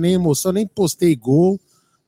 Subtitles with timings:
[0.00, 1.60] nem emoção, nem postei gol.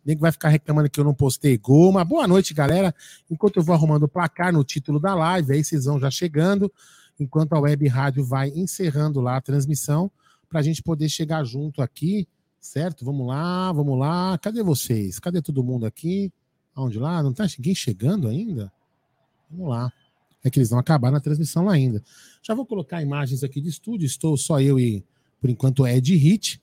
[0.04, 1.90] Nem que vai ficar reclamando que eu não postei gol.
[1.90, 2.94] Mas boa noite, galera.
[3.30, 6.70] Enquanto eu vou arrumando o placar no título da live, aí vocês vão já chegando.
[7.18, 10.10] Enquanto a web rádio vai encerrando lá a transmissão,
[10.48, 12.28] para a gente poder chegar junto aqui,
[12.60, 13.04] certo?
[13.04, 14.36] Vamos lá, vamos lá.
[14.38, 15.18] Cadê vocês?
[15.18, 16.32] Cadê todo mundo aqui?
[16.74, 17.22] Aonde lá?
[17.22, 18.70] Não tá ninguém chegando ainda?
[19.50, 19.92] Vamos lá.
[20.42, 22.02] É que eles não acabaram na transmissão lá ainda.
[22.42, 24.04] Já vou colocar imagens aqui de estúdio.
[24.04, 25.02] Estou só eu e,
[25.40, 26.60] por enquanto, Ed Hit.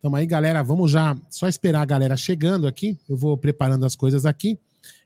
[0.00, 2.98] Então aí, galera, vamos já só esperar a galera chegando aqui.
[3.06, 4.58] Eu vou preparando as coisas aqui.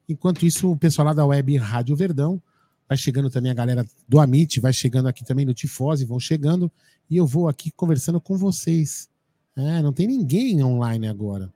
[0.08, 2.40] Enquanto isso, o pessoal lá da Web Rádio Verdão
[2.88, 6.70] vai chegando também a galera do Amit, vai chegando aqui também no Tifose, vão chegando.
[7.10, 9.10] E eu vou aqui conversando com vocês.
[9.56, 11.52] É, não tem ninguém online agora.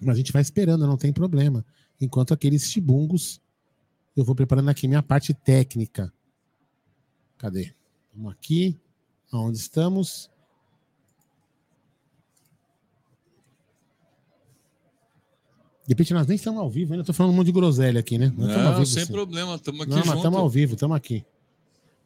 [0.00, 1.62] Mas a gente vai esperando, não tem problema.
[2.00, 3.38] Enquanto aqueles tibungos,
[4.16, 6.10] eu vou preparando aqui minha parte técnica.
[7.36, 7.74] Cadê?
[8.14, 8.80] Vamos aqui.
[9.30, 10.31] Aonde estamos?
[15.92, 18.16] De repente nós nem estamos ao vivo, ainda estou falando um monte de groselha aqui,
[18.16, 18.32] né?
[18.34, 19.12] Não, não vivo, sem assim.
[19.12, 20.08] problema, estamos aqui Não, junto.
[20.08, 21.22] mas estamos ao vivo, estamos aqui.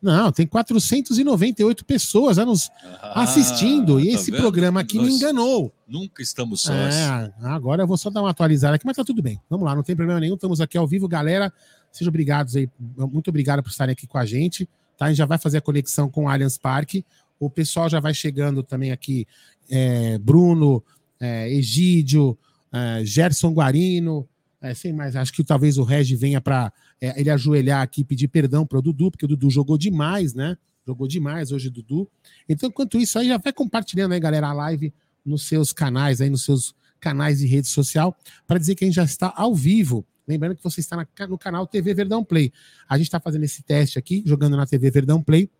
[0.02, 2.68] Não, tem 498 pessoas nos
[3.00, 4.00] ah, assistindo.
[4.00, 4.40] E tá esse vendo?
[4.40, 5.72] programa aqui Nós me enganou.
[5.86, 6.94] Nunca estamos sós.
[6.94, 9.40] É, agora eu vou só dar uma atualizada aqui, mas tá tudo bem.
[9.48, 10.34] Vamos lá, não tem problema nenhum.
[10.34, 11.52] Estamos aqui ao vivo, galera.
[11.92, 12.68] Sejam obrigados aí.
[12.98, 14.68] Muito obrigado por estarem aqui com a gente.
[14.98, 15.06] Tá?
[15.06, 17.04] A gente já vai fazer a conexão com o Allianz Parque.
[17.38, 19.26] O pessoal já vai chegando também aqui.
[19.70, 20.82] É, Bruno,
[21.20, 22.36] é, Egídio,
[22.72, 24.28] é, Gerson Guarino,
[24.60, 28.04] é, sem mais, acho que talvez o Regi venha para é, ele ajoelhar aqui e
[28.04, 30.56] pedir perdão para o Dudu, porque o Dudu jogou demais, né?
[30.86, 32.08] Jogou demais hoje, Dudu.
[32.48, 34.92] Então, enquanto isso, aí já vai compartilhando aí, galera, a live
[35.24, 38.16] nos seus canais, aí nos seus canais de rede social,
[38.46, 40.06] para dizer que a gente já está ao vivo.
[40.26, 42.52] Lembrando que você está na, no canal TV Verdão Play.
[42.88, 45.50] A gente está fazendo esse teste aqui, jogando na TV Verdão Play.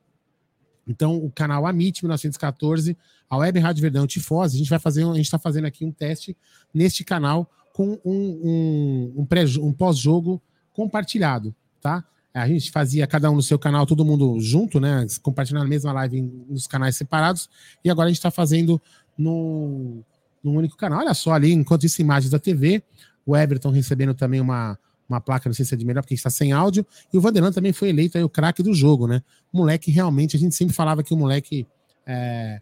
[0.87, 2.97] Então, o canal Amit 1914,
[3.29, 5.91] a Web Rádio Verdão Tifose, a gente vai fazer, a gente está fazendo aqui um
[5.91, 6.37] teste
[6.73, 10.41] neste canal com um, um, um, um pós-jogo
[10.73, 12.05] compartilhado, tá?
[12.33, 15.07] A gente fazia cada um no seu canal, todo mundo junto, né?
[15.23, 17.49] Compartilhando a mesma live nos canais separados.
[17.83, 18.81] E agora a gente está fazendo
[19.17, 20.03] no,
[20.45, 21.01] no único canal.
[21.01, 22.83] Olha só ali, enquanto isso, imagens da TV.
[23.25, 26.31] O Everton recebendo também uma, uma placa, não sei se é de melhor, porque está
[26.31, 26.87] sem áudio.
[27.13, 29.23] E o Vanderlan também foi eleito aí o craque do jogo, né?
[29.53, 31.67] O moleque realmente, a gente sempre falava que o moleque
[32.07, 32.61] é,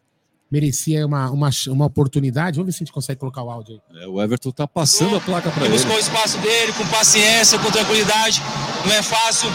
[0.50, 2.56] merecia uma, uma, uma oportunidade.
[2.56, 4.04] Vamos ver se a gente consegue colocar o áudio aí.
[4.04, 5.74] É, o Everton tá passando a placa para ele.
[5.74, 8.40] Buscou o espaço dele com paciência, com tranquilidade.
[8.86, 9.48] Não é fácil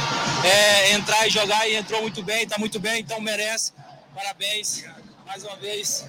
[0.44, 3.74] é, entrar e jogar e entrou muito bem, tá muito bem, então merece.
[4.14, 4.84] Parabéns
[5.26, 6.06] mais uma vez.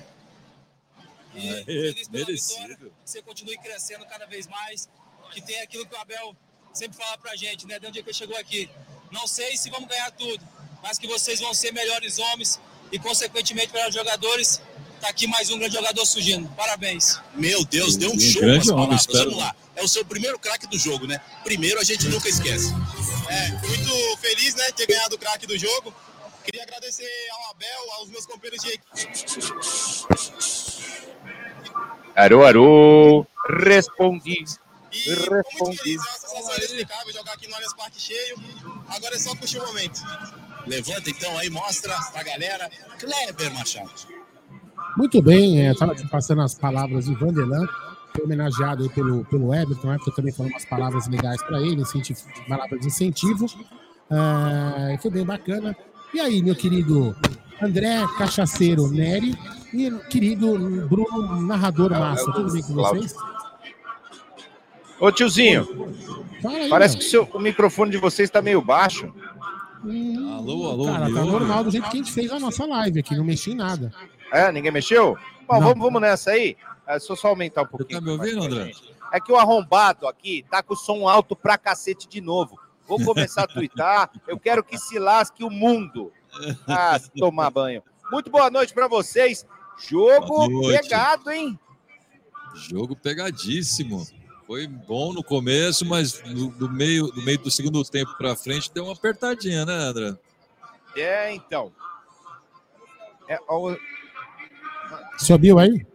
[1.34, 2.60] E é, feliz pela merecido.
[2.60, 4.88] vitória, que você continue crescendo cada vez mais,
[5.30, 6.34] que tem aquilo que o Abel
[6.72, 7.78] sempre fala pra gente, né?
[7.78, 8.70] Desde o dia que ele chegou aqui.
[9.10, 10.42] Não sei se vamos ganhar tudo,
[10.82, 12.60] mas que vocês vão ser melhores homens
[12.92, 14.60] e, consequentemente, melhores jogadores
[15.00, 16.46] Tá aqui mais um grande jogador surgindo.
[16.54, 17.18] Parabéns.
[17.34, 19.56] Meu Deus, deu um, um show grande homem, Vamos lá.
[19.74, 21.18] É o seu primeiro craque do jogo, né?
[21.42, 22.74] Primeiro a gente nunca esquece.
[23.30, 25.94] É, muito feliz, né, ter ganhado o craque do jogo.
[26.44, 29.08] Queria agradecer ao Abel, aos meus companheiros de equipe.
[32.14, 33.26] Arô, arô,
[33.64, 34.44] respondi.
[34.92, 35.76] E respondi.
[35.78, 38.36] Feliz, uma sensação inexplicável jogar aqui no Allianz Parque cheio.
[38.88, 40.00] Agora é só curtir o momento.
[40.66, 42.70] Levanta então aí, mostra pra galera.
[42.98, 44.20] Kleber Machado.
[44.96, 47.66] Muito bem, estava é, passando as palavras de Vanderlan,
[48.14, 51.82] foi homenageado aí pelo, pelo Everton, o Everton também falou umas palavras legais para ele,
[51.82, 55.76] incentivo, palavras de incentivo, uh, foi bem bacana.
[56.12, 57.16] E aí, meu querido
[57.62, 59.38] André Cachaceiro Neri
[59.72, 60.58] e querido
[60.88, 63.14] Bruno Narrador Massa, tudo bem com vocês?
[65.00, 65.66] Ô tiozinho,
[66.46, 69.12] aí, parece que o, seu, o microfone de vocês está meio baixo.
[69.82, 73.00] Hum, alô, alô, cara, tá normal do jeito que a gente fez a nossa live
[73.00, 73.90] aqui, não mexi em nada.
[74.30, 75.16] É, ninguém mexeu?
[75.48, 76.56] Bom, vamos, vamos nessa aí.
[76.86, 77.88] É só só aumentar um pouquinho.
[77.88, 78.72] Você tá me ouvindo, André?
[79.12, 82.58] É que o arrombado aqui tá com o som alto pra cacete de novo.
[82.86, 84.10] Vou começar a twittar.
[84.28, 86.12] Eu quero que se lasque o mundo.
[86.68, 87.82] Ah, tomar banho.
[88.12, 89.46] Muito boa noite para vocês.
[89.88, 91.58] Jogo pegado, hein?
[92.54, 94.06] Jogo pegadíssimo.
[94.50, 98.68] Foi bom no começo, mas do, do meio, do meio do segundo tempo para frente
[98.74, 100.16] deu uma apertadinha, né, André?
[100.96, 101.70] É, então.
[103.28, 103.76] É, ó,
[105.16, 105.86] Subiu aí?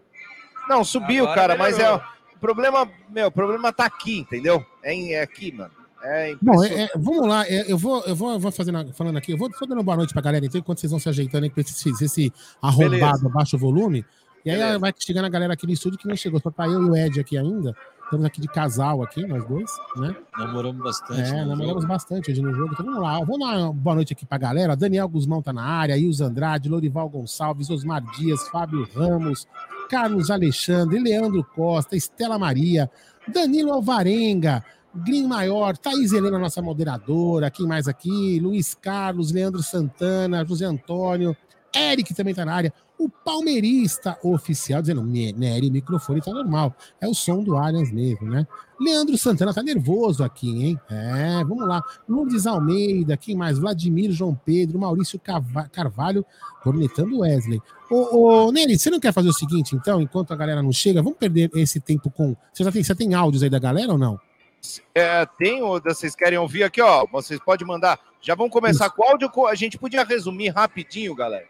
[0.69, 1.95] Não, subiu, Agora cara, mas é.
[1.95, 4.65] O problema, meu, o problema tá aqui, entendeu?
[4.81, 5.73] É, é aqui, mano.
[6.01, 9.17] É Bom, é, é, vamos lá, é, eu vou, eu vou, eu vou fazendo, falando
[9.17, 11.43] aqui, eu vou só dando boa noite pra galera, então, enquanto vocês vão se ajeitando
[11.43, 14.05] aí com esse, esse arrombado baixo volume.
[14.45, 14.79] E aí Beleza.
[14.79, 16.95] vai chegando a galera aqui no estúdio que não chegou, só tá eu e o
[16.95, 17.75] Ed aqui ainda.
[18.05, 20.15] Estamos aqui de casal aqui, nós dois, né?
[20.37, 21.21] Namoramos bastante.
[21.21, 21.87] É, namoramos jogo.
[21.87, 22.73] bastante hoje no jogo.
[22.73, 23.19] Então vamos lá.
[23.19, 24.75] Vamos lá, boa noite aqui pra galera.
[24.75, 29.47] Daniel Guzmão tá na área, Ilza Andrade, Lorival Gonçalves, Osmar Dias, Fábio Ramos,
[29.89, 32.89] Carlos Alexandre, Leandro Costa, Estela Maria,
[33.27, 34.63] Danilo Alvarenga,
[34.93, 38.39] Green Maior, Thaís Helena, nossa moderadora, quem mais aqui?
[38.39, 41.35] Luiz Carlos, Leandro Santana, José Antônio,
[41.75, 47.07] Eric também tá na área, o palmeirista oficial dizendo, Nery, o microfone tá normal, é
[47.07, 48.47] o som do Allianz mesmo, né?
[48.79, 50.79] Leandro Santana tá nervoso aqui, hein?
[50.89, 51.81] É, vamos lá.
[52.07, 53.57] Lourdes Almeida, quem mais?
[53.57, 55.19] Vladimir João Pedro, Maurício
[55.71, 56.25] Carvalho,
[56.61, 57.61] cornetando Wesley.
[57.89, 61.01] Ô, ô Nery, você não quer fazer o seguinte, então, enquanto a galera não chega,
[61.01, 62.35] vamos perder esse tempo com...
[62.53, 64.19] Você já tem, você tem áudios aí da galera ou não?
[64.93, 67.05] É, tem, vocês querem ouvir aqui, ó.
[67.11, 67.99] Vocês podem mandar.
[68.19, 68.95] Já vamos começar Isso.
[68.95, 69.29] com o áudio.
[69.47, 71.45] A gente podia resumir rapidinho, galera.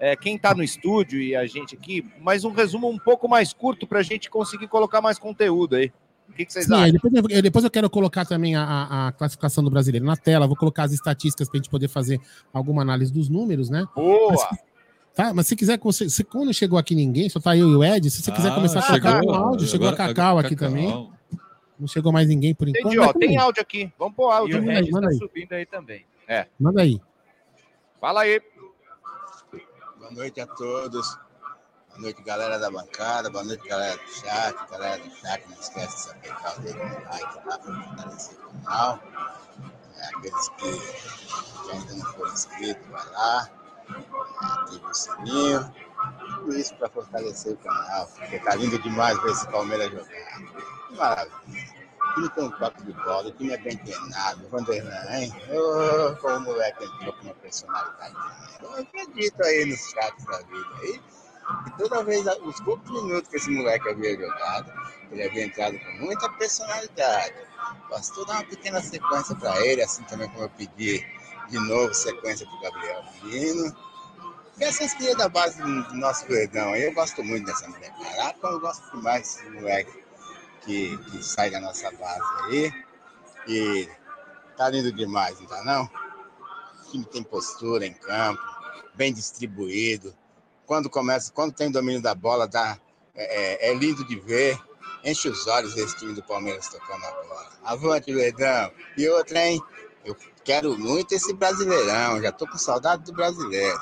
[0.00, 3.52] É, quem está no estúdio e a gente aqui, mas um resumo um pouco mais
[3.52, 5.92] curto para a gente conseguir colocar mais conteúdo aí.
[6.28, 6.92] O que, que vocês Sim, acham?
[6.92, 10.56] Depois eu, depois eu, quero colocar também a, a, classificação do brasileiro na tela, vou
[10.56, 12.20] colocar as estatísticas para a gente poder fazer
[12.52, 13.86] alguma análise dos números, né?
[13.96, 14.30] Boa!
[14.30, 14.58] Mas,
[15.14, 18.10] tá, mas se quiser, se, quando chegou aqui ninguém, só tá eu e o Ed,
[18.10, 20.68] se você quiser ah, começar a colocar o áudio, chegou a Cacau aqui Cacau.
[20.68, 21.10] também.
[21.78, 22.86] Não chegou mais ninguém por enquanto.
[22.86, 23.92] Entendi, ó, tem áudio aqui.
[23.98, 24.56] Vamos pôr áudio.
[24.56, 26.04] E o Regis tá subindo aí também.
[26.26, 26.46] É.
[26.58, 27.00] Manda aí.
[28.00, 28.40] Fala aí.
[30.08, 31.18] Boa noite a todos.
[31.90, 33.28] Boa noite, galera da bancada.
[33.28, 34.70] Boa noite, galera do chat.
[34.70, 38.62] Galera do chat, não esquece de apertar o dedo no like lá para fortalecer o
[38.64, 39.00] canal.
[39.98, 43.50] É, aqueles que, ainda não foram inscritos, vai lá.
[44.40, 45.74] Ative o sininho.
[46.36, 48.06] Tudo isso para fortalecer o canal.
[48.06, 50.40] Porque tá lindo demais ver esse Palmeiras jogar.
[50.96, 51.77] Maravilha.
[52.18, 54.44] Time tem toque de bola, o time é bem treinado.
[54.44, 55.32] O Vanderlan, hein?
[56.20, 58.16] Como o moleque entrou com uma personalidade.
[58.60, 61.00] Eu acredito aí nos chats da vida aí.
[61.66, 64.72] E toda vez, os poucos minutos que esse moleque havia jogado,
[65.12, 67.34] ele havia entrado com muita personalidade.
[67.88, 71.06] Bastou dar uma pequena sequência para ele, assim também como eu pedi
[71.48, 73.76] de novo sequência para o Gabriel Menino.
[74.58, 77.92] E essas crias da base do nosso verdão aí, eu gosto muito dessa mulher.
[77.96, 80.07] Caraca, eu gosto demais desse moleque
[80.68, 82.72] que, que sai da nossa base aí.
[83.48, 83.88] E
[84.56, 85.84] tá lindo demais, não tá não?
[85.84, 88.42] O time tem postura em campo,
[88.94, 90.14] bem distribuído.
[90.66, 92.78] Quando começa, quando tem domínio da bola, dá,
[93.14, 94.58] é, é, é lindo de ver.
[95.02, 97.48] Enche os olhos esse time do Palmeiras tocando a bola.
[97.64, 98.70] Avante, Verdão.
[98.96, 99.62] E outra, hein?
[100.04, 100.14] Eu
[100.44, 102.20] quero muito esse Brasileirão.
[102.20, 103.78] Já tô com saudade do brasileiro.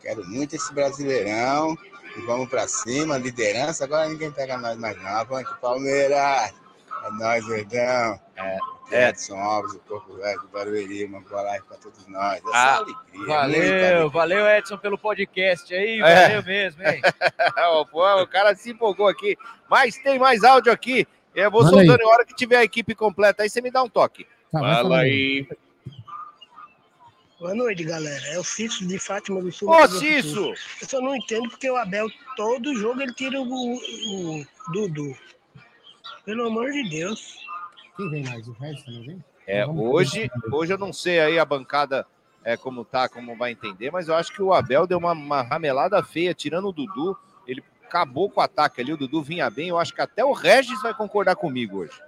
[0.00, 1.76] Quero muito esse Brasileirão.
[2.18, 5.06] E vamos para cima, liderança, agora ninguém pega nós mais não.
[5.06, 6.52] Avante Palmeiras!
[7.04, 8.20] É nós, Verdão.
[8.36, 8.58] É.
[8.90, 12.38] Edson Alves, o Corpo Velho do Barueri, uma boa live para todos nós.
[12.38, 13.26] Essa ah, alegria.
[13.26, 16.00] Valeu, valeu, Edson, pelo podcast aí.
[16.00, 16.22] É.
[16.22, 17.00] Valeu mesmo, hein?
[18.22, 19.36] o cara se empolgou aqui.
[19.68, 21.06] Mas tem mais áudio aqui.
[21.34, 23.42] Eu vou Manda soltando a hora que tiver a equipe completa.
[23.42, 24.26] Aí você me dá um toque.
[24.50, 25.46] Tá, Fala aí.
[27.38, 28.26] Boa noite, galera.
[28.26, 29.70] É o Cício de Fátima do Sul.
[29.70, 30.54] Ô, Cício!
[30.82, 35.16] Eu só não entendo porque o Abel, todo jogo, ele tira o, o, o Dudu.
[36.24, 37.38] Pelo amor de Deus.
[37.96, 38.48] Quem vem mais?
[38.48, 39.24] O resto também vem?
[39.46, 42.04] É, hoje, hoje eu não sei aí a bancada
[42.42, 45.42] é, como tá, como vai entender, mas eu acho que o Abel deu uma, uma
[45.42, 47.16] ramelada feia, tirando o Dudu.
[47.46, 49.68] Ele acabou com o ataque ali, o Dudu vinha bem.
[49.68, 52.07] Eu acho que até o Regis vai concordar comigo hoje.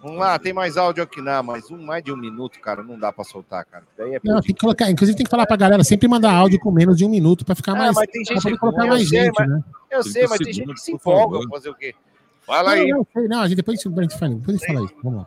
[0.00, 2.98] Vamos lá, tem mais áudio aqui, não, mas um mais de um minuto, cara, não
[2.98, 3.84] dá para soltar, cara.
[3.96, 6.60] Daí é não, tem que colocar, inclusive tem que falar pra galera sempre mandar áudio
[6.60, 7.96] com menos de um minuto para ficar é, mais.
[7.96, 9.64] Mas tem gente que colocar mais sei, gente, mas, né?
[9.90, 11.94] Eu sei, mas tem gente que se empolga fazer o quê?
[12.42, 12.88] Fala aí.
[12.88, 14.94] Não, não, não, a gente depois, depois a gente fala, depois a gente fala isso.
[15.02, 15.26] Vamos lá.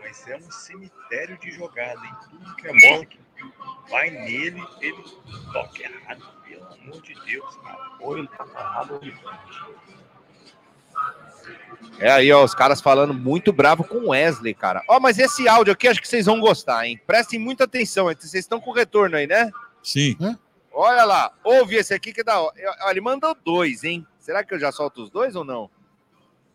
[0.00, 3.18] Mas é um cemitério de jogada, em tudo que é que
[3.90, 5.04] vai nele, ele
[5.52, 6.22] toca errado.
[6.48, 7.90] Pelo amor de Deus, cara.
[8.00, 9.14] Ou ele tá errado ou ele
[11.98, 14.82] é aí, ó, os caras falando muito bravo com o Wesley, cara.
[14.88, 16.98] Ó, mas esse áudio aqui acho que vocês vão gostar, hein?
[17.06, 19.50] Prestem muita atenção, vocês estão com retorno aí, né?
[19.82, 20.16] Sim.
[20.72, 22.40] Olha lá, ouve esse aqui que dá.
[22.40, 22.54] Olha,
[22.90, 24.06] ele mandou dois, hein?
[24.18, 25.70] Será que eu já solto os dois ou não?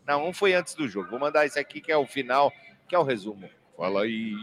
[0.06, 1.10] Não, um foi antes do jogo.
[1.10, 2.52] Vou mandar esse aqui que é o final,
[2.88, 3.48] que é o resumo.
[3.76, 4.34] Fala aí.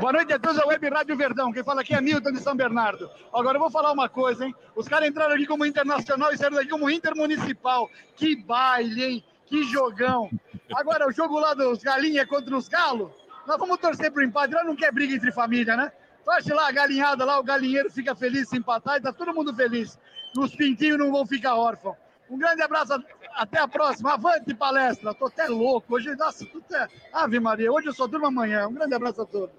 [0.00, 1.52] Boa noite a todos, é a Web Rádio Verdão.
[1.52, 3.08] Quem fala aqui é Milton de São Bernardo.
[3.32, 4.54] Agora eu vou falar uma coisa, hein?
[4.74, 7.88] Os caras entraram aqui como internacional e saíram daqui como intermunicipal.
[8.16, 9.24] Que baile, hein?
[9.46, 10.30] Que jogão.
[10.74, 13.12] Agora, o jogo lá dos galinhas contra os galos,
[13.46, 14.54] nós vamos torcer pro empate.
[14.54, 15.92] Nós não quer briga entre família, né?
[16.24, 19.54] Torce lá a galinhada lá, o galinheiro fica feliz se empatar e tá todo mundo
[19.54, 19.98] feliz.
[20.36, 21.96] Os pintinhos não vão ficar órfãos.
[22.32, 22.94] Um grande abraço,
[23.34, 24.14] até a próxima.
[24.14, 25.12] Avante palestra.
[25.12, 25.94] Tô até louco.
[25.94, 26.88] Hoje, nossa, tudo é...
[27.12, 28.66] Ave Maria, hoje eu só durmo amanhã.
[28.66, 29.54] Um grande abraço a todos.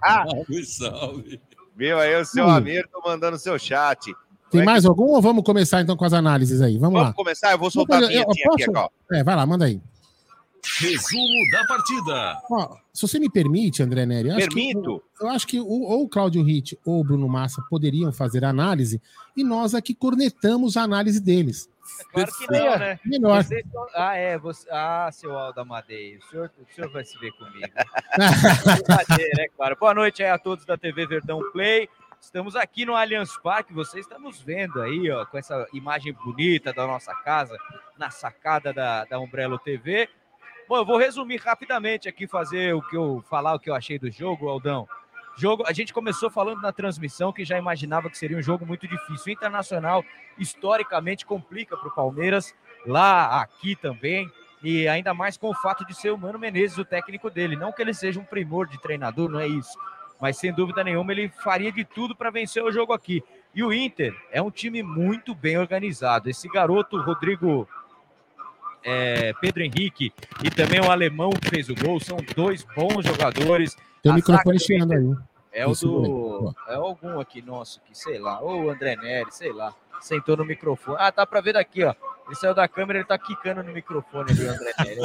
[0.00, 1.40] salve, salve.
[1.74, 2.50] Meu, aí o seu hum.
[2.50, 4.14] Amir tô mandando seu chat.
[4.52, 4.88] Tem é mais que...
[4.88, 6.78] algum ou vamos começar então com as análises aí?
[6.78, 7.12] Vamos, vamos lá.
[7.12, 8.88] começar, eu vou soltar eu, a vinhetinha aqui, ó.
[9.12, 9.80] É, vai lá, manda aí.
[10.80, 12.38] Resumo da partida.
[12.50, 15.02] Ó, se você me permite, André Neri, eu acho que, Permito.
[15.20, 19.00] eu acho que o, ou o Cláudio Ritt ou o Bruno Massa poderiam fazer análise
[19.36, 21.68] e nós aqui cornetamos a análise deles.
[22.12, 23.00] Claro que não, né?
[23.04, 23.42] Melhor.
[23.42, 24.36] Vocês são- Ah, é.
[24.38, 24.68] Você...
[24.70, 26.18] Ah, seu Aldo Amadei.
[26.18, 27.72] O senhor, o senhor vai se ver comigo.
[29.38, 29.76] É claro.
[29.78, 31.88] Boa noite aí a todos da TV Verdão Play.
[32.20, 36.72] Estamos aqui no Allianz Parque, você está nos vendo aí, ó, com essa imagem bonita
[36.72, 37.56] da nossa casa,
[37.96, 40.08] na sacada da, da Umbrello TV.
[40.68, 43.98] Bom, eu vou resumir rapidamente aqui, fazer o que eu falar, o que eu achei
[43.98, 44.86] do jogo, Aldão.
[45.34, 48.86] Jogo, a gente começou falando na transmissão que já imaginava que seria um jogo muito
[48.86, 49.28] difícil.
[49.28, 50.04] O Internacional,
[50.36, 52.54] historicamente, complica para o Palmeiras,
[52.86, 54.30] lá, aqui também,
[54.62, 57.56] e ainda mais com o fato de ser o Mano Menezes, o técnico dele.
[57.56, 59.78] Não que ele seja um primor de treinador, não é isso.
[60.20, 63.24] Mas sem dúvida nenhuma ele faria de tudo para vencer o jogo aqui.
[63.54, 66.28] E o Inter é um time muito bem organizado.
[66.28, 67.66] Esse garoto, Rodrigo
[68.84, 73.76] é, Pedro Henrique, e também o alemão que fez o gol, são dois bons jogadores.
[74.02, 75.16] Tem o microfone zaga do chiando aí.
[75.52, 76.54] é o do.
[76.68, 78.40] É algum aqui nosso, que sei lá.
[78.40, 79.74] Ou o André Neri, sei lá.
[80.00, 80.96] Sentou no microfone.
[81.00, 81.94] Ah, tá pra ver daqui, ó.
[82.26, 85.00] Ele saiu da câmera, ele tá quicando no microfone ali, o André Neri.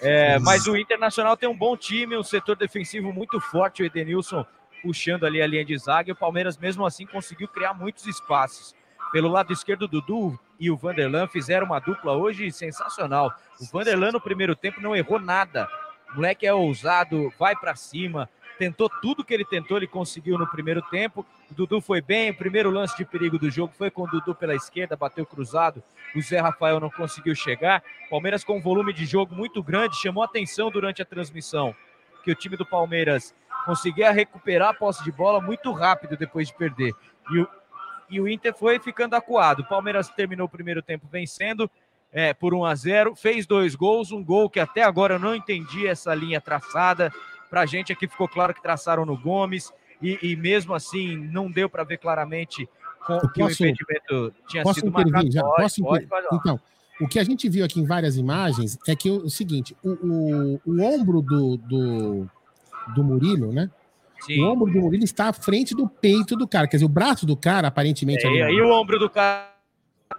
[0.00, 4.46] É, mas o Internacional tem um bom time, um setor defensivo muito forte, o Edenilson
[4.80, 8.74] puxando ali a linha de zaga, e o Palmeiras mesmo assim conseguiu criar muitos espaços.
[9.12, 13.32] Pelo lado esquerdo, Dudu e o Vanderlan fizeram uma dupla hoje sensacional.
[13.60, 15.68] O Vanderlan no primeiro tempo não errou nada.
[16.12, 20.46] O moleque é ousado, vai para cima, tentou tudo que ele tentou, ele conseguiu no
[20.46, 21.24] primeiro tempo.
[21.50, 24.34] O Dudu foi bem, o primeiro lance de perigo do jogo foi com o Dudu
[24.34, 25.82] pela esquerda, bateu cruzado,
[26.16, 27.82] o Zé Rafael não conseguiu chegar.
[28.10, 31.74] Palmeiras com um volume de jogo muito grande, chamou atenção durante a transmissão
[32.28, 33.34] que o time do Palmeiras
[33.64, 36.92] conseguia recuperar a posse de bola muito rápido depois de perder.
[37.30, 37.48] E o,
[38.10, 39.60] e o Inter foi ficando acuado.
[39.60, 41.70] O Palmeiras terminou o primeiro tempo vencendo
[42.12, 45.34] é, por 1 a 0 fez dois gols, um gol que até agora eu não
[45.34, 47.12] entendi essa linha traçada.
[47.50, 51.50] Para a gente aqui ficou claro que traçaram no Gomes, e, e mesmo assim não
[51.50, 52.68] deu para ver claramente
[53.06, 55.12] com, Eu que o posso- impedimento tinha Posso sido intervir?
[55.12, 55.32] marcado.
[55.32, 55.42] Já?
[55.42, 56.26] Pode, Posso pode, pode.
[56.32, 56.60] Então,
[57.00, 59.90] o que a gente viu aqui em várias imagens é que o, o seguinte: o,
[59.90, 62.30] o, o ombro do, do,
[62.94, 63.70] do Murilo, né?
[64.20, 64.42] Sim.
[64.42, 66.66] O ombro do Murilo está à frente do peito do cara.
[66.66, 68.24] Quer dizer, o braço do cara, aparentemente.
[68.24, 69.48] É, ali- e aí o ombro do cara.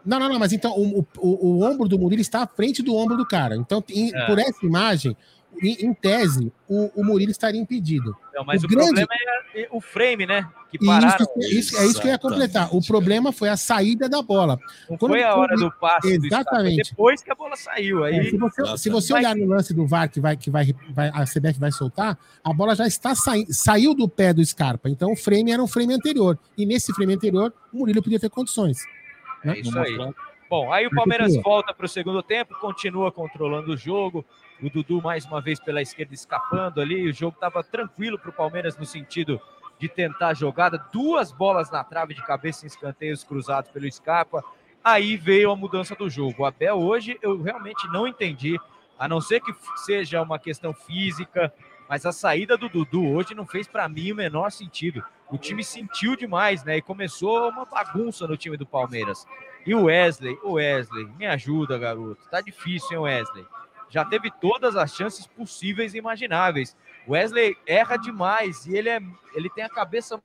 [0.05, 2.95] Não, não, não, mas então o, o, o ombro do Murilo está à frente do
[2.95, 3.55] ombro do cara.
[3.55, 4.25] Então, em- É.
[4.27, 5.15] por essa imagem,
[5.61, 8.15] em, em tese, o, o Murilo estaria impedido.
[8.33, 9.09] Não, mas o, grande- problema
[9.55, 10.47] é o frame, né?
[10.71, 11.25] Que pararam.
[11.39, 12.73] isso, isso- é isso que eu ia completar.
[12.73, 14.57] O problema foi a saída da bola.
[14.89, 16.91] Não Quando- foi a hora do passe do Exatamente.
[16.91, 18.03] depois que a bola saiu.
[18.03, 20.73] Aí, É, se, você, se você olhar no lance do VAR que vai que vai,
[20.93, 24.89] vai a CBF vai soltar, a bola já está saindo, saiu do pé do Scarpa.
[24.89, 26.37] Então o frame era um frame anterior.
[26.57, 28.77] E nesse frame anterior, o Murilo podia ter condições.
[29.43, 29.55] né?
[29.57, 29.97] É isso aí.
[30.49, 34.25] Bom, aí o Palmeiras volta para o segundo tempo, continua controlando o jogo.
[34.61, 37.09] O Dudu mais uma vez pela esquerda escapando ali.
[37.09, 39.39] O jogo estava tranquilo para o Palmeiras no sentido
[39.79, 40.85] de tentar a jogada.
[40.91, 44.43] Duas bolas na trave de cabeça em escanteios cruzados pelo Scarpa.
[44.83, 46.43] Aí veio a mudança do jogo.
[46.43, 48.59] O Abel hoje eu realmente não entendi,
[48.97, 51.53] a não ser que seja uma questão física,
[51.87, 55.03] mas a saída do Dudu hoje não fez para mim o menor sentido.
[55.31, 56.77] O time sentiu demais, né?
[56.77, 59.25] E começou uma bagunça no time do Palmeiras.
[59.65, 62.27] E o Wesley, o Wesley, me ajuda, garoto.
[62.29, 63.45] Tá difícil, hein, Wesley?
[63.89, 66.75] Já teve todas as chances possíveis e imagináveis.
[67.07, 69.01] Wesley erra demais e ele, é,
[69.33, 70.21] ele tem a cabeça.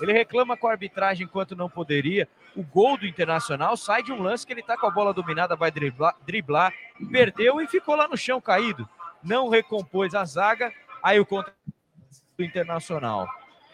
[0.00, 2.28] Ele reclama com a arbitragem enquanto não poderia.
[2.56, 5.54] O gol do Internacional sai de um lance que ele tá com a bola dominada,
[5.54, 6.72] vai driblar, driblar
[7.10, 8.88] perdeu e ficou lá no chão caído.
[9.22, 10.72] Não recompôs a zaga,
[11.02, 11.52] aí o contra
[12.36, 13.28] do Internacional.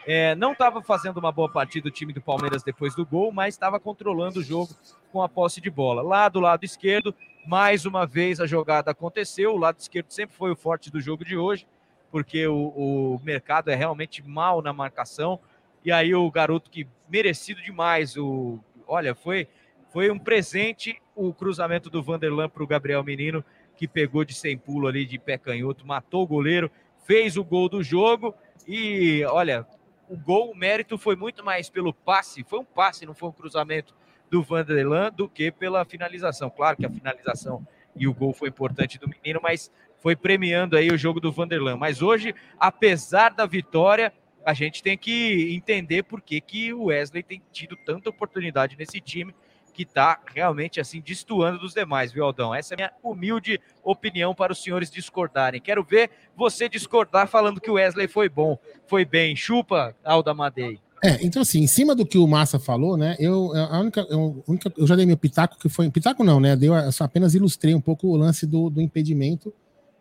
[0.07, 3.55] É, não estava fazendo uma boa partida o time do Palmeiras depois do gol, mas
[3.55, 4.75] estava controlando o jogo
[5.13, 6.03] com a posse de bola.
[6.03, 7.15] Lá do lado esquerdo,
[7.47, 9.55] mais uma vez a jogada aconteceu.
[9.55, 11.67] O lado esquerdo sempre foi o forte do jogo de hoje,
[12.11, 15.41] porque o, o mercado é realmente mal na marcação.
[15.85, 19.49] E aí o garoto que merecido demais, o olha, foi
[19.93, 23.45] foi um presente o cruzamento do Vanderlan para o Gabriel Menino,
[23.77, 26.71] que pegou de sem pulo ali de pé canhoto, matou o goleiro,
[27.05, 28.35] fez o gol do jogo
[28.69, 29.67] e olha,
[30.09, 33.33] o gol, o mérito foi muito mais pelo passe, foi um passe, não foi um
[33.33, 33.95] cruzamento
[34.31, 36.49] do Vanderlan, do que pela finalização.
[36.51, 40.91] Claro que a finalização e o gol foi importante do menino, mas foi premiando aí
[40.91, 41.77] o jogo do Vanderlan.
[41.77, 44.13] Mas hoje, apesar da vitória,
[44.45, 49.01] a gente tem que entender por que, que o Wesley tem tido tanta oportunidade nesse
[49.01, 49.35] time
[49.73, 52.55] que está realmente assim destoando dos demais, viu, Aldão?
[52.55, 55.61] Essa é a minha humilde opinião para os senhores discordarem.
[55.61, 59.37] Quero ver você discordar falando que o Wesley foi bom, foi bem.
[59.37, 60.81] Chupa, Alda Madei.
[61.03, 63.17] É, então assim, em cima do que o Massa falou, né?
[63.19, 65.91] Eu, a única, eu, a única, eu já dei meu pitaco que foi.
[65.91, 66.55] Pitaco não, né?
[66.55, 69.53] Deu, eu só apenas ilustrei um pouco o lance do, do impedimento,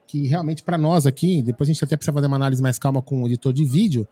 [0.05, 3.01] que realmente para nós aqui, depois a gente até precisa fazer uma análise mais calma
[3.01, 4.07] com o editor de vídeo,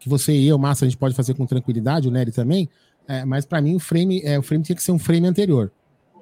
[0.00, 2.68] que você e eu, Massa, a gente pode fazer com tranquilidade, o Nery também.
[3.06, 5.70] É, mas para mim o frame, é, o frame tinha que ser um frame anterior.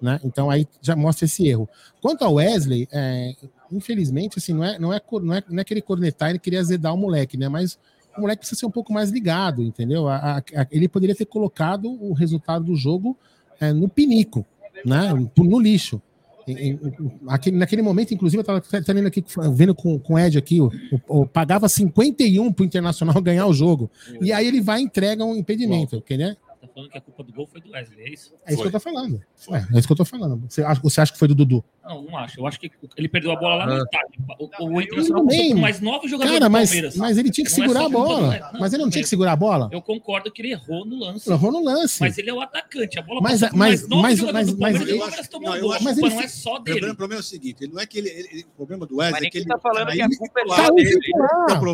[0.01, 0.21] Né?
[0.25, 1.69] Então aí já mostra esse erro.
[2.01, 3.35] Quanto ao Wesley, é,
[3.71, 6.93] infelizmente, assim, não é, não, é, não, é, não é querer cornetar ele queria azedar
[6.93, 7.49] o moleque, né?
[7.49, 7.79] Mas
[8.17, 10.09] o moleque precisa ser um pouco mais ligado, entendeu?
[10.09, 13.17] A, a, ele poderia ter colocado o resultado do jogo
[13.61, 14.45] é, no pinico,
[14.85, 15.13] né?
[15.37, 16.01] No lixo.
[16.47, 16.81] Em, em,
[17.29, 18.59] aquele, naquele momento, inclusive, eu estava
[19.07, 20.71] aqui, vendo com, com o Ed aqui, o,
[21.09, 23.91] o, o pagava 51 para o Internacional ganhar o jogo.
[24.21, 26.37] E aí ele vai e entrega um impedimento, entendeu?
[26.61, 28.35] Tá falando que a culpa do gol foi do Wesley, é isso?
[28.47, 29.21] É isso que eu tô falando.
[29.51, 30.45] É, é isso que eu tô falando.
[30.49, 31.65] Você acha, você acha que foi do Dudu?
[31.85, 32.39] Não, não acho.
[32.41, 33.79] Eu acho que ele perdeu a bola lá no Ah.
[33.79, 34.25] estádio.
[34.61, 35.25] O, o Internacional
[35.57, 36.97] mais nove jogadores Cara, do mas, Palmeiras.
[36.97, 38.51] mas ele tinha que Não é segurar só a bola.
[38.53, 39.69] Não, Mas ele não tinha que segurar a bola?
[39.73, 41.29] Eu concordo que ele errou no lance.
[41.29, 42.01] Ele errou no lance.
[42.01, 42.99] Mas ele é o atacante.
[42.99, 45.05] A bola Mas- passou mas- mais nove mas- jogadores mas- do Palmeiras mas- o eu
[45.21, 46.93] acho- tomou Não, eu acho- mas ele não é só problema, dele.
[46.93, 49.27] o problema é o seguinte: ele não é que ele, ele- o problema do Wesley
[49.27, 49.47] é que ele.
[49.47, 50.71] tá falando aí que a culpa é lá.
[50.71, 50.99] dele.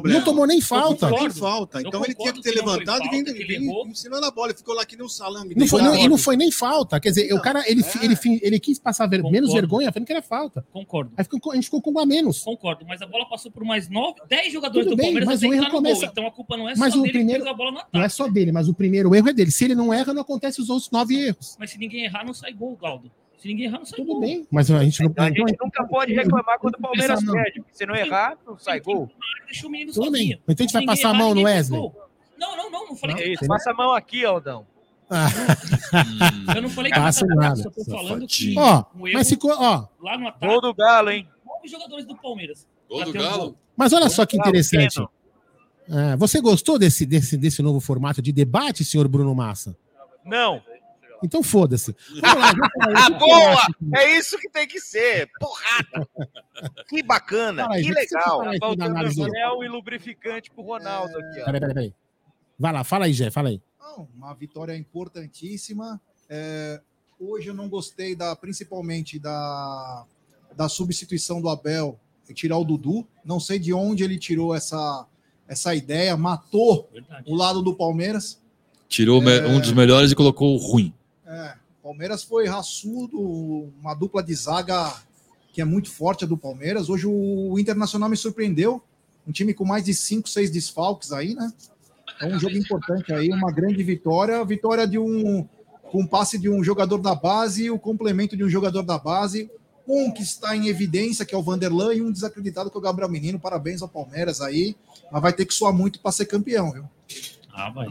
[0.06, 1.10] É Não tomou nem falta.
[1.10, 1.80] Nem falta.
[1.80, 3.86] Então ele tinha que ter levantado e vindo que ele vindo errou.
[3.86, 4.48] ensinando a bola.
[4.48, 5.54] Ele ficou lá que nem um salame.
[5.54, 6.98] E não foi nem falta.
[6.98, 8.46] Quer dizer, o cara ele, é.
[8.46, 10.66] ele, quis passar menos vergonha, falando que era falta.
[10.72, 11.12] Concordo.
[11.16, 12.42] Aí ficou, a gente ficou com um a menos.
[12.42, 15.38] Concordo, mas a bola passou por mais nove, dez jogadores Tudo do bem, Palmeiras mas
[15.42, 16.08] até o erro começa- gol.
[16.10, 17.90] Então a culpa não é Mas só o dele primeiro- a bola no ataque.
[17.98, 19.50] Não é só dele, mas o primeiro erro é dele.
[19.50, 21.56] Se ele não erra, não acontece os outros nove erros.
[21.58, 23.10] Mas se ninguém errar, não sai gol, Galdo.
[23.38, 24.20] Se ninguém errar, não sai Tudo gol.
[24.20, 24.46] bem.
[24.50, 25.10] Mas a gente não.
[25.10, 27.32] Então a gente nunca pode reclamar quando o Palmeiras Não.
[27.34, 27.60] perde.
[27.60, 29.08] porque Se não errar, não sai gol.
[29.46, 30.38] Deixa o menino Tudo sozinho.
[30.38, 30.42] bem.
[30.48, 31.80] Então a gente vai passar a mão no Wesley.
[32.36, 33.46] Não, não, não, não falei É que isso.
[33.46, 34.66] Passa a mão aqui, Aldão.
[36.54, 37.62] Eu não falei que Passa era nada.
[37.62, 39.86] Eu tô falando que Ó, erro mas ficou, ó.
[40.00, 40.46] lá no ataque.
[40.46, 41.28] Gol do Galo, hein?
[41.46, 42.66] Nove jogadores do Palmeiras.
[42.88, 43.38] Gol do um Galo?
[43.44, 43.56] gol.
[43.76, 45.00] Mas olha só que interessante.
[45.90, 49.74] É, você gostou desse, desse, desse novo formato de debate, senhor Bruno Massa?
[50.24, 50.60] Não.
[51.22, 51.96] Então foda-se.
[52.22, 53.66] Aí, Ah, boa!
[53.96, 55.28] É isso que tem que ser.
[55.40, 56.06] Porrada.
[56.88, 58.44] Que bacana, que legal.
[58.44, 61.44] da Faltando gel e lubrificante pro Ronaldo aqui, ó.
[61.46, 61.94] Peraí, peraí, peraí.
[62.58, 63.60] Vai lá, fala aí, Jé, fala aí.
[63.80, 66.00] Não, uma vitória importantíssima.
[66.28, 66.80] É,
[67.18, 70.04] hoje eu não gostei da, principalmente da,
[70.56, 73.06] da substituição do Abel e tirar o Dudu.
[73.24, 75.06] Não sei de onde ele tirou essa,
[75.46, 76.88] essa ideia, matou
[77.26, 78.40] o lado do Palmeiras.
[78.88, 80.92] Tirou me- um dos melhores e colocou o ruim.
[81.26, 83.18] É, o Palmeiras foi raçudo,
[83.80, 84.94] uma dupla de zaga
[85.52, 86.88] que é muito forte a do Palmeiras.
[86.88, 88.82] Hoje o Internacional me surpreendeu.
[89.26, 91.52] Um time com mais de cinco, seis desfalques aí, né?
[92.20, 94.44] É um jogo importante aí, uma grande vitória.
[94.44, 95.46] Vitória de um
[95.90, 99.50] com passe de um jogador da base e o complemento de um jogador da base.
[99.86, 102.82] Um que está em evidência, que é o Vanderlan, e um desacreditado, que é o
[102.82, 103.40] Gabriel Menino.
[103.40, 104.76] Parabéns ao Palmeiras aí.
[105.10, 106.84] Mas vai ter que suar muito para ser campeão, viu?
[107.54, 107.88] Ah, vai.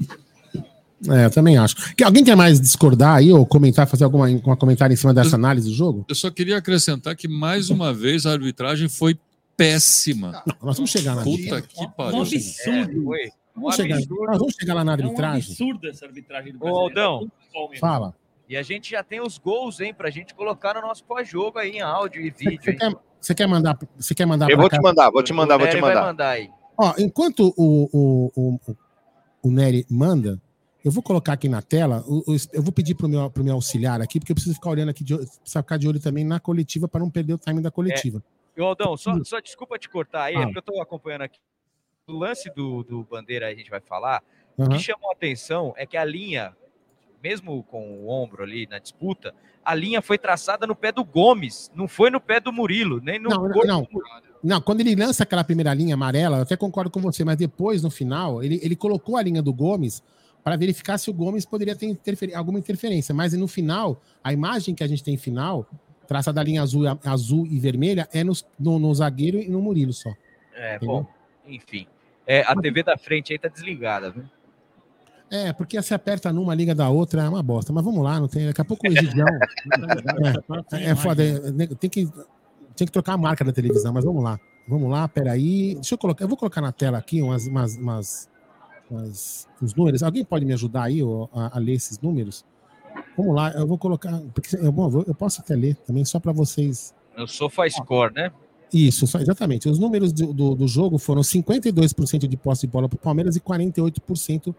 [1.10, 1.96] É, eu também acho.
[1.96, 5.36] Que, alguém quer mais discordar aí ou comentar, fazer alguma um comentário em cima dessa
[5.36, 6.06] análise do jogo?
[6.08, 9.18] Eu só queria acrescentar que mais uma vez a arbitragem foi
[9.56, 10.44] péssima.
[10.46, 12.22] Não, nós vamos chegar na Puta que Um pariu.
[12.22, 13.04] absurdo.
[13.04, 13.32] Foi.
[13.58, 14.00] Vamos Um chegar,
[14.38, 15.52] vamos chegar lá na É um arbitragem.
[15.52, 17.10] absurdo essa arbitragem do Ô, brasileiro.
[17.10, 17.32] Aldão.
[17.80, 18.16] Fala.
[18.48, 21.72] E a gente já tem os gols, hein, pra gente colocar no nosso pós-jogo aí
[21.78, 22.78] em áudio e Você vídeo, hein?
[22.78, 23.78] quer, você quer mandar?
[23.98, 24.78] Você quer mandar Eu vou cá?
[24.78, 26.06] te mandar, vou te mandar, vou te Nery vai mandar.
[26.08, 26.50] mandar aí.
[26.78, 28.60] Ó, enquanto o, o, o,
[29.44, 30.40] o Nery manda,
[30.86, 32.04] eu vou colocar aqui na tela.
[32.08, 34.70] o- o- eu vou pedir pro meu, pro meu auxiliar aqui, porque eu preciso ficar
[34.70, 37.38] olhando aqui, de, olho- preciso ficar de olho também na coletiva para não perder o
[37.40, 38.24] time da coletiva.
[38.56, 40.44] E, Aldão, só, só desculpa te cortar aí, é Ah.
[40.44, 41.40] porque eu tô acompanhando aqui.
[42.10, 44.24] O lance do, do Bandeira a gente vai falar.
[44.58, 44.72] O Aham.
[44.72, 46.56] que chamou a atenção é que a linha,
[47.22, 51.70] mesmo com o ombro ali na disputa, a linha foi traçada no pé do Gomes,
[51.76, 53.82] não foi no pé do Murilo, nem no Não, corpo não.
[53.84, 54.22] do Murilo.
[54.42, 57.84] Não, quando ele lança aquela primeira linha amarela, eu até concordo com você, mas depois,
[57.84, 60.02] no final, ele, ele colocou a linha do Gomes
[60.46, 63.14] para verificar se o Gomes poderia ter interferi- alguma interferência.
[63.14, 65.68] Mas no final, a imagem que a gente tem final,
[66.08, 69.92] traçada da linha azul, azul e vermelha, é nos- no, no zagueiro e no Murilo
[69.92, 70.10] só.
[70.56, 70.96] É, Entendeu?
[71.02, 71.08] bom,
[71.46, 71.86] enfim.
[72.28, 74.26] É, a TV da frente aí tá desligada, viu?
[75.32, 77.72] É, porque se aperta numa, liga da outra, é uma bosta.
[77.72, 78.46] Mas vamos lá, não tem.
[78.46, 79.28] Daqui a pouco o Egidião.
[80.74, 81.24] é, é foda.
[81.24, 82.06] é, né, tem, que,
[82.76, 84.40] tem que trocar a marca da televisão, mas vamos lá.
[84.68, 85.76] Vamos lá, peraí.
[85.76, 86.24] Deixa eu colocar.
[86.24, 88.30] Eu vou colocar na tela aqui umas, umas, umas,
[88.90, 90.04] umas- uns números.
[90.04, 92.46] Alguém pode me ajudar aí ó, a, a ler esses números?
[93.18, 94.20] Vamos lá, eu vou colocar.
[94.34, 96.94] Porque, eu, bom, eu eu posso até ler também, só para vocês.
[97.18, 98.32] No SofaScore, né?
[98.74, 99.70] Isso, exatamente.
[99.70, 103.36] Os números do, do, do jogo foram 52% de posse de bola para o Palmeiras
[103.36, 104.54] e 48%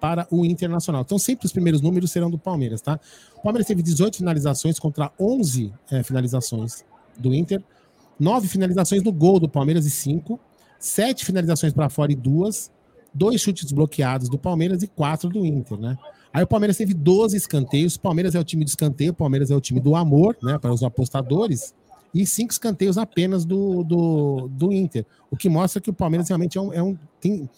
[0.00, 1.02] para o Internacional.
[1.02, 3.00] Então, sempre os primeiros números serão do Palmeiras, tá?
[3.38, 6.84] O Palmeiras teve 18 finalizações contra 11 eh, finalizações
[7.18, 7.62] do Inter,
[8.20, 10.38] 9 finalizações no gol do Palmeiras e 5,
[10.78, 12.70] 7 finalizações para fora e 2,
[13.14, 15.96] dois chutes bloqueados do Palmeiras e quatro do Inter, né?
[16.32, 17.94] Aí o Palmeiras teve 12 escanteios.
[17.94, 20.58] O Palmeiras é o time do escanteio, o Palmeiras é o time do amor, né?
[20.58, 21.72] Para os apostadores.
[22.14, 25.04] E cinco escanteios apenas do, do, do Inter.
[25.30, 26.72] O que mostra que o Palmeiras realmente é um.
[26.72, 27.50] É um tem,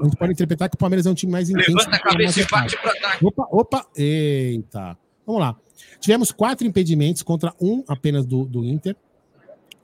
[0.00, 1.76] a gente pode interpretar que o Palmeiras é um time mais intenso.
[1.76, 3.26] Levanta a cabeça e parte para ataque.
[3.26, 4.96] Opa, opa, eita.
[5.26, 5.56] Vamos lá.
[6.00, 8.96] Tivemos quatro impedimentos contra um apenas do, do Inter.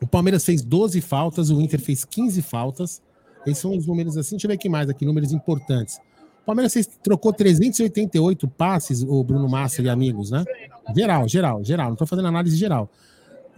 [0.01, 3.03] O Palmeiras fez 12 faltas, o Inter fez 15 faltas.
[3.47, 4.37] Esses são os números assim.
[4.37, 5.99] Deixa eu ver aqui mais aqui, números importantes.
[6.43, 10.45] O Palmeiras fez, trocou 388 passes, o Bruno Massa e amigos, né?
[10.97, 11.87] Geral, geral, geral.
[11.89, 12.91] Não estou fazendo análise geral.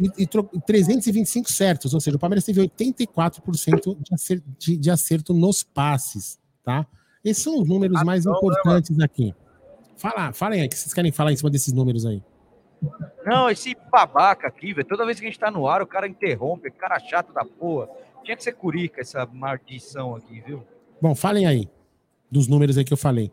[0.00, 4.90] E, e tro- 325 certos, ou seja, o Palmeiras teve 84% de acerto, de, de
[4.90, 6.86] acerto nos passes, tá?
[7.24, 9.34] Esses são os números mais importantes aqui.
[9.96, 12.22] Fala, falem aí, o que vocês querem falar em cima desses números aí?
[13.26, 14.88] Não, esse babaca aqui, velho.
[14.88, 17.88] Toda vez que a gente tá no ar, o cara interrompe, cara chato da porra.
[18.24, 20.62] Tinha que ser curica essa maldição aqui, viu?
[21.00, 21.68] Bom, falem aí
[22.30, 23.30] dos números aí que eu falei.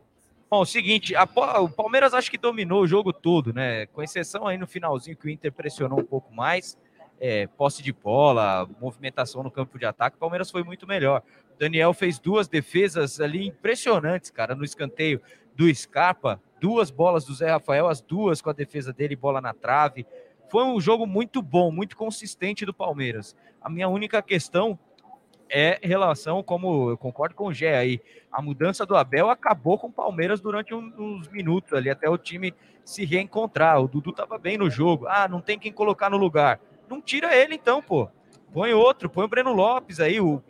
[0.50, 1.28] Bom, o seguinte, a
[1.60, 3.86] o Palmeiras acho que dominou o jogo todo, né?
[3.88, 6.78] Com exceção aí no finalzinho que o Inter pressionou um pouco mais,
[7.20, 11.22] é, posse de bola, movimentação no campo de ataque, o Palmeiras foi muito melhor.
[11.54, 15.22] O Daniel fez duas defesas ali impressionantes, cara, no escanteio
[15.54, 19.54] do Scarpa, duas bolas do Zé Rafael, as duas com a defesa dele, bola na
[19.54, 20.06] trave.
[20.50, 23.36] Foi um jogo muito bom, muito consistente do Palmeiras.
[23.62, 24.80] A minha única questão
[25.50, 29.88] é relação, como eu concordo com o Gé aí, a mudança do Abel acabou com
[29.88, 33.82] o Palmeiras durante uns minutos ali, até o time se reencontrar.
[33.82, 35.08] O Dudu tava bem no jogo.
[35.08, 36.60] Ah, não tem quem colocar no lugar.
[36.90, 38.10] Não tira ele então, pô.
[38.54, 40.22] Põe outro, põe o Breno Lopes aí.
[40.22, 40.42] O,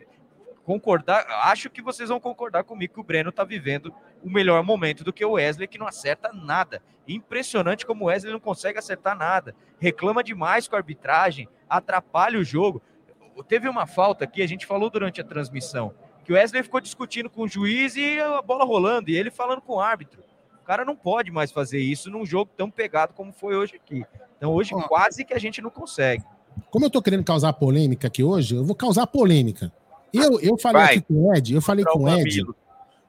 [0.64, 3.90] concordar, acho que vocês vão concordar comigo que o Breno tá vivendo
[4.22, 6.82] o melhor momento do que o Wesley, que não acerta nada.
[7.08, 9.56] Impressionante como o Wesley não consegue acertar nada.
[9.80, 12.82] Reclama demais com a arbitragem, atrapalha o jogo.
[13.44, 15.92] Teve uma falta aqui, a gente falou durante a transmissão,
[16.24, 19.60] que o Wesley ficou discutindo com o juiz e a bola rolando, e ele falando
[19.60, 20.22] com o árbitro.
[20.60, 24.04] O cara não pode mais fazer isso num jogo tão pegado como foi hoje aqui.
[24.36, 26.24] Então hoje quase que a gente não consegue.
[26.70, 29.72] Como eu tô querendo causar polêmica aqui hoje, eu vou causar polêmica.
[30.12, 30.96] Eu, eu falei Vai.
[30.96, 32.44] aqui com o Ed, eu falei Pra com o o Ed.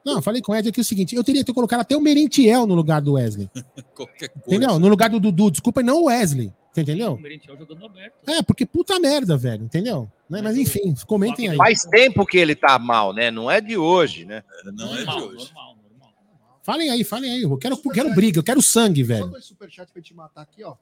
[0.06, 1.96] Não, eu falei com o Ed aqui o seguinte: eu teria que ter colocado até
[1.96, 3.50] o Merentiel no lugar do Wesley.
[3.96, 4.48] Qualquer coisa.
[4.48, 4.80] Entendeu?
[4.80, 6.54] No lugar do Dudu, desculpa, e não o Wesley.
[6.72, 7.14] Você entendeu?
[7.14, 8.14] O Merentiel jogando aberto.
[8.28, 10.10] É, porque puta merda, velho, entendeu?
[10.30, 11.58] Né, Mas enfim, comentem aí.
[11.58, 13.32] Faz tempo que ele tá mal, né?
[13.32, 14.44] Não é de hoje, né?
[14.66, 15.52] Não é de hoje.
[16.62, 17.42] Falem aí, falem aí.
[17.42, 19.28] Eu quero, quero briga, eu quero sangue, Só velho.
[19.28, 20.76] dois superchats pra gente matar aqui, ó.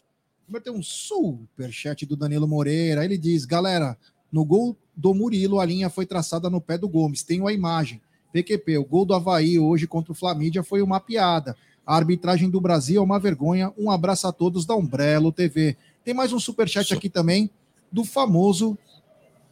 [0.43, 3.05] Primeiro tem um superchat do Danilo Moreira.
[3.05, 3.97] Ele diz: galera,
[4.31, 7.23] no gol do Murilo, a linha foi traçada no pé do Gomes.
[7.23, 8.01] Tenho a imagem.
[8.37, 11.55] PQP, o gol do Havaí hoje contra o Flamídia foi uma piada.
[11.85, 13.73] A arbitragem do Brasil é uma vergonha.
[13.77, 15.75] Um abraço a todos da Umbrello TV.
[16.03, 17.49] Tem mais um superchat aqui também
[17.91, 18.77] do famoso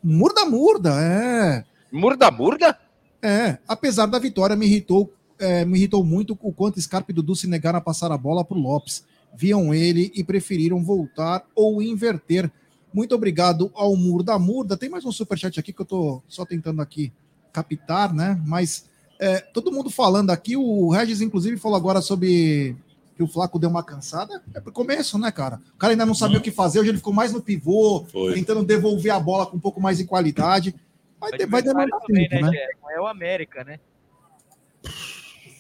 [0.04, 1.66] Murda Murda, é.
[1.92, 2.78] Murda Murda?
[3.22, 7.36] É, apesar da vitória, me irritou, é, me irritou muito o quanto Scarpa e Dudu
[7.36, 9.04] se negaram a passar a bola para o Lopes.
[9.36, 12.52] Viam ele e preferiram voltar ou inverter.
[12.94, 14.78] Muito obrigado ao Murda Murda.
[14.78, 17.12] Tem mais um superchat aqui que eu tô só tentando aqui
[17.56, 18.40] captar, né?
[18.46, 18.90] Mas
[19.20, 22.76] é, todo mundo falando aqui, o Regis, inclusive, falou agora sobre
[23.16, 24.44] que o Flaco deu uma cansada.
[24.54, 25.62] É pro começo, né, cara?
[25.74, 28.34] O cara ainda não sabia o que fazer, hoje ele ficou mais no pivô, Foi.
[28.34, 30.76] tentando devolver a bola com um pouco mais de qualidade.
[31.20, 32.68] Vai, de- vai demorar também, tempo, né, né?
[32.92, 33.80] É o América, né?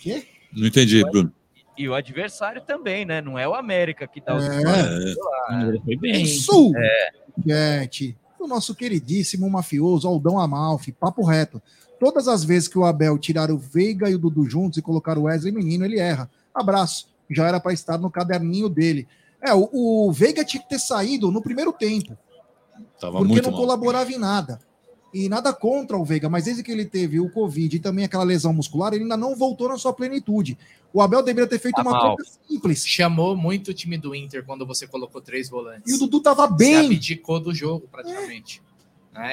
[0.02, 0.26] quê?
[0.54, 1.32] Não entendi, Bruno.
[1.78, 3.22] E o adversário também, né?
[3.22, 5.80] Não é o América que dá os É.
[5.84, 6.22] Foi bem.
[6.24, 6.72] Isso!
[6.78, 7.10] É.
[7.82, 11.62] Gente, o nosso queridíssimo mafioso Aldão Amalfi, papo reto.
[12.00, 15.18] Todas as vezes que o Abel tirar o Veiga e o Dudu juntos e colocar
[15.18, 16.30] o Wesley Menino, ele erra.
[16.54, 17.08] Abraço.
[17.30, 19.08] Já era para estar no caderninho dele.
[19.42, 19.70] É, o,
[20.08, 22.18] o Veiga tinha que ter saído no primeiro tempo,
[23.00, 23.62] Tava porque muito não mal.
[23.62, 24.60] colaborava em nada.
[25.14, 28.24] E nada contra o Veiga, mas desde que ele teve o Covid e também aquela
[28.26, 30.58] lesão muscular, ele ainda não voltou na sua plenitude.
[30.92, 32.86] O Abel deveria ter feito Tá uma troca simples.
[32.86, 35.90] Chamou muito o time do Inter quando você colocou três volantes.
[35.90, 36.88] E o Dudu tava bem.
[36.88, 38.62] abdicou do jogo, praticamente.
[38.62, 38.75] É,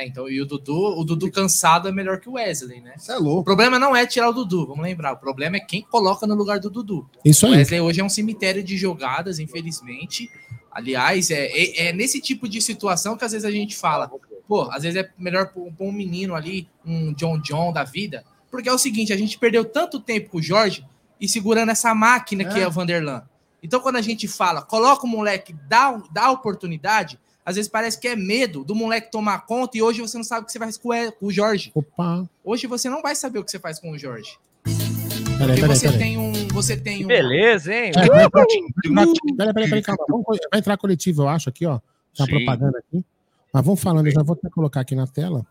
[0.07, 2.95] então, e o Dudu, o Dudu cansado é melhor que o Wesley, né?
[2.97, 3.41] Isso é louco.
[3.41, 5.13] O problema não é tirar o Dudu, vamos lembrar.
[5.13, 7.09] O problema é quem coloca no lugar do Dudu.
[7.25, 7.53] Isso aí.
[7.53, 10.31] O Wesley hoje é um cemitério de jogadas, infelizmente.
[10.71, 14.11] Aliás, é, é, é nesse tipo de situação que às vezes a gente fala,
[14.49, 18.69] pô, às vezes é melhor pôr um menino ali, um John John da vida, porque
[18.69, 20.85] é o seguinte, a gente perdeu tanto tempo com o Jorge
[21.21, 22.63] e segurando essa máquina que É.
[22.63, 23.23] é o Vanderlan.
[23.63, 28.07] Então, quando a gente fala, coloca o moleque, dá, dá oportunidade, às vezes parece que
[28.09, 30.77] é medo do moleque tomar conta e hoje você não sabe o que você faz
[30.77, 31.73] com o com o Jorge.
[31.75, 32.29] Opa.
[32.45, 34.39] Hoje você não vai saber o que você faz com o Jorge.
[34.65, 35.99] Peraí, Porque peraí, você peraí.
[35.99, 36.33] tem um.
[36.49, 37.09] Você tem um.
[37.09, 37.91] Beleza, hein?
[37.97, 40.05] É, vai entrar- Peraí, peraí, peraí, calma.
[40.09, 41.81] Vamos vai entrar coletivo, eu acho, aqui, ó.
[42.17, 43.05] Tá propaganda aqui.
[43.53, 45.45] Mas vamos falando, eu já vou até colocar aqui na tela.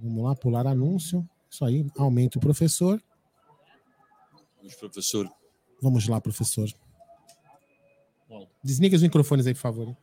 [0.00, 1.28] Vamos lá, pular anúncio.
[1.50, 3.02] Isso aí, aumenta o professor.
[4.62, 5.28] Os professor.
[5.82, 6.68] Vamos lá, professor.
[8.62, 9.88] Desliga os microfones aí, por favor.
[9.88, 9.96] hein?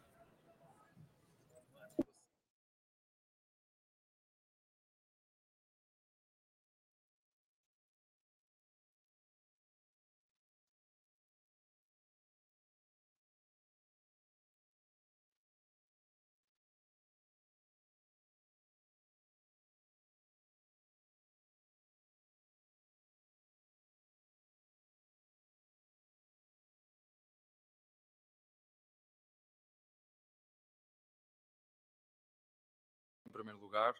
[33.43, 33.93] Primeiro lugar,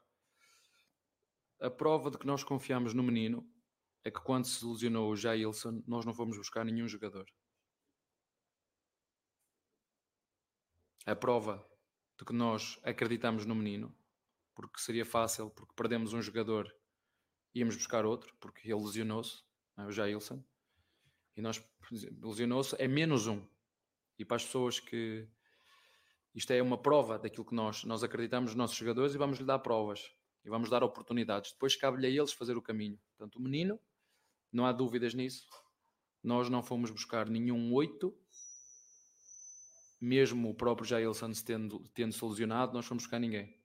[1.60, 3.46] a prova de que nós confiamos no menino
[4.02, 7.30] é que quando se lesionou o Jailson, nós não fomos buscar nenhum jogador.
[11.06, 11.70] A prova
[12.18, 13.94] de que nós acreditamos no menino,
[14.56, 16.74] porque seria fácil, porque perdemos um jogador,
[17.54, 19.44] íamos buscar outro, porque ele lesionou-se,
[19.78, 19.84] é?
[19.84, 20.42] o Jailson,
[21.36, 21.62] e nós
[22.22, 23.46] lesionou-se, é menos um.
[24.18, 25.28] E para as pessoas que
[26.36, 29.46] isto é uma prova daquilo que nós, nós acreditamos nos nossos jogadores e vamos lhe
[29.46, 30.12] dar provas
[30.44, 31.52] e vamos dar oportunidades.
[31.54, 33.00] Depois cabe-lhe a eles fazer o caminho.
[33.10, 33.80] Portanto, o menino,
[34.52, 35.48] não há dúvidas nisso.
[36.24, 38.16] Nós não fomos buscar nenhum oito,
[40.02, 43.58] mesmo o próprio Jailson se tendo, tendo solucionado, nós fomos buscar ninguém.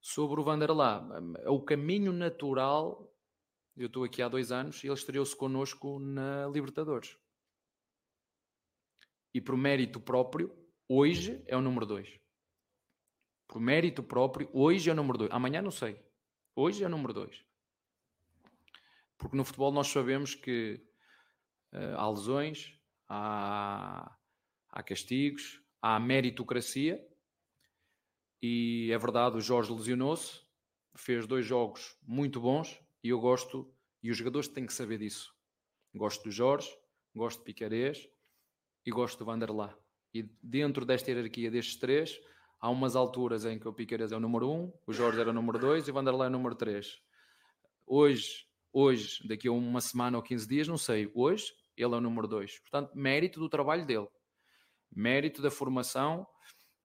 [0.00, 1.06] Sobre o Vanderlá,
[1.46, 3.12] o caminho natural,
[3.76, 7.16] eu estou aqui há dois anos e ele estreou-se connosco na Libertadores.
[9.34, 12.20] E por mérito próprio, hoje é o número 2.
[13.48, 15.30] Por mérito próprio, hoje é o número 2.
[15.30, 16.00] Amanhã não sei.
[16.54, 17.44] Hoje é o número 2.
[19.18, 20.82] Porque no futebol nós sabemos que
[21.72, 24.16] uh, há lesões, há,
[24.68, 27.04] há castigos, há meritocracia.
[28.42, 30.42] E é verdade, o Jorge lesionou-se,
[30.94, 33.72] fez dois jogos muito bons e eu gosto,
[34.02, 35.34] e os jogadores têm que saber disso.
[35.94, 36.68] Gosto do Jorge,
[37.14, 38.08] gosto de Picarés
[38.84, 39.76] e gosto do Vanderlá.
[40.16, 42.18] E dentro desta hierarquia destes três,
[42.58, 45.32] há umas alturas em que o Piqueires é o número um, o Jorge era o
[45.32, 46.98] número dois e o Vanderlei é o número três.
[47.86, 52.00] Hoje, hoje, daqui a uma semana ou 15 dias, não sei, hoje ele é o
[52.00, 52.58] número dois.
[52.60, 54.08] Portanto, mérito do trabalho dele,
[54.90, 56.26] mérito da formação,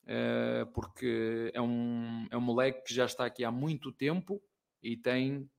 [0.05, 4.41] eh, porque é um, é um moleque que já está aqui há muito tempo
[4.83, 5.49] e tem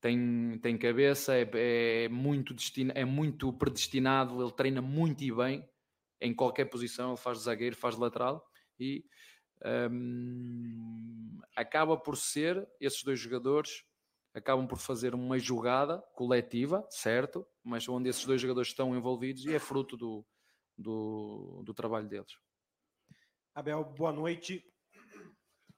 [0.00, 5.64] tem, tem cabeça, é, é, muito destina, é muito predestinado, ele treina muito e bem
[6.22, 8.46] em qualquer posição, ele faz de zagueiro, faz de lateral
[8.78, 9.04] e
[9.90, 13.84] hum, acaba por ser, esses dois jogadores
[14.34, 17.46] acabam por fazer uma jogada coletiva, certo?
[17.62, 20.24] Mas onde esses dois jogadores estão envolvidos e é fruto do,
[20.76, 22.32] do, do trabalho deles.
[23.54, 24.64] Abel, boa noite.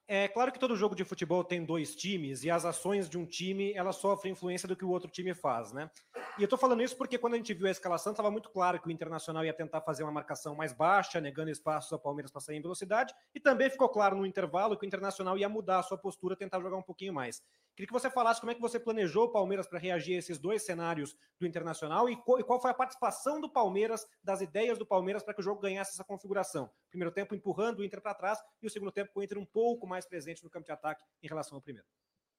[0.06, 3.24] É claro que todo jogo de futebol tem dois times e as ações de um
[3.24, 5.90] time elas sofrem influência do que o outro time faz, né?
[6.38, 8.78] E eu tô falando isso porque quando a gente viu a escalação estava muito claro
[8.78, 12.42] que o Internacional ia tentar fazer uma marcação mais baixa, negando espaços ao Palmeiras para
[12.42, 15.82] sair em velocidade, e também ficou claro no intervalo que o Internacional ia mudar a
[15.82, 17.42] sua postura, tentar jogar um pouquinho mais.
[17.74, 20.38] Queria que você falasse como é que você planejou o Palmeiras para reagir a esses
[20.38, 25.24] dois cenários do Internacional e qual foi a participação do Palmeiras, das ideias do Palmeiras
[25.24, 26.70] para que o jogo ganhasse essa configuração.
[26.88, 29.44] Primeiro tempo empurrando o Inter para trás e o segundo tempo com o Inter um
[29.44, 31.86] pouco mais presente no campo de ataque em relação ao primeiro.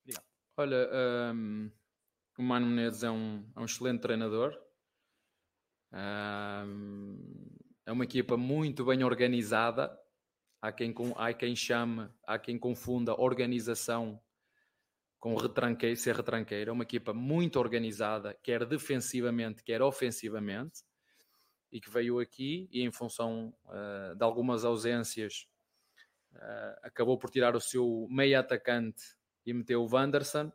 [0.03, 0.25] Obrigado.
[0.55, 0.89] Olha,
[1.33, 1.69] um,
[2.37, 4.57] o Mano Menezes é um, é um excelente treinador.
[5.91, 7.19] Um,
[7.85, 9.99] é uma equipa muito bem organizada.
[10.61, 14.21] Há quem, há quem chame, há quem confunda organização
[15.19, 16.69] com retranqueiro, ser retranqueiro.
[16.69, 20.83] É uma equipa muito organizada, quer defensivamente, quer ofensivamente,
[21.71, 25.47] e que veio aqui e, em função uh, de algumas ausências,
[26.33, 29.03] uh, acabou por tirar o seu meio atacante
[29.45, 30.51] e meteu o Wanderson.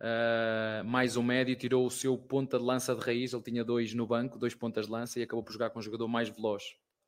[0.00, 3.32] Uh, mais um médio, tirou o seu ponta de lança de raiz.
[3.32, 5.82] Ele tinha dois no banco, dois pontas de lança, e acabou por jogar com um
[5.82, 6.62] jogador mais veloz.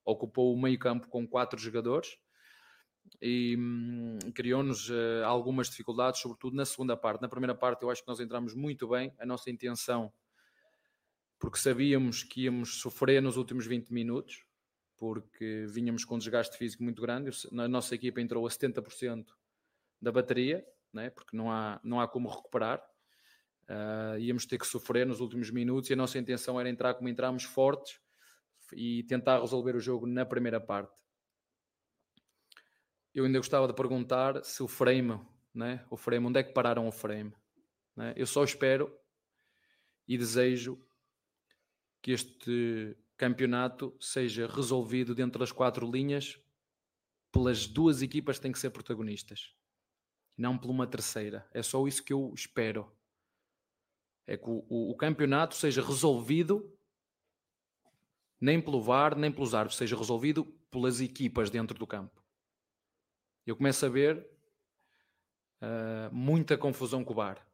[0.05, 2.19] Ocupou o meio-campo com quatro jogadores
[3.21, 7.21] e hum, criou-nos uh, algumas dificuldades, sobretudo na segunda parte.
[7.21, 9.15] Na primeira parte, eu acho que nós entramos muito bem.
[9.19, 10.13] A nossa intenção,
[11.39, 14.45] porque sabíamos que íamos sofrer nos últimos 20 minutos,
[14.97, 17.31] porque vínhamos com um desgaste físico muito grande.
[17.53, 19.27] A nossa equipa entrou a 70%
[20.01, 21.11] da bateria, né?
[21.11, 22.83] porque não há, não há como recuperar.
[23.69, 27.09] Uh, íamos ter que sofrer nos últimos minutos e a nossa intenção era entrar como
[27.09, 28.01] entramos fortes
[28.73, 31.00] e tentar resolver o jogo na primeira parte
[33.15, 35.21] eu ainda gostava de perguntar se o frame,
[35.55, 35.85] né?
[35.91, 37.33] o frame, onde é que pararam o frame?
[37.97, 38.15] Né?
[38.17, 38.97] Eu só espero
[40.07, 40.79] e desejo
[42.03, 46.41] que este campeonato seja resolvido dentro das quatro linhas
[47.33, 49.55] pelas duas equipas que têm que ser protagonistas.
[50.39, 51.47] não por uma terceira.
[51.53, 52.91] É só isso que eu espero.
[54.27, 56.77] É que o, o- o campeonato seja resolvido
[58.41, 62.20] nem pelo VAR, nem pelos árbitros, seja resolvido pelas equipas dentro do campo.
[63.51, 64.25] Eu começo a ver
[65.61, 67.45] ah, muita confusão com o VAR.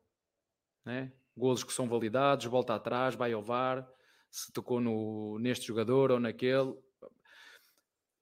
[0.85, 1.11] Né?
[1.35, 3.88] Golos que são validados, volta atrás, vai ao VAR,
[4.30, 6.76] se tocou no, neste jogador ou naquele.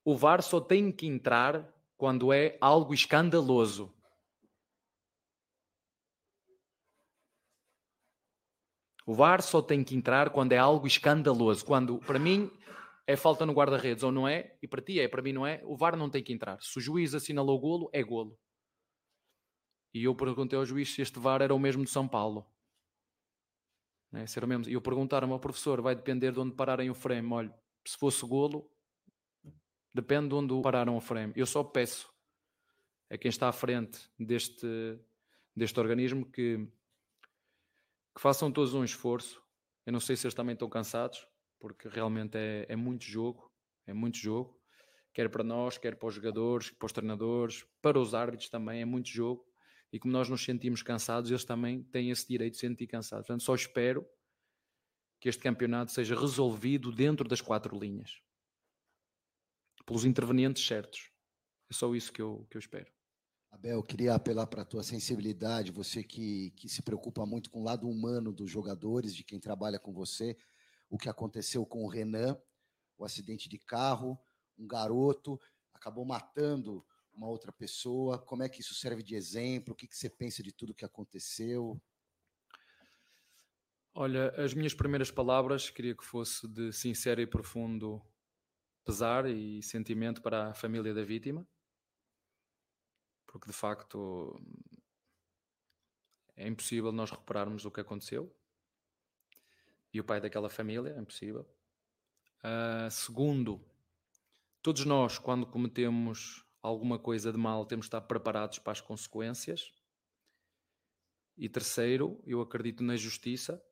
[0.05, 3.93] O VAR só tem que entrar quando é algo escandaloso.
[9.05, 11.65] O VAR só tem que entrar quando é algo escandaloso.
[11.65, 12.49] Quando, para mim,
[13.07, 15.61] é falta no guarda-redes ou não é, e para ti é, para mim não é,
[15.65, 16.61] o VAR não tem que entrar.
[16.63, 18.39] Se o juiz assinalou golo, é golo.
[19.93, 22.47] E eu perguntei ao juiz se este VAR era o mesmo de São Paulo.
[24.11, 24.27] Né?
[24.27, 24.69] Se era o mesmo.
[24.69, 27.33] E eu perguntaram ao professor, vai depender de onde pararem o frame.
[27.33, 27.55] Olha,
[27.87, 28.69] se fosse golo,
[29.93, 31.33] depende de onde pararam o frame.
[31.37, 32.13] Eu só peço
[33.11, 34.67] a quem está à frente deste,
[35.55, 36.67] deste organismo que,
[38.15, 39.43] que façam todos um esforço.
[39.87, 41.29] Eu não sei se eles também estão cansados,
[41.65, 43.51] porque realmente é, é muito jogo,
[43.87, 44.55] é muito jogo,
[45.15, 48.85] quer para nós, quer para os jogadores, para os treinadores, para os árbitros também, é
[48.85, 49.51] muito jogo.
[49.91, 53.27] E como nós nos sentimos cansados, eles também têm esse direito de se sentir cansados.
[53.27, 54.07] Portanto, só espero
[55.19, 58.21] que este campeonato seja resolvido dentro das quatro linhas,
[59.87, 61.11] pelos intervenientes certos.
[61.71, 62.93] É só isso que eu, que eu espero.
[63.51, 67.65] Abel, queria apelar para a tua sensibilidade, você que, que se preocupa muito com o
[67.65, 70.37] lado humano dos jogadores, de quem trabalha com você,
[70.95, 72.41] o que aconteceu com o Renan,
[72.97, 74.17] o acidente de carro,
[74.57, 75.41] um garoto
[75.73, 79.97] acabou matando uma outra pessoa, como é que isso serve de exemplo, o que, que
[79.97, 81.83] você pensa de tudo que aconteceu?
[83.93, 88.01] Olha, as minhas primeiras palavras queria que fosse de sincero e profundo
[88.85, 91.45] pesar e sentimento para a família da vítima,
[93.27, 94.41] porque de facto
[96.37, 98.33] é impossível nós recuperarmos o que aconteceu
[99.95, 101.49] e o pai daquela família, é impossível.
[102.43, 103.65] Ah, segundo,
[104.61, 109.73] todos nós, quando cometemos alguma coisa de mal, temos de estar preparados para as consequências.
[111.37, 113.65] E terceiro, eu acredito na justiça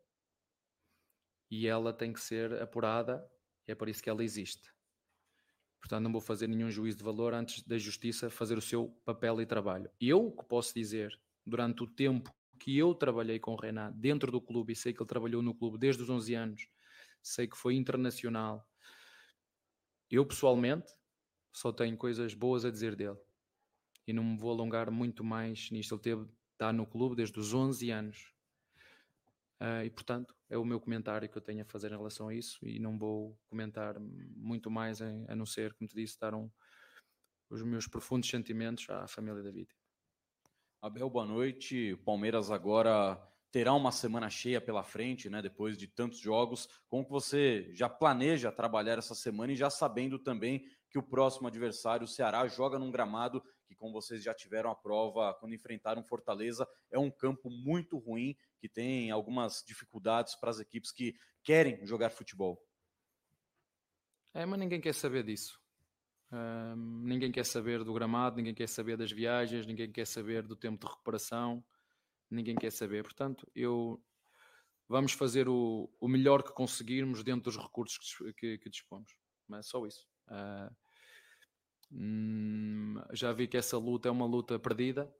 [1.51, 3.29] e ela tem que ser apurada,
[3.69, 4.73] e é por isso que ela existe.
[5.81, 9.41] Portanto, não vou fazer nenhum juízo de valor antes da justiça fazer o seu papel
[9.41, 9.91] e trabalho.
[10.01, 12.33] Eu o que posso dizer, durante o tempo
[12.63, 15.53] que eu trabalhei com o Renan dentro do clube, e sei que ele trabalhou no
[15.53, 16.69] clube desde os 11 anos,
[17.21, 18.65] sei que foi internacional.
[20.09, 20.93] Eu pessoalmente
[21.53, 23.19] só tenho coisas boas a dizer dele.
[24.07, 25.95] E não me vou alongar muito mais nisto.
[25.95, 28.33] Ele teve, está no clube desde os 11 anos.
[29.59, 32.35] Ah, e portanto, é o meu comentário que eu tenho a fazer em relação a
[32.35, 32.65] isso.
[32.65, 36.51] E não vou comentar muito mais, a não ser, como te disse, dar um-
[37.51, 39.82] os meus profundos sentimentos à família da vítima.
[40.83, 41.97] Abel, boa noite.
[42.05, 43.17] Palmeiras agora
[43.53, 45.41] terá uma semana cheia pela frente, né?
[45.41, 46.67] Depois de tantos jogos.
[46.89, 51.47] Como que você já planeja trabalhar essa semana e já sabendo também que o próximo
[51.47, 56.03] adversário, o Ceará, joga num gramado que, como vocês já tiveram a prova quando enfrentaram
[56.03, 61.15] Fortaleza, é um campo muito ruim que tem algumas dificuldades para as equipes que
[61.45, 62.61] querem jogar futebol.
[64.35, 65.62] É, mas ninguém quer saber disso.
[66.33, 70.57] Ahm, ninguém quer saber do gramado, ninguém quer saber das viagens, ninguém quer saber do
[70.57, 71.65] tempo de recuperação,
[72.31, 73.05] ninguém quer saber.
[73.05, 74.03] Portanto, eu
[74.89, 79.15] vamos fazer o, o melhor que conseguirmos dentro dos recursos que, que- que dispomos.
[79.49, 80.07] Mas só isso.
[80.29, 80.73] Ah,
[81.91, 85.13] hum, já vi que essa luta é uma luta perdida,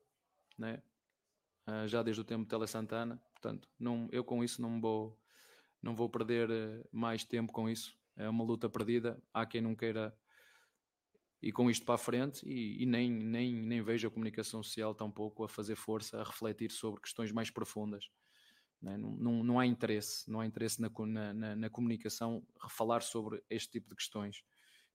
[0.59, 0.83] né?
[1.67, 3.23] Ah, já desde o tempo de Tele Santana.
[3.33, 5.19] Portanto, não, eu com isso não vou,
[5.83, 7.97] não vou perder eh, mais tempo com isso.
[8.17, 9.23] É uma luta perdida.
[9.35, 10.17] Há quem não queira
[11.43, 14.95] ir com isto para a frente e, e nem, nem, nem vejo a comunicação social
[14.95, 18.09] tampouco a fazer força, a refletir sobre questões mais profundas.
[18.81, 18.97] né?
[18.97, 20.89] Não, não, não há interesse, não há interesse na,
[21.35, 24.45] na, na, comunicação falar sobre este tipo de questões.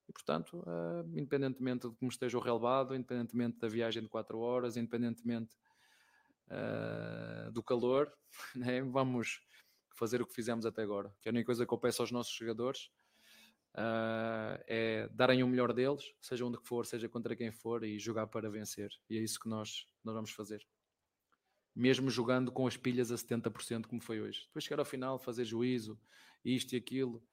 [0.07, 4.77] E, portanto, ah, independentemente de como esteja o relevado, independentemente da viagem de 4 horas,
[4.77, 5.53] independentemente
[6.49, 8.09] ah, do calor,
[8.55, 9.41] né, vamos
[9.97, 11.13] fazer o que fizemos até agora.
[11.21, 12.89] Que a única coisa que eu peço aos nossos jogadores
[13.79, 18.25] ah, é darem o melhor deles, seja onde for, seja contra quem for, e jogar
[18.25, 18.89] para vencer.
[19.07, 20.67] E é isso que nós, nós vamos fazer.
[21.75, 24.45] Mesmo jogando com as pilhas a 70%, como foi hoje.
[24.47, 25.99] Depois chegar ao final, fazer juízo,
[26.43, 27.23] isto e aquilo,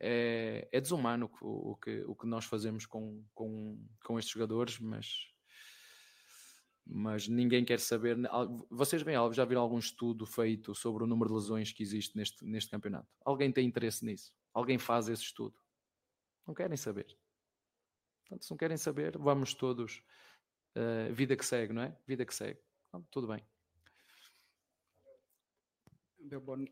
[0.00, 4.78] é, é desumano o, o que, o que nós fazemos com, com, com estes jogadores,
[4.78, 5.30] mas
[6.86, 8.14] mas ninguém quer saber.
[8.68, 12.44] Vocês bem, já viram algum estudo feito sobre o número de lesões que existe neste,
[12.44, 13.08] neste campeonato?
[13.24, 14.34] Alguém tem interesse nisso?
[14.52, 15.63] Alguém faz esse estudo?
[16.46, 17.06] Não querem saber.
[18.22, 20.02] Portanto, se não querem saber, vamos todos.
[20.74, 21.96] eh, vida que segue, não é?
[22.06, 22.60] Vida que segue.
[22.88, 23.44] Então, tudo bem.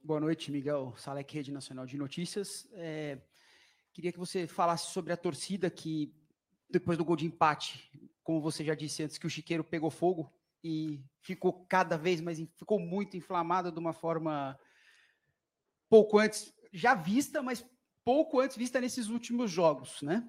[0.02, 2.66] Boa noite, Miguel Salek, Rede Nacional de Notícias.
[2.72, 3.20] É,
[3.92, 6.12] queria que você falasse sobre a torcida que,
[6.70, 7.90] depois do gol de empate,
[8.22, 10.32] como você já disse antes, que o Chiqueiro pegou fogo
[10.64, 14.58] e ficou cada vez mais, ficou muito inflamado de uma forma
[15.88, 17.62] pouco antes, já vista, mas
[18.04, 20.28] pouco antes vista nesses últimos jogos, né?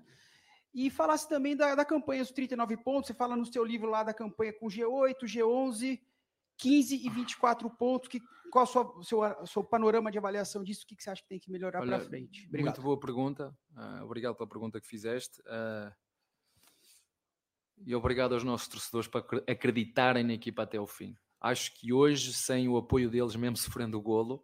[0.74, 4.03] E falasse também da, da campanha dos 39 pontos, você fala no seu livro lá
[4.03, 6.01] da campanha com G8, G11,
[6.57, 8.09] 15 e 24 pontos.
[8.09, 8.19] Que,
[8.51, 10.84] qual o sua- o seu, seu panorama de avaliação disso?
[10.84, 12.47] O que, que você acha que tem que melhorar para frente?
[12.47, 12.74] Obrigado.
[12.76, 13.55] Muito boa pergunta.
[13.76, 15.41] ah, obrigado pela pergunta que fizeste.
[15.47, 15.93] ah,
[17.86, 21.17] e obrigado aos nossos torcedores acre- acreditarem na equipa até o fim.
[21.41, 24.43] Acho que hoje, sem o apoio deles, mesmo sofrendo o golo,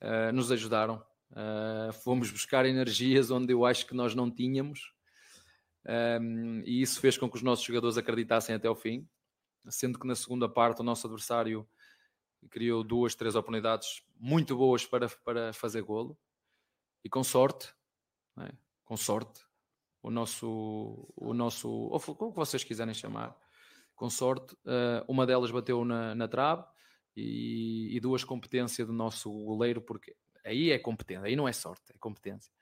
[0.00, 1.04] ah, nos ajudaram.
[1.34, 4.92] Ah, fomos buscar energias onde eu acho que nós não tínhamos.
[6.20, 9.08] Um, e isso fez com que os nossos jogadores acreditassem até o fim,
[9.68, 11.66] sendo que na segunda parte o nosso adversário
[12.50, 16.18] criou duas, três oportunidades muito boas para, para fazer golo
[17.04, 17.72] e com sorte,
[18.40, 18.52] é?
[18.84, 19.40] com sorte,
[20.02, 23.36] o nosso, o nosso, ou como vocês quiserem chamar,
[23.94, 26.64] com sorte, eh, uma delas bateu na, na trave
[27.16, 30.16] e, e duas competência do nosso goleiro, porque
[30.48, 32.52] aí é competência, aí não é sorte, é competência.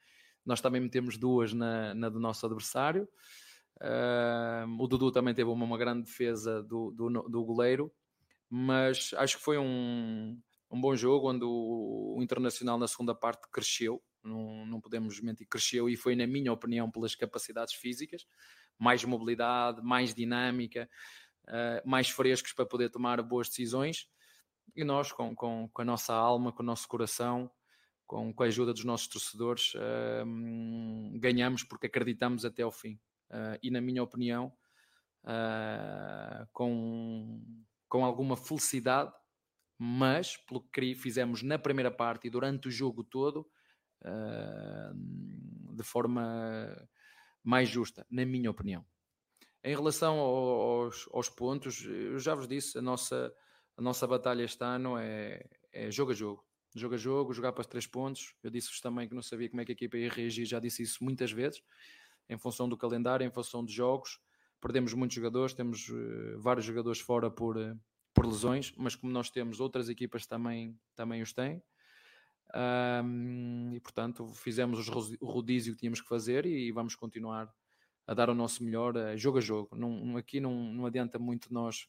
[0.45, 3.07] Nós também metemos duas na, na do nosso adversário.
[3.81, 7.91] Ah, o Dudu também teve uma, uma grande defesa do, do, do goleiro,
[8.49, 10.39] mas acho que foi um,
[10.71, 15.47] um bom jogo onde o, o Internacional na segunda parte cresceu, não, não podemos mentir,
[15.47, 18.25] cresceu e foi, na minha opinião, pelas capacidades físicas,
[18.77, 20.89] mais mobilidade, mais dinâmica,
[21.47, 24.07] ah, mais frescos para poder tomar boas decisões.
[24.75, 27.49] E nós, com, com, com a nossa alma, com o nosso coração,
[28.07, 29.73] com, com a ajuda dos nossos torcedores,
[30.25, 32.99] hum, ganhamos porque acreditamos até ao fim.
[33.29, 34.53] Ah, e, na minha opinião,
[35.23, 37.41] ah, com,
[37.89, 39.13] com alguma felicidade,
[39.77, 43.49] mas pelo que fizemos na primeira parte e durante o jogo todo,
[45.73, 46.87] de forma
[47.43, 48.85] mais justa, na minha opinião.
[49.63, 53.33] Em relação ao- aos, aos pontos, eu já vos disse, a nossa,
[53.77, 55.43] a nossa batalha este ano é,
[55.73, 56.46] é jogo a jogo.
[56.75, 58.35] Jogo a jogo, jogar para os três pontos.
[58.43, 60.83] Eu disse-vos também que não sabia como é que a equipa ia reagir, já disse
[60.83, 61.61] isso muitas vezes,
[62.29, 64.19] em função do calendário, em função de jogos.
[64.61, 67.75] Perdemos muitos jogadores, temos eh, vários jogadores fora por, eh,
[68.13, 71.61] por lesões, mas como nós temos, outras equipas também, também os têm.
[72.53, 77.53] Ahm, e portanto fizemos o rodízio que tínhamos que fazer e vamos continuar
[78.07, 79.75] a dar o nosso melhor eh, jogo a jogo.
[79.75, 81.87] Não- aqui não, não adianta muito nós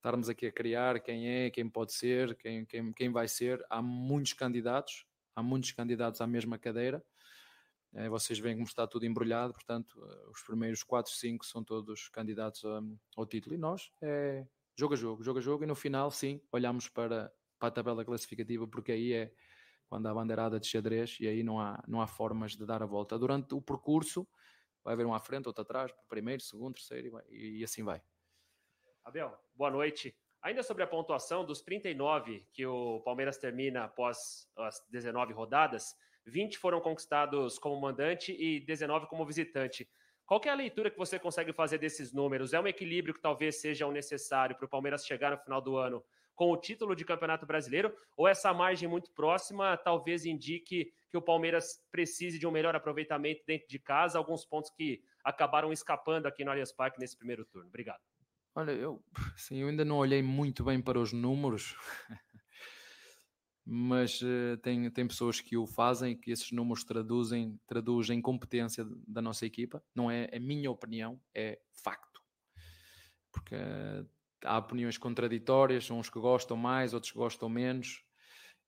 [0.00, 3.64] estarmos aqui a criar quem é, quem pode ser, quem, quem, quem vai ser.
[3.68, 5.04] Há muitos candidatos,
[5.36, 7.04] há muitos candidatos à mesma cadeira.
[7.92, 12.08] Eh, vocês veem como está tudo embrulhado, portanto, eh, os primeiros 4, 5 são todos
[12.08, 12.80] candidatos a-
[13.16, 13.54] ao título.
[13.54, 14.46] E nós, é
[14.78, 18.04] jogo a jogo, jogo a jogo, e no final, sim, olhamos para, para a tabela
[18.04, 19.34] classificativa, porque aí é
[19.88, 22.86] quando há bandeirada de xadrez e aí não há, não há formas de dar a
[22.86, 23.18] volta.
[23.18, 24.26] Durante o percurso,
[24.84, 28.00] vai haver um à frente, outro atrás, primeiro, segundo, terceiro, e, e assim vai.
[29.04, 30.14] Abel, boa noite.
[30.42, 35.94] Ainda sobre a pontuação dos 39 que o Palmeiras termina após as 19 rodadas,
[36.26, 39.88] 20 foram conquistados como mandante e 19 como visitante.
[40.24, 42.52] Qual é a leitura que você consegue fazer desses números?
[42.52, 45.76] É um equilíbrio que talvez seja o necessário para o Palmeiras chegar no final do
[45.76, 46.04] ano
[46.36, 47.94] com o título de Campeonato Brasileiro?
[48.16, 53.42] Ou essa margem muito próxima talvez indique que o Palmeiras precise de um melhor aproveitamento
[53.46, 54.16] dentro de casa?
[54.16, 57.68] Alguns pontos que acabaram escapando aqui no Allianz Parque nesse primeiro turno.
[57.68, 58.00] Obrigado.
[58.54, 59.02] Olha, eu,
[59.36, 61.76] sim, eu ainda não olhei muito bem para os números,
[63.64, 69.22] mas eh, tem, tem pessoas que o fazem, que esses números traduzem, traduzem competência da
[69.22, 69.82] nossa equipa.
[69.94, 72.20] Não é a minha opinião, é facto.
[73.32, 74.04] Porque eh,
[74.44, 78.02] há opiniões contraditórias, uns que gostam mais, outros que gostam menos.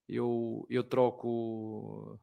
[0.09, 2.21] Eu, eu troco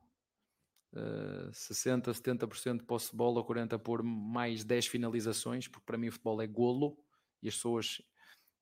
[0.95, 6.07] eh, 60, 70% de posse de bola, 40% por mais 10 finalizações, porque para mim
[6.07, 6.97] o futebol é golo
[7.41, 8.01] e as pessoas,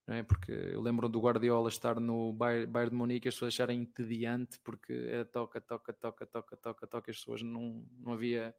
[0.08, 0.24] não é?
[0.24, 4.60] porque eu lembro do Guardiola estar no Bayern de Munique e as pessoas acharem entediante
[4.64, 8.56] porque é toca, toca, toca, toca, toca, toca, as pessoas não, não havia.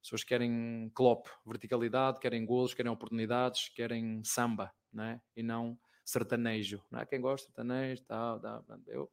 [0.00, 5.20] As pessoas querem Klopp, verticalidade, querem golos, querem oportunidades, querem samba, não é?
[5.36, 6.82] E não sertanejo.
[6.90, 7.06] Não é?
[7.06, 8.64] Quem gosta de sertanejo, tal, tal.
[8.86, 9.10] Eu,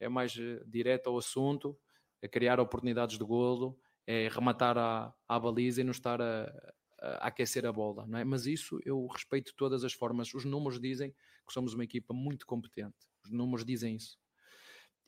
[0.00, 1.78] é mais eh, direto ao assunto,
[2.20, 6.72] é criar oportunidades de golo, é rematar à, à baliza e não estar a, a
[7.20, 8.24] aquecer a bola, não é?
[8.24, 10.32] Mas isso eu respeito todas as formas.
[10.34, 12.96] Os números dizem que somos uma equipa muito competente.
[13.24, 14.18] Os números dizem isso.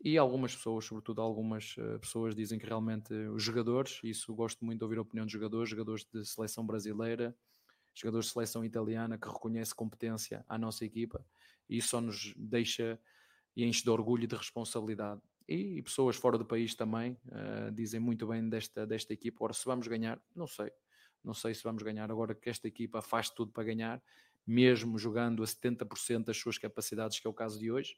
[0.01, 4.79] E algumas pessoas, sobretudo algumas eh, pessoas, dizem que realmente os jogadores, isso gosto muito
[4.81, 7.35] de ouvir a opinião de jogadores, jogadores de seleção brasileira,
[7.95, 11.25] jogadores de seleção italiana que reconhece competência à nossa equipa,
[11.69, 13.01] E isso só nos deixa
[13.57, 15.23] e enche de orgulho e de responsabilidade.
[15.49, 19.45] E, e pessoas fora do país também uh, dizem muito bem desta, desta equipa.
[19.45, 20.71] Ora, se vamos ganhar, não sei.
[21.25, 22.11] Não sei se vamos ganhar.
[22.11, 24.03] Agora que esta equipa faz tudo para ganhar,
[24.47, 27.97] mesmo jogando a 70% das suas capacidades, que é o caso de hoje.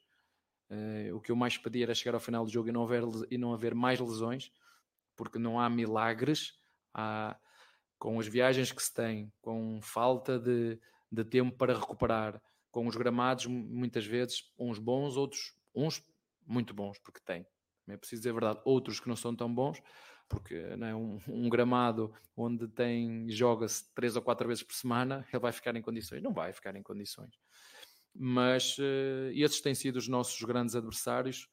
[0.69, 3.03] Uh, o que eu mais pedia era chegar ao final do jogo e não haver,
[3.29, 4.51] e não haver mais lesões,
[5.15, 6.57] porque não há milagres.
[6.93, 7.37] Há,
[7.99, 10.79] com as viagens que se tem, com falta de,
[11.11, 16.03] de tempo para recuperar, com os gramados, muitas vezes, uns bons, outros, uns
[16.45, 17.45] muito bons, porque tem.
[17.87, 19.81] É preciso dizer a verdade, outros que não são tão bons,
[20.27, 25.25] porque não é, um, um gramado onde tem joga-se três ou quatro vezes por semana,
[25.31, 26.21] ele vai ficar em condições?
[26.21, 27.39] Não vai ficar em condições.
[28.13, 31.47] Mas uh, esses têm sido os nossos grandes adversários.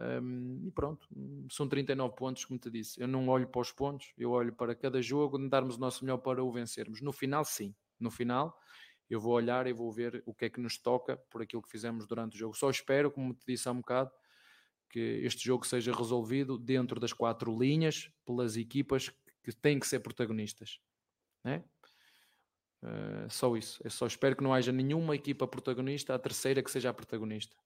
[0.00, 1.08] Um, e pronto,
[1.50, 3.00] são 39 pontos, como te disse.
[3.00, 6.18] Eu não olho para os pontos, eu olho para cada jogo, darmos o nosso melhor
[6.18, 7.02] para o vencermos.
[7.02, 7.74] No final, sim.
[7.98, 8.56] No final,
[9.10, 11.70] eu vou olhar e vou ver o que é que nos toca por aquilo que
[11.70, 12.54] fizemos durante o jogo.
[12.54, 14.10] Só espero, como te disse há um bocado,
[14.88, 19.10] que este jogo seja resolvido dentro das quatro linhas pelas equipas
[19.42, 20.80] que têm que ser protagonistas.
[21.44, 21.62] Né?
[22.82, 23.80] Uh, só isso.
[23.82, 27.56] Eu só espero que não haja nenhuma equipa protagonista, a terceira que seja a protagonista.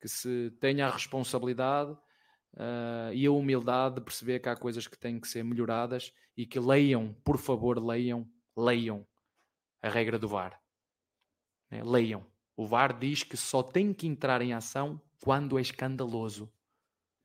[0.00, 4.98] Que se tenha a responsabilidade uh, e a humildade de perceber que há coisas que
[4.98, 9.06] têm que ser melhoradas e que leiam, por favor, leiam, leiam
[9.80, 10.60] a regra do VAR.
[11.70, 11.82] Né?
[11.82, 12.26] Leiam.
[12.56, 16.52] O VAR diz que só tem que entrar em ação quando é escandaloso.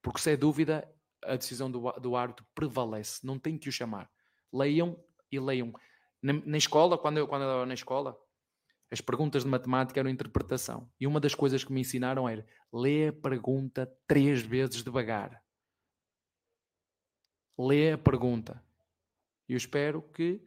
[0.04, 0.88] Porque se é dúvida,
[1.24, 3.26] a decisão do, do árbitro prevalece.
[3.26, 4.08] Não tem que o chamar.
[4.54, 5.74] Leiam e leiam.
[6.22, 8.16] Na, na escola, quando eu, quando eu na escola,
[8.92, 10.88] as perguntas de matemática eram interpretação.
[11.00, 15.44] E uma das coisas que me ensinaram era lê a pergunta três vezes devagar.
[17.58, 18.64] Lê a pergunta.
[19.50, 20.40] E eu espero que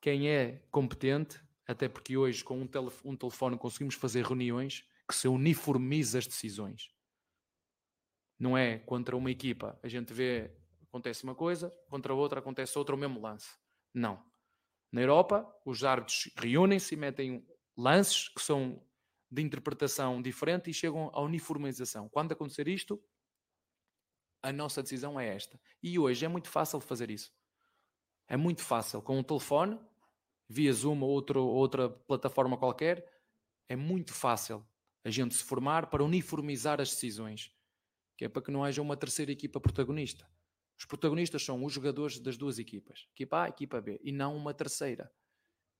[0.00, 5.14] quem é competente até porque hoje com um, telef um telefone conseguimos fazer reuniões que
[5.14, 6.90] se uniformiza as decisões.
[8.38, 10.52] Não é contra uma equipa, a gente vê,
[10.82, 13.56] acontece uma coisa, contra outra acontece outra, o mesmo lance.
[13.92, 14.22] Não.
[14.92, 17.46] Na Europa, os árbitros reúnem-se e metem
[17.76, 18.84] lances que são
[19.30, 22.08] de interpretação diferente e chegam à uniformização.
[22.08, 23.02] Quando acontecer isto,
[24.42, 25.60] a nossa decisão é esta.
[25.82, 27.32] E hoje é muito fácil fazer isso.
[28.26, 29.02] É muito fácil.
[29.02, 29.78] Com um telefone,
[30.48, 33.06] via Zoom ou outra plataforma qualquer,
[33.68, 34.66] é muito fácil
[35.04, 37.52] a gente se formar para uniformizar as decisões,
[38.16, 40.28] que é para que não haja uma terceira equipa protagonista.
[40.78, 44.54] Os protagonistas são os jogadores das duas equipas, equipa A equipa B, e não uma
[44.54, 45.10] terceira.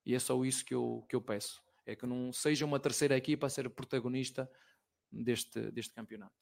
[0.04, 3.16] E é só isso que eu, que eu peço, é que não seja uma terceira
[3.16, 4.50] equipa a ser protagonista
[5.10, 6.34] deste, deste campeonato.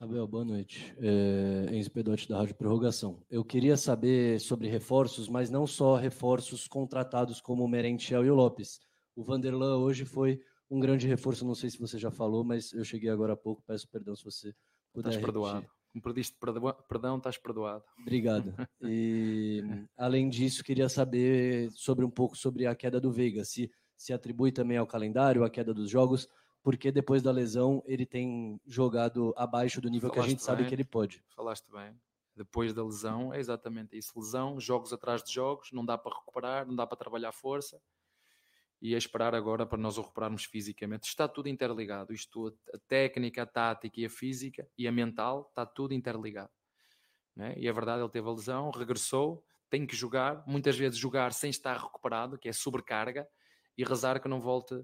[0.00, 0.94] Abel, boa noite.
[0.98, 3.22] É, Enzo Pedotti da Rádio Prorrogação.
[3.28, 8.34] Eu queria saber sobre reforços, mas não só reforços contratados como o Merentiel e o
[8.34, 8.80] Lopes.
[9.14, 12.84] O Vanderlan hoje foi um grande reforço, não sei se você já falou, mas eu
[12.84, 14.54] cheguei agora há pouco, peço perdão se você
[14.92, 15.66] puder Estás perdoado.
[15.92, 16.36] Como pediste
[16.88, 17.84] perdão, estás perdoado.
[18.00, 18.54] Obrigado.
[18.82, 19.62] E,
[19.96, 24.50] além disso, queria saber sobre um pouco sobre a queda do Veiga, se se atribui
[24.50, 26.26] também ao calendário, a queda dos jogos,
[26.62, 30.46] porque depois da lesão ele tem jogado abaixo do nível Falaste que a gente bem,
[30.46, 31.22] sabe que ele pode.
[31.36, 31.94] Falaste bem.
[32.34, 34.18] Depois da lesão, é exatamente isso.
[34.18, 37.78] Lesão, jogos atrás de jogos, não dá para recuperar, não dá para trabalhar força.
[38.80, 41.06] E é esperar agora para nós o recuperarmos fisicamente.
[41.06, 42.12] Está tudo interligado.
[42.12, 46.50] Isto, a técnica, a tática e a física e a mental, está tudo interligado.
[47.36, 47.54] Né?
[47.56, 51.32] E a é verdade, ele teve a lesão, regressou, tem que jogar, muitas vezes jogar
[51.32, 53.28] sem estar recuperado, que é sobrecarga,
[53.76, 54.74] e rezar que não volte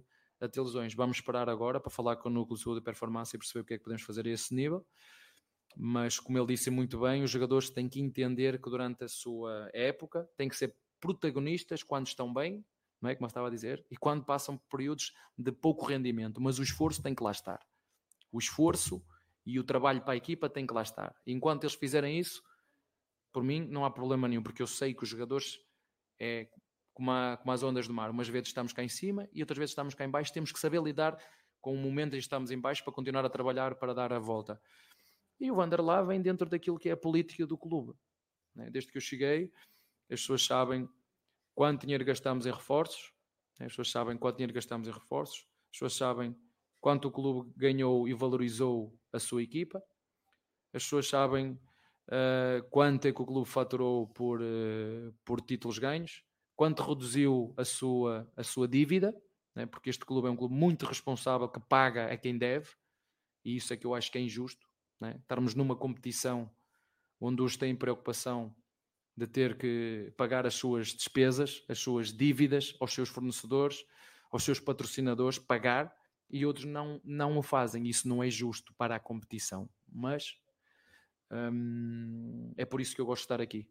[0.41, 0.95] a ter lesões.
[0.95, 3.65] Vamos esperar agora para falar com o núcleo de saúde e performance e perceber o
[3.65, 4.87] que é que podemos fazer a esse nível.
[5.77, 9.69] Mas, como ele disse muito bem, os jogadores têm que entender que durante a sua
[9.75, 12.65] época têm que ser protagonistas quando estão bem,
[13.01, 13.15] não é?
[13.15, 17.03] Como eu estava a dizer, e quando passam períodos de pouco rendimento, mas o esforço
[17.03, 17.61] tem que lá estar.
[18.33, 19.05] O esforço
[19.45, 21.15] e o trabalho para a equipa tem que lá estar.
[21.27, 22.43] Enquanto eles fizerem isso,
[23.33, 25.59] por mim, não há problema nenhum, porque eu sei que os jogadores
[26.19, 26.49] é
[26.93, 28.11] como, a, como as ondas do mar.
[28.11, 30.33] Umas vezes estamos cá em cima e outras vezes estamos cá em baixo.
[30.33, 31.19] Temos que saber lidar
[31.61, 34.19] com o momento em que estamos em baixo para continuar a trabalhar para dar a
[34.19, 34.61] volta.
[35.39, 37.93] E o Vanderlá vem dentro daquilo que é a política do clube.
[38.55, 38.71] Né?
[38.71, 39.53] Desde que eu cheguei,
[40.11, 40.89] as pessoas sabem
[41.57, 43.15] quanto dinheiro gastamos em reforços,
[43.59, 43.65] né?
[43.65, 46.37] as pessoas sabem quanto dinheiro gastamos em reforços, as pessoas sabem
[46.79, 49.79] quanto o clube ganhou e valorizou a sua equipa,
[50.75, 56.23] as pessoas sabem uh, quanto é que o clube faturou por, uh, por títulos ganhos,
[56.55, 59.17] quanto reduziu a sua, a sua dívida,
[59.55, 59.65] né?
[59.65, 62.69] porque este clube é um clube muito responsável que paga a quem deve,
[63.43, 64.69] e isso é que eu acho que é injusto.
[65.01, 65.17] Né?
[65.23, 66.51] Estarmos numa competição
[67.19, 68.55] onde os têm preocupação
[69.17, 73.85] de ter que pagar as suas despesas, as suas dívidas aos seus fornecedores,
[74.31, 75.95] aos seus patrocinadores, pagar
[76.29, 77.87] e outros não, não o fazem.
[77.87, 79.69] Isso não é justo para a competição.
[79.89, 80.35] Mas
[81.31, 83.67] hum, é por isso que eu gosto de estar aqui.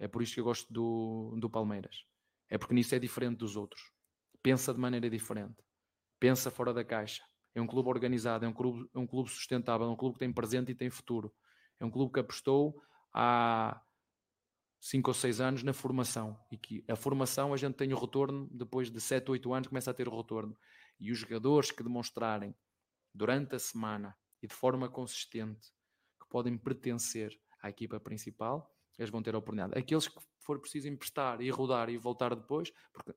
[0.00, 2.04] É por isso que eu gosto do, do Palmeiras.
[2.48, 3.92] É porque nisso é diferente dos outros.
[4.42, 5.62] Pensa de maneira diferente.
[6.18, 7.22] Pensa fora da caixa.
[7.54, 10.20] É um clube organizado, é um clube, é um clube sustentável, é um clube que
[10.20, 11.32] tem presente e tem futuro.
[11.78, 12.80] É um clube que apostou
[13.12, 13.80] à,
[14.80, 18.48] 5 ou 6 anos na formação e que a formação a gente tem o retorno
[18.50, 20.56] depois de 7, 8 anos começa a ter o retorno
[21.00, 22.54] e os jogadores que demonstrarem
[23.12, 25.72] durante a semana e de forma consistente
[26.20, 29.78] que podem pertencer à equipa principal, eles vão ter a oportunidade.
[29.78, 33.14] Aqueles que for preciso emprestar e rodar e voltar depois, porque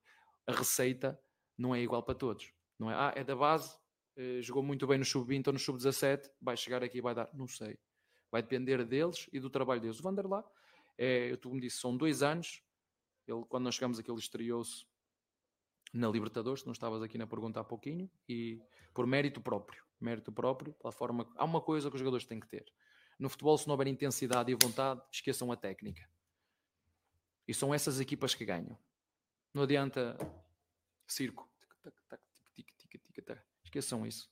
[0.47, 1.19] a receita
[1.57, 2.51] não é igual para todos.
[2.79, 3.75] Não é, ah, é da base,
[4.15, 7.29] eh, jogou muito bem no sub-20 ou no sub-17, vai chegar aqui e vai dar,
[7.33, 7.77] não sei.
[8.31, 9.99] Vai depender deles e do trabalho deles.
[9.99, 10.43] O Vanderlá
[11.03, 12.61] é, tu me disse, são dois anos.
[13.27, 14.85] Ele, quando nós chegamos aqui, ele estreou-se
[15.91, 18.61] na Libertadores, não estavas aqui na pergunta há pouquinho, e
[18.93, 19.83] por mérito próprio.
[19.99, 21.27] Mérito próprio, pela forma.
[21.35, 22.71] Há uma coisa que os jogadores têm que ter.
[23.17, 26.07] No futebol, se não houver intensidade e vontade, esqueçam a técnica.
[27.47, 28.77] E são essas equipas que ganham.
[29.51, 30.15] Não adianta
[31.07, 31.49] circo.
[33.63, 34.31] Esqueçam isso.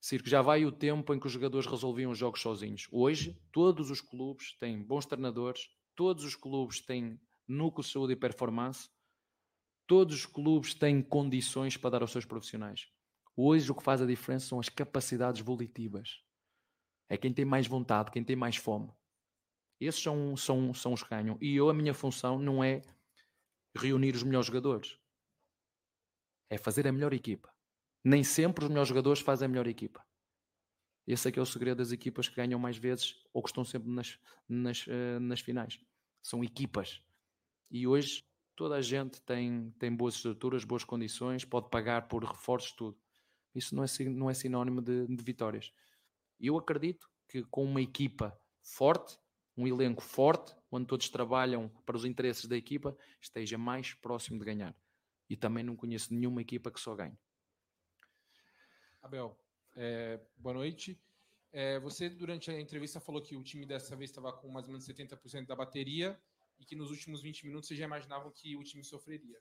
[0.00, 2.86] Circo, já vai o tempo em que os jogadores resolviam os jogos sozinhos.
[2.90, 8.16] Hoje, todos os clubes têm bons treinadores, todos os clubes têm núcleo de saúde e
[8.16, 8.88] performance,
[9.86, 12.88] todos os clubes têm condições para dar aos seus profissionais.
[13.36, 16.22] Hoje, o que faz a diferença são as capacidades volitivas.
[17.08, 18.92] É quem tem mais vontade, quem tem mais fome.
[19.80, 21.38] Esses são, são, são os que ganham.
[21.40, 22.82] E eu, a minha função não é
[23.74, 24.98] reunir os melhores jogadores,
[26.50, 27.52] é fazer a melhor equipa.
[28.04, 30.04] Nem sempre os melhores jogadores fazem a melhor equipa.
[31.06, 33.64] Esse é que é o segredo das equipas que ganham mais vezes ou que estão
[33.64, 35.80] sempre nas, nas, uh, nas finais.
[36.22, 37.02] São equipas.
[37.70, 38.24] E hoje
[38.54, 42.98] toda a gente tem, tem boas estruturas, boas condições, pode pagar por reforços, tudo.
[43.54, 45.72] Isso não é, não é sinónimo de, de vitórias.
[46.38, 49.18] Eu acredito que com uma equipa forte,
[49.56, 54.44] um elenco forte, onde todos trabalham para os interesses da equipa, esteja mais próximo de
[54.44, 54.76] ganhar.
[55.28, 57.18] E também não conheço nenhuma equipa que só ganhe.
[59.08, 59.34] Abel,
[59.74, 61.00] é, boa noite.
[61.50, 64.72] É, você, durante a entrevista, falou que o time dessa vez estava com mais ou
[64.72, 66.20] menos 70% da bateria
[66.60, 69.40] e que nos últimos 20 minutos vocês já imaginavam que o time sofreria.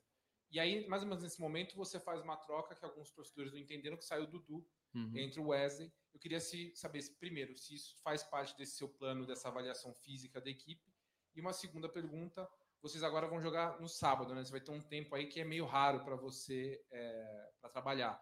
[0.49, 3.59] E aí, mais ou menos nesse momento, você faz uma troca que alguns torcedores não
[3.59, 4.65] entenderam, que saiu o Dudu
[4.95, 5.17] Uhum.
[5.17, 5.91] entre o Wesley.
[6.13, 9.93] Eu queria se, saber, se, primeiro, se isso faz parte desse seu plano, dessa avaliação
[9.93, 10.95] física da equipe.
[11.35, 12.49] E uma segunda pergunta,
[12.81, 14.43] vocês agora vão jogar no sábado, né?
[14.43, 18.17] Você vai ter um tempo aí que é meio raro para você é, para trabalhar.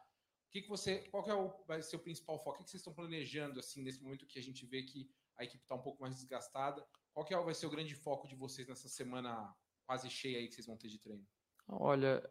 [0.51, 2.55] Que, que você, qual que é o, vai ser o principal foco?
[2.55, 5.43] O que, que vocês estão planejando assim nesse momento que a gente vê que a
[5.43, 6.85] equipe está um pouco mais desgastada?
[7.13, 9.53] Qual que é, vai ser o grande foco de vocês nessa semana
[9.85, 11.25] quase cheia aí que vocês vão ter de treino?
[11.67, 12.21] Olha,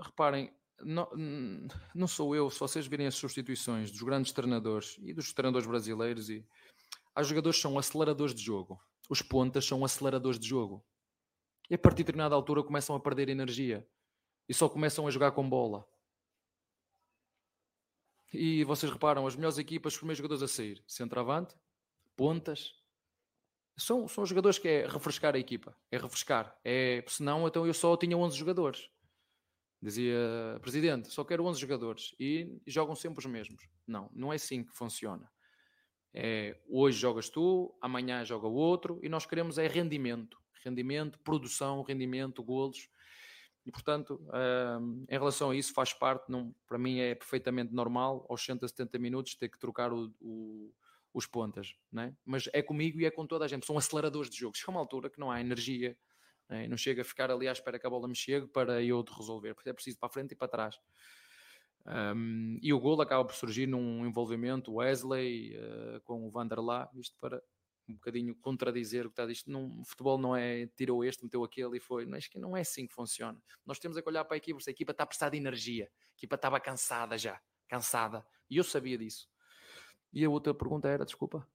[0.00, 1.08] reparem, não,
[1.94, 6.30] não sou eu, se vocês virem as substituições dos grandes treinadores e dos treinadores brasileiros,
[6.30, 6.46] e
[7.16, 8.80] os jogadores são aceleradores de jogo,
[9.10, 10.84] os pontas são aceleradores de jogo.
[11.70, 13.86] E a partir de determinada altura começam a perder energia
[14.48, 15.86] e só começam a jogar com bola.
[18.32, 21.54] E vocês reparam, as melhores equipas, os primeiros jogadores a sair, centroavante,
[22.16, 22.74] pontas,
[23.76, 26.58] são, são jogadores que é refrescar a equipa, é refrescar.
[26.64, 28.90] É, senão, então eu só tinha 11 jogadores.
[29.80, 33.68] Dizia, presidente, só quero 11 jogadores e jogam sempre os mesmos.
[33.86, 35.30] Não, não é assim que funciona.
[36.12, 40.36] É, hoje jogas tu, amanhã joga o outro e nós queremos é rendimento.
[40.64, 42.88] Rendimento, produção, rendimento, golos.
[43.68, 44.18] E, portanto,
[45.06, 49.34] em relação a isso, faz parte, não, para mim é perfeitamente normal, aos 170 minutos,
[49.34, 50.72] ter que trocar o, o,
[51.12, 51.74] os pontas.
[51.92, 52.16] Né?
[52.24, 53.66] Mas é comigo e é com toda a gente.
[53.66, 54.56] São aceleradores de jogo.
[54.56, 55.94] Chega uma altura que não há energia,
[56.48, 56.66] né?
[56.66, 59.12] não chega a ficar ali à espera que a bola me chegue para eu de
[59.12, 60.80] resolver, é preciso para a frente e para trás.
[62.16, 67.18] Um, e o gol acaba por surgir num envolvimento Wesley uh, com o Vanderlá, isto
[67.20, 67.42] para
[67.88, 69.50] um bocadinho contradizer o que está disto.
[69.50, 72.04] Não, futebol não é tirou este, meteu aquele e foi.
[72.06, 73.42] Mas que não é assim que funciona.
[73.64, 75.90] Nós temos é que olhar para a equipa, a equipa está a precisar de energia,
[76.10, 78.24] a equipa estava cansada já, cansada.
[78.50, 79.28] E eu sabia disso.
[80.12, 81.46] E a outra pergunta era, desculpa.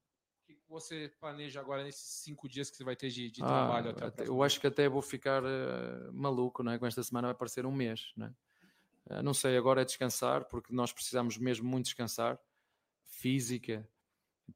[0.43, 3.47] O que você planeja agora nesses cinco dias que você vai ter de, de Ah,
[3.47, 6.77] trabalho até, até- eu acho que até vou ficar eh, maluco, não é?
[6.79, 8.36] Com esta semana vai parecer um mês, não é?
[9.09, 12.39] Eh, não sei, agora é descansar, porque nós precisamos mesmo muito descansar,
[13.05, 13.89] física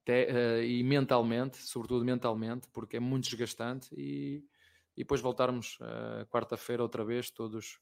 [0.06, 4.44] te- eh, e mentalmente, sobretudo mentalmente, porque é muito desgastante e,
[4.96, 7.80] e depois voltarmos eh, quarta-feira outra vez, todos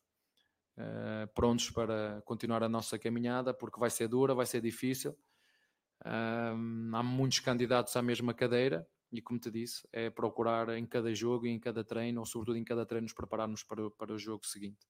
[0.77, 5.17] eh, prontos para continuar a nossa caminhada, porque vai ser dura, vai ser difícil.
[6.01, 11.47] Há muitos candidatos à mesma cadeira e, como te disse, é procurar em cada jogo
[11.47, 14.17] e em cada treino, ou sobretudo em cada treino, nos prepararmos para, o- para o
[14.17, 14.85] jogo seguinte.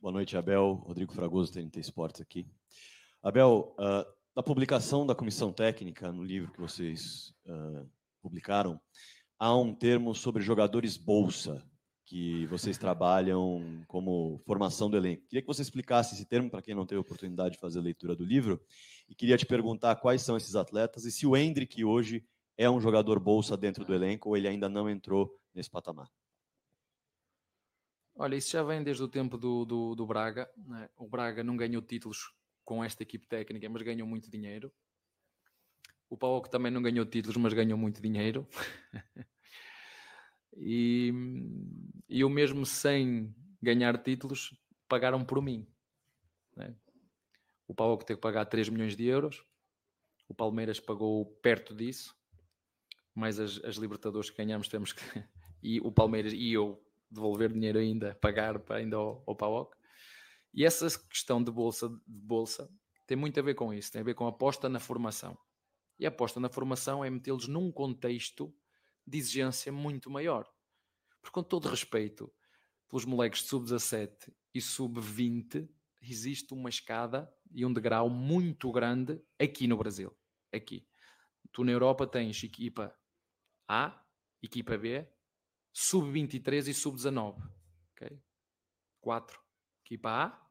[0.00, 0.72] Boa noite, Abel.
[0.72, 2.48] Rodrigo Fragoso, TNT Esportes aqui.
[3.22, 7.84] Abel, ah, na publicação da comissão técnica, no livro que vocês ah,
[8.20, 8.80] publicaram,
[9.38, 11.62] há um termo sobre jogadores bolsa,
[12.06, 15.26] que vocês trabalham como formação do elenco.
[15.26, 18.14] Queria que você explicasse esse termo para quem não teve oportunidade de fazer a leitura
[18.14, 18.60] do livro.
[19.08, 22.24] E queria te perguntar quais são esses atletas e se o Hendrick hoje
[22.56, 26.10] é um jogador bolsa dentro do elenco ou ele ainda não entrou nesse patamar.
[28.14, 30.50] Olha, isso já vem desde o tempo do, do, do Braga.
[30.56, 30.88] né?
[30.96, 32.30] O Braga não ganhou títulos
[32.64, 34.72] com esta equipe técnica, mas ganhou muito dinheiro.
[36.08, 38.46] O Paulo também não ganhou títulos, mas ganhou muito dinheiro.
[40.56, 41.10] e,
[42.08, 44.54] eu mesmo sem ganhar títulos,
[44.88, 45.66] pagaram por mim.
[46.54, 46.76] né?
[47.66, 49.42] O Paulo teve que pagar 3 milhões de euros.
[50.28, 52.14] O Palmeiras pagou perto disso.
[53.14, 55.02] Mais as, as Libertadores que ganhamos temos que...
[55.64, 59.70] E o Palmeiras e eu devolver dinheiro ainda, pagar para ainda ao, ao.
[60.54, 62.70] E essa questão de bolsa, de bolsa
[63.06, 65.36] tem muito a ver com isso, tem a ver com a aposta na formação.
[65.98, 68.54] E a aposta na formação é metê-los num contexto
[69.06, 70.50] de exigência muito maior.
[71.20, 72.32] Porque, com todo respeito
[72.88, 75.68] pelos moleques de sub-17 e sub-20,
[76.00, 80.14] existe uma escada e um degrau muito grande aqui no Brasil.
[80.52, 80.86] Aqui.
[81.52, 82.94] Tu na Europa tens equipa
[83.68, 84.04] A,
[84.42, 85.06] equipa B,
[85.72, 87.36] sub-23 e sub-19.
[87.92, 88.20] Ok?
[89.00, 89.41] 4.
[89.84, 90.46] Equipa A,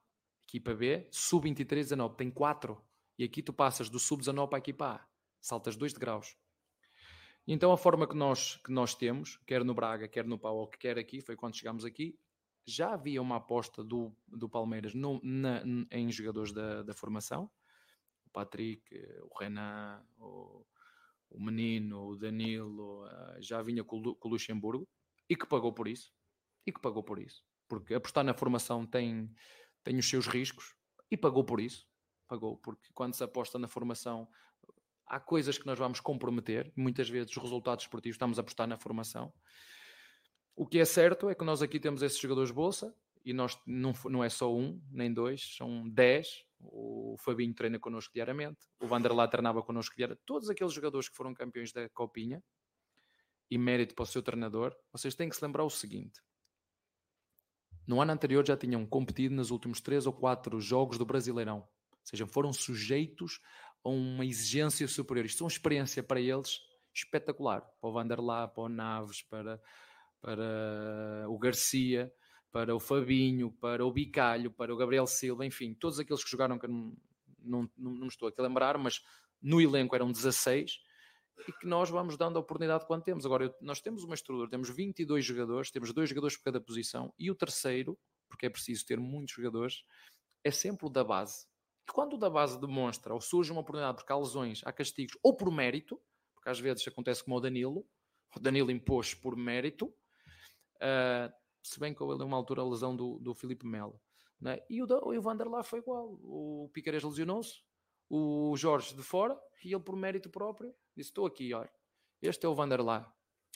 [0.48, 2.16] equipa B, sub-23 e 19.
[2.16, 2.82] Tem 4.
[3.18, 5.08] E aqui tu passas do sub-19 para a equipa A.
[5.40, 6.36] Saltas 2 degraus.
[7.48, 10.98] Então a forma que nós, que nós temos, quer no Braga, quer no PAOK, quer
[10.98, 12.18] aqui, foi quando chegámos aqui,
[12.66, 17.50] já havia uma aposta do, do Palmeiras no, na- em jogadores da, da formação.
[18.26, 18.84] O Patrick,
[19.24, 20.64] o Renan, o,
[21.32, 24.88] o Menino, o Danilo, ah, já vinha com com o Luxemburgo
[25.28, 26.14] e que pagou por isso.
[26.66, 27.44] E que pagou por isso.
[27.72, 29.34] Porque apostar na formação tem,
[29.82, 30.76] tem os seus riscos
[31.10, 31.88] e pagou por isso.
[32.28, 34.28] Pagou, porque quando se aposta na formação,
[35.08, 36.70] há coisas que nós vamos comprometer.
[36.76, 39.34] Muitas vezes os resultados esportivos estamos a apostar na formação.
[40.54, 42.94] O que é certo é que nós aqui temos esses jogadores bolsa
[43.24, 46.44] e nós não, não é só um, nem dois, são dez.
[46.60, 50.26] O Fabinho treina connosco diariamente, o Vanderlá treinava connosco diariamente.
[50.26, 52.44] Todos aqueles jogadores que foram campeões da Copinha
[53.50, 56.22] e mérito para o seu treinador, vocês têm que se lembrar o seguinte:
[57.88, 62.00] no ano anterior já tinham competido nos últimos três ou quatro jogos do Brasileirão, ou
[62.04, 63.40] seja, foram sujeitos
[63.84, 65.26] a uma exigência superior.
[65.26, 66.60] Isto é uma experiência para eles
[66.94, 67.62] espetacular.
[67.80, 69.62] Para o Vanderlá, para o Naves, para,
[70.22, 72.14] para o Garcia,
[72.52, 76.60] para o Fabinho, para o Bicalho, para o Gabriel Silva, enfim, todos aqueles que jogaram
[76.60, 76.94] que não,
[77.40, 79.02] não, não me estou aqui a lembrar, mas
[79.42, 80.80] no elenco eram 16
[81.48, 83.26] e que nós vamos dando a oportunidade quando temos.
[83.26, 87.14] Agora, eu- nós temos uma estrutura, temos 22 jogadores, temos dois jogadores por cada posição
[87.18, 87.98] e o terceiro,
[88.30, 89.84] porque é preciso ter muitos jogadores,
[90.44, 91.48] é sempre o da base.
[91.88, 95.18] E quando o da base demonstra ou surge uma oportunidade porque há lesões, há castigos
[95.24, 96.02] ou por mérito,
[96.34, 97.86] porque às vezes acontece como o Danilo,
[98.36, 99.94] o Danilo impôs por mérito,
[100.80, 101.32] ah,
[101.64, 104.02] se bem que houve ali uma altura a lesão do, do Filipe Melo.
[104.40, 104.60] né?
[104.70, 106.18] E o, o Vanderlá foi igual.
[106.24, 107.62] O Piqueires lesionou-se,
[108.10, 111.72] o Jorge de fora, e ele por mérito próprio Estou aqui, olha,
[112.22, 113.12] este é o Vanderlá.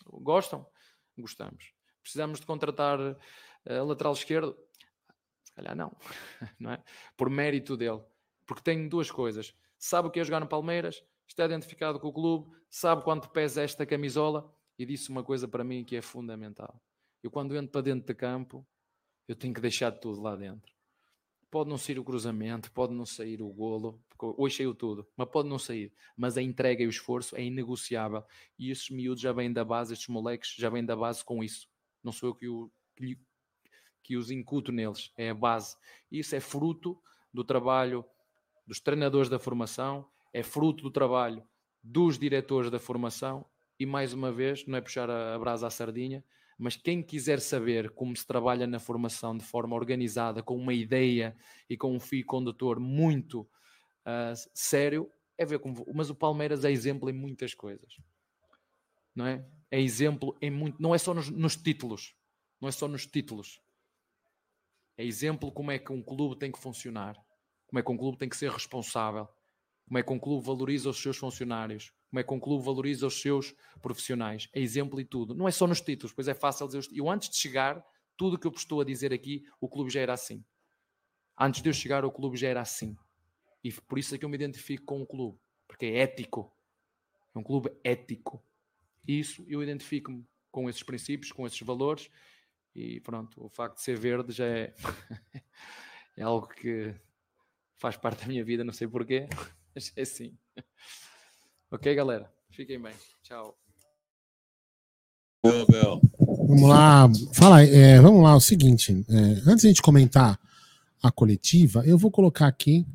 [0.05, 0.65] Gostam?
[1.17, 1.73] Gostamos.
[2.01, 2.99] Precisamos de contratar
[3.65, 4.57] eh, lateral esquerdo?
[5.43, 5.95] Se calhar não,
[6.59, 6.83] não é?
[7.15, 8.01] Por mérito dele.
[8.45, 9.55] Porque tem duas coisas.
[9.77, 13.61] Sabe o que é jogar no Palmeiras, está identificado com o clube, sabe quanto pesa
[13.61, 16.81] esta camisola e disse uma coisa para mim que é fundamental.
[17.23, 18.65] Eu quando entro para dentro de campo,
[19.27, 20.73] eu tenho que deixar tudo lá dentro.
[21.49, 25.30] Pode não sair o cruzamento, pode não sair o golo, porque hoje saiu tudo, mas
[25.30, 25.91] pode não sair.
[26.16, 28.24] Mas a entrega e o esforço é inegociável.
[28.57, 31.70] E esses miúdos já vêm da base, estes moleques já vêm da base com isso.
[32.03, 33.20] Não sou eu que, o, que,
[34.03, 35.76] que os incuto neles, é a base.
[36.11, 36.97] Isso é fruto
[37.34, 38.05] do trabalho
[38.66, 41.43] dos treinadores da formação, é fruto do trabalho
[41.84, 43.45] dos diretores da formação
[43.80, 46.24] e mais uma vez, não é puxar a, a brasa à sardinha,
[46.57, 51.36] mas quem quiser saber como se trabalha na formação de forma organizada, com uma ideia
[51.70, 53.47] e com um fio condutor muito
[54.05, 55.85] ah, sério, é ver como.
[55.93, 57.97] Mas o Palmeiras é exemplo em muitas coisas,
[59.15, 59.45] não é?
[59.71, 60.81] É exemplo em muito.
[60.81, 62.15] Não é só nos, nos títulos,
[62.61, 63.61] não é só nos títulos.
[64.97, 67.15] É exemplo como é que um clube tem que funcionar,
[67.67, 69.27] como é que um clube tem que ser responsável,
[69.87, 73.07] como é que um clube valoriza os seus funcionários, como é que um clube valoriza
[73.07, 74.47] os seus profissionais.
[74.53, 75.35] É exemplo e tudo.
[75.35, 76.87] Não é só nos títulos, pois é fácil dizer.
[76.93, 77.83] Eu antes de chegar,
[78.15, 80.45] tudo que eu estou a dizer aqui, o clube já era assim.
[81.37, 82.95] Antes de eu chegar, o clube já era assim.
[83.66, 86.55] E por isso é que eu me identifico com o clube, porque é ético.
[87.34, 88.45] É um clube ético.
[89.07, 92.07] E isso eu identifico-me com esses princípios, com esses valores
[92.76, 94.72] E pronto, o facto de ser verde já é,
[96.16, 96.93] é algo que
[97.74, 99.28] faz parte da minha vida, não sei porquê,
[99.74, 100.38] mas é assim.
[101.72, 102.32] Ok, galera?
[102.51, 102.93] Fiquem bem.
[103.24, 103.57] Tchau.
[105.41, 109.16] Vamos lá, fala, é, vamos lá, é o seguinte, é,
[109.49, 110.39] antes de a gente comentar
[111.01, 112.86] a coletiva, eu vou colocar aqui,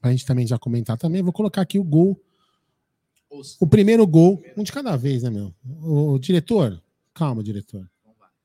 [0.00, 2.20] pra gente também já comentar também, vou colocar aqui o gol,
[3.60, 5.54] o primeiro gol, um de cada vez, né, meu?
[5.82, 6.82] O, diretor,
[7.14, 7.88] calma, diretor,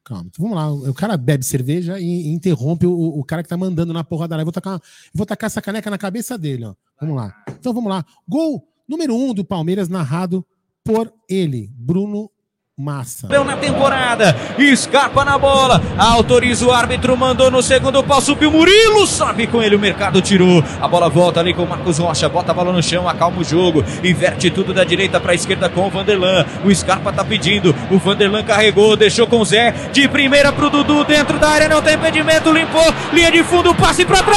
[0.04, 3.50] calma, então, vamos lá, o cara bebe cerveja e, e interrompe o, o cara que
[3.50, 4.80] tá mandando na porrada lá, eu vou tacar,
[5.14, 9.16] vou tacar essa caneca na cabeça dele, ó, vamos lá, então vamos lá, gol número
[9.16, 10.46] um do Palmeiras, narrado
[10.84, 12.30] por ele, Bruno
[12.78, 13.30] Massa.
[13.30, 19.48] Na temporada, escapa na bola, autoriza o árbitro, mandou no segundo pau, subiu Murilo, sobe
[19.48, 22.54] com ele, o mercado tirou, a bola volta ali com o Marcos Rocha, bota a
[22.54, 25.90] bola no chão, acalma o jogo, inverte tudo da direita para a esquerda com o
[25.90, 30.70] Vanderlan, o Scarpa tá pedindo, o Vanderlan carregou, deixou com o Zé, de primeira pro
[30.70, 34.36] Dudu, dentro da área, não tem impedimento, limpou, linha de fundo, passe para trás!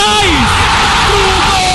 [1.65, 1.68] É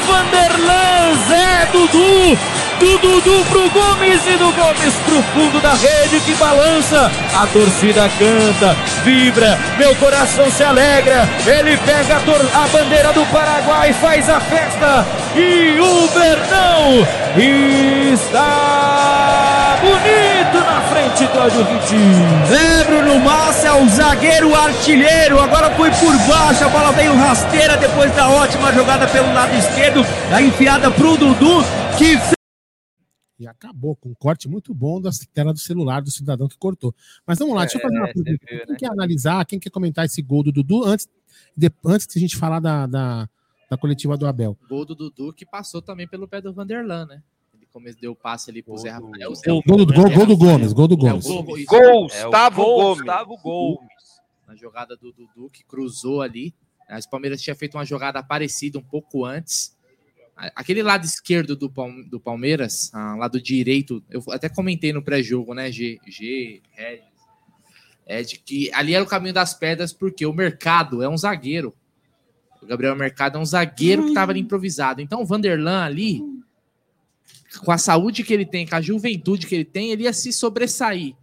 [0.00, 2.38] Vanderlan, Zé Dudu!
[2.78, 7.10] Do Dudu pro Gomes e do Gomes pro fundo da rede que balança.
[7.34, 11.26] A torcida canta, vibra, meu coração se alegra.
[11.46, 17.06] Ele pega a, a bandeira do Paraguai, faz a festa e o Verdão
[18.14, 19.65] está
[21.16, 22.26] 22 do Vitinho.
[22.52, 25.40] É, Bruno Massa, o zagueiro artilheiro.
[25.40, 30.02] Agora foi por baixo, a bola veio rasteira depois da ótima jogada pelo lado esquerdo.
[30.30, 31.62] A enfiada pro Dudu,
[31.96, 32.16] que
[33.38, 36.94] e acabou com um corte muito bom da tela do celular do cidadão que cortou.
[37.26, 38.46] Mas vamos lá, deixa eu fazer uma é, pergunta.
[38.46, 38.76] Quem né?
[38.78, 41.08] quer analisar, quem quer comentar esse gol do Dudu antes
[41.56, 43.28] de, antes de a gente falar da, da,
[43.70, 44.56] da coletiva do Abel?
[44.68, 47.22] Gol do Dudu que passou também pelo pé do Vanderlan, né?
[47.78, 49.34] Ele come- deu o passe ali pro Zé Rafael.
[49.34, 51.26] Zé Gol do, gol, gol do Gomes, gol do Gomes.
[51.26, 52.02] É o gol.
[52.04, 52.98] Gustavo É o Gomes.
[52.98, 53.88] Gustavo Gomes.
[54.46, 56.54] Na jogada do Dudu, que cruzou ali.
[56.88, 59.76] As Palmeiras tinha feito uma jogada parecida um pouco antes.
[60.54, 65.54] Aquele lado esquerdo do, Palme- do Palmeiras, ah, lado direito, eu até comentei no pré-jogo,
[65.54, 65.72] né?
[65.72, 67.04] G, G, Regis,
[68.04, 71.74] é de que ali era o caminho das pedras, porque o mercado é um zagueiro.
[72.62, 75.00] O Gabriel Mercado é um zagueiro que estava ali improvisado.
[75.00, 76.22] Então o Vanderlan ali,
[77.64, 80.32] com a saúde que ele tem, com a juventude que ele tem, ele ia se
[80.32, 81.14] sobressair.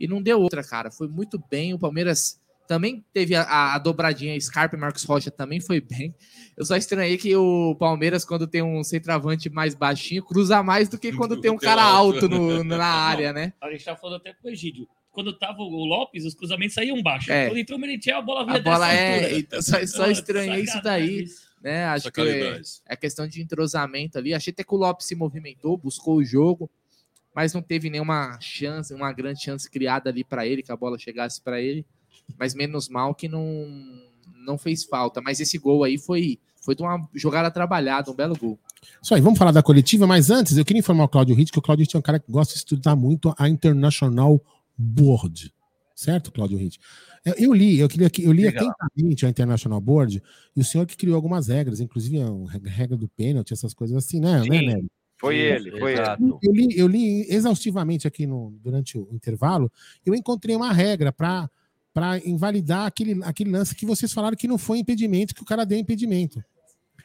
[0.00, 0.90] E não deu outra, cara.
[0.90, 1.72] Foi muito bem.
[1.74, 4.38] O Palmeiras também teve a, a- dobradinha.
[4.40, 6.14] Scarpa e Marcos Rocha também foi bem.
[6.56, 10.98] Eu só estranhei que o Palmeiras, quando tem um centroavante mais baixinho, cruza mais do
[10.98, 13.52] que quando tem um cara alto no- na área, né?
[13.60, 14.88] A gente tava falando até com o Egídio.
[15.10, 17.30] Quando tava o Lopes, os cruzamentos saíam baixo.
[17.30, 17.46] É.
[17.48, 19.14] Quando entrou o Merentiel, a bola vinha A bola dessa é.
[19.24, 19.38] altura.
[19.38, 21.26] então, Só, só estranhei isso daí.
[21.62, 21.84] Né?
[21.84, 24.34] Acho que é, é questão de entrosamento ali.
[24.34, 26.68] Achei até que o Lopes se movimentou, buscou o jogo,
[27.34, 30.98] mas não teve nenhuma chance, uma grande chance criada ali para ele, que a bola
[30.98, 31.86] chegasse para ele.
[32.36, 33.68] Mas menos mal que não,
[34.44, 35.20] não fez falta.
[35.20, 38.58] Mas esse gol aí foi, foi de uma jogada trabalhada, um belo gol.
[39.00, 41.58] Isso aí, vamos falar da coletiva, mas antes eu queria informar o Claudio Ritt que
[41.58, 44.44] o Claudio Ritt é um cara que gosta de estudar muito a International
[44.76, 45.54] Board.
[45.94, 46.80] Certo, Claudio Ritt?
[47.24, 48.68] Eu, li, eu, queria, que- eu li Legal.
[48.68, 50.20] atentamente a International Board
[50.56, 54.18] e o senhor que criou algumas regras, inclusive a regra do pênalti, essas coisas assim,
[54.18, 54.86] né, né Sim, Nery?
[55.20, 56.02] foi ele, foi ele.
[56.42, 59.70] Eu li, eu li exaustivamente aqui no, durante o intervalo,
[60.04, 61.48] eu encontrei uma regra para
[61.94, 65.66] para invalidar aquele, aquele lance que vocês falaram que não foi impedimento, que o cara
[65.66, 66.42] deu impedimento.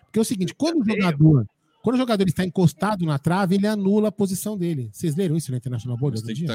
[0.06, 1.46] Porque é o seguinte, quando o jogador,
[1.84, 4.90] quando o jogador está encostado na trave, ele anula a posição dele.
[4.94, 6.20] Vocês leram isso na International Board?
[6.20, 6.48] outro dia?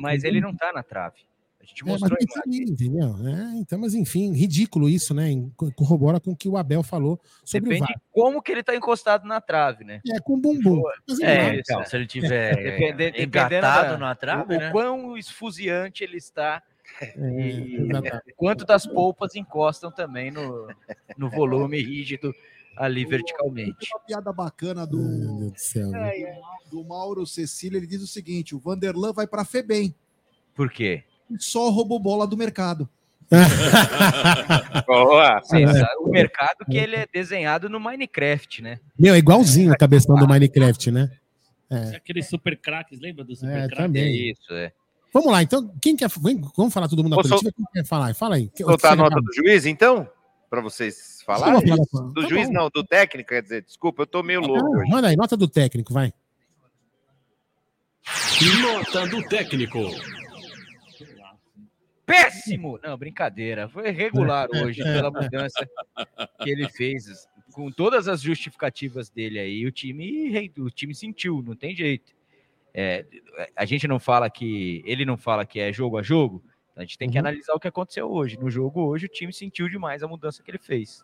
[0.00, 1.18] Mas ele não tá na trave.
[1.66, 3.16] Gente É, mas mostrou ali, entendeu?
[3.26, 5.30] É, então, mas enfim, ridículo isso, né?
[5.74, 7.96] Corrobora com o que o Abel falou sobre Depende o VAR.
[7.96, 10.00] de como que ele tá encostado na trave, né?
[10.08, 10.82] É, com bumbum.
[11.08, 14.68] Mas É, então, se ele tiver Depende- dependendo engatado na trave, o, né?
[14.68, 16.62] o quão esfuziante ele está
[17.18, 18.32] e exatamente.
[18.36, 20.68] quanto das polpas encostam também no,
[21.18, 22.32] no volume rígido
[22.76, 23.88] ali verticalmente.
[23.92, 25.90] Uma piada bacana do, Deus do céu.
[25.90, 26.12] né?
[26.70, 29.94] do Mauro Cecília, ele diz o seguinte: o Vanderlan vai para Febem.
[30.54, 31.02] Por quê?
[31.38, 32.88] Só roubou bola do mercado.
[34.86, 35.40] Boa.
[35.42, 35.64] Sim,
[36.00, 38.78] O mercado que ele é desenhado no Minecraft, né?
[38.98, 41.10] Meu, é igualzinho o cabeção do Minecraft, né?
[41.68, 41.96] É.
[41.96, 44.30] Aqueles super craques, lembra do super É, também.
[44.30, 44.72] Isso, é.
[45.12, 46.08] Vamos lá, então, quem quer.
[46.56, 47.52] vamos falar todo mundo da Posso- coletiva?
[47.56, 48.14] Quem quer falar?
[48.14, 48.50] Fala aí.
[48.54, 50.08] Soltar a nota do juiz, então?
[50.48, 51.66] Para vocês falarem?
[51.66, 52.12] falar.
[52.12, 52.52] Do Tá juiz bom.
[52.52, 54.88] não, do técnico, quer dizer, desculpa, eu tô meio louco hoje.
[54.88, 56.12] Manda aí, nota do técnico, vai.
[58.62, 59.80] Nota do técnico.
[62.06, 62.78] Péssimo!
[62.82, 63.68] Não, brincadeira.
[63.68, 65.68] Foi regular hoje pela mudança
[66.40, 67.26] que ele fez.
[67.52, 72.12] Com todas as justificativas dele aí, o time, rei- o time sentiu, não tem jeito.
[72.74, 73.04] É,
[73.56, 74.82] a gente não fala que.
[74.86, 76.44] Ele não fala que é jogo a jogo.
[76.76, 77.20] A gente tem que Uhum.
[77.20, 78.38] analisar o que aconteceu hoje.
[78.38, 81.02] No jogo hoje, o time sentiu demais a mudança que ele fez.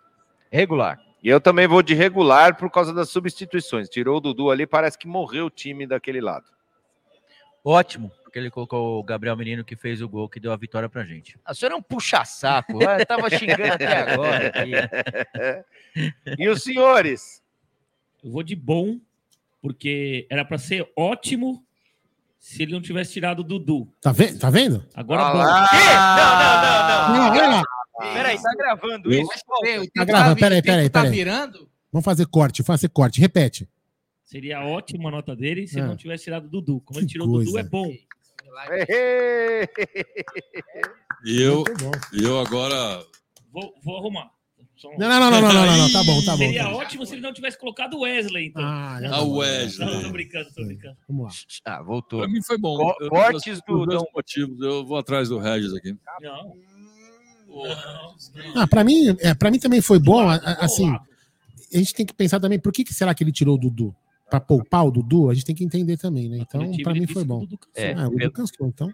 [0.51, 1.01] Regular.
[1.23, 3.89] E eu também vou de regular por causa das substituições.
[3.89, 6.45] Tirou o Dudu ali, parece que morreu o time daquele lado.
[7.65, 10.89] Ótimo, porque ele colocou o Gabriel Menino que fez o gol que deu a vitória
[10.89, 11.39] pra gente.
[11.45, 12.83] A senhora é um puxa-saco.
[12.83, 14.47] Eu tava xingando até agora.
[14.49, 14.73] aqui.
[16.39, 17.43] E os senhores?
[18.25, 18.99] Eu vou de bom,
[19.61, 21.63] porque era para ser ótimo
[22.39, 23.87] se ele não tivesse tirado o Dudu.
[24.01, 24.83] Tá, ve tá vendo?
[24.95, 25.39] Agora Ah bom.
[27.13, 27.63] Não, não, não, Não, olha lá.
[28.15, 29.91] Peraí, tá gravando Eu- isso?
[29.95, 31.69] Tá gravando, peraí, peraí, tá virando?
[31.93, 33.69] Vamos fazer corte, fazer corte, repete.
[34.25, 35.89] Seria ótima a nota dele se ele É.
[35.89, 36.81] não tivesse tirado o Dudu.
[36.81, 37.93] Como ele Que tirou o Dudu, é bom.
[41.25, 41.65] E eu,
[42.13, 43.05] eu agora.
[43.53, 44.31] Vou, vou arrumar.
[44.85, 46.39] Um- Não, não, não, não, não, não, não, tá bom, tá bom.
[46.39, 46.77] Seria tá bom.
[46.79, 48.65] ótimo se ele não tivesse colocado o Wesley, então.
[48.65, 49.37] Ah, já Ah, tá o bom.
[49.39, 49.89] Wesley.
[49.95, 50.97] Não, tô brincando, tô brincando.
[51.09, 51.73] Vamos lá.
[51.77, 52.19] Ah, voltou.
[52.21, 52.77] Pra mim foi bom.
[52.77, 54.61] Co- Eu- cortes do- dois motivos.
[54.61, 55.97] Eu vou atrás do Regis aqui.
[56.21, 56.57] Não.
[58.57, 60.29] Ah, pra mim, é, pra mim também foi bom.
[60.29, 60.91] Assim,
[61.73, 63.95] a gente tem que pensar também por que, que será que ele tirou o Dudu?
[64.33, 66.39] Pra poupar o Dudu, a gente tem que entender também, né?
[66.39, 67.41] Então, ele mim foi bom.
[67.41, 67.85] Dudu cansou.
[67.85, 68.91] É, Ah, o Dudu cansou, então.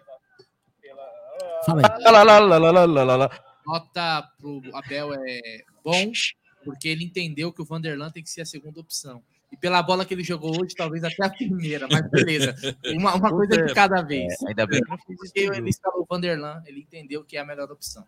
[1.65, 2.03] Fala aí.
[2.03, 3.29] Lá, lá, lá.
[3.65, 5.39] Nota pro Abel é
[5.81, 6.11] bom,
[6.65, 9.23] porque ele entendeu que o Vanderlan tem que ser a segunda opção.
[9.49, 12.53] E pela bola que ele jogou hoje, talvez até a primeira, mas beleza.
[12.97, 14.33] Uma, uma coisa de cada vez.
[14.43, 14.81] É, ainda bem
[15.35, 18.03] ele instalou o Vanderlan, ele entendeu que é a melhor opção.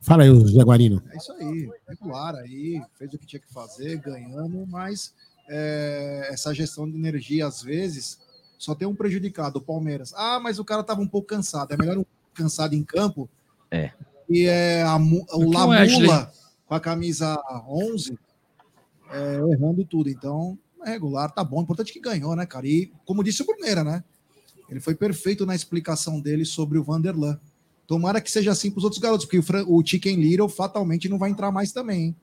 [0.00, 1.02] Fala aí, o Jaguarino.
[1.10, 5.12] É isso aí, regular aí, fez o que tinha que fazer, ganhamos, mas
[5.48, 8.18] é, essa gestão de energia, às vezes,
[8.58, 10.12] só tem um prejudicado, o Palmeiras.
[10.16, 13.28] Ah, mas o cara estava um pouco cansado, é melhor um cansado em campo.
[13.70, 13.92] É.
[14.28, 15.56] E é a, o é.
[15.56, 16.32] Lamula
[16.66, 18.18] com a camisa 11,
[19.10, 20.10] é, errando tudo.
[20.10, 21.62] Então, é regular, tá bom.
[21.62, 22.66] Importante que ganhou, né, cara?
[22.66, 24.04] E, como disse o Bruneira, né?
[24.68, 27.40] Ele foi perfeito na explicação dele sobre o Vanderlan.
[27.86, 31.08] Tomara que seja assim para os outros garotos, porque o, Fran- o Chicken Little fatalmente
[31.08, 32.16] não vai entrar mais também, hein?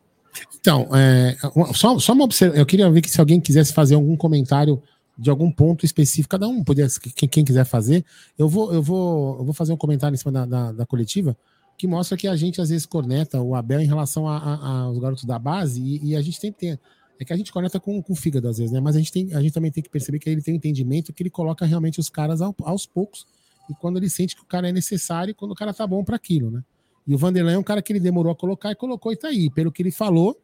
[0.59, 1.38] Então, é,
[1.73, 2.59] só, só uma observação.
[2.59, 4.81] Eu queria ver que se alguém quisesse fazer algum comentário
[5.17, 8.03] de algum ponto específico, cada um podia, quem, quem quiser fazer,
[8.38, 11.38] eu vou, eu vou, eu vou fazer um comentário em cima da, da, da coletiva
[11.77, 15.38] que mostra que a gente às vezes corneta o Abel em relação aos garotos da
[15.38, 16.79] base e, e a gente tem que ter.
[17.19, 18.81] É que a gente corneta com, com o fígado às vezes, né?
[18.81, 21.13] Mas a gente, tem, a gente também tem que perceber que ele tem um entendimento
[21.13, 23.25] que ele coloca realmente os caras ao- aos poucos
[23.69, 26.03] e quando ele sente que o cara é necessário e quando o cara tá bom
[26.03, 26.61] para aquilo, né?
[27.08, 29.28] E o Vanderlan é um cara que ele demorou a colocar e colocou e tá
[29.28, 29.49] aí.
[29.49, 30.39] Pelo que ele falou,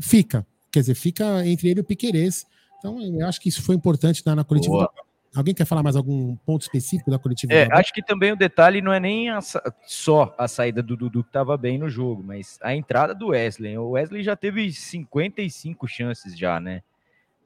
[0.00, 0.46] fica.
[0.70, 2.46] Quer dizer, fica entre ele e o Piquerez.
[2.78, 4.74] Então, eu acho que isso foi importante na, na coletiva.
[4.74, 4.90] Boa.
[5.34, 7.52] Alguém quer falar mais algum ponto específico da coletiva?
[7.52, 9.38] É, acho que também o detalhe não é nem a
[9.86, 13.78] só a saída do Dudu que estava bem no jogo, mas a entrada do Wesley.
[13.78, 16.82] O Wesley já teve 55 chances já, né?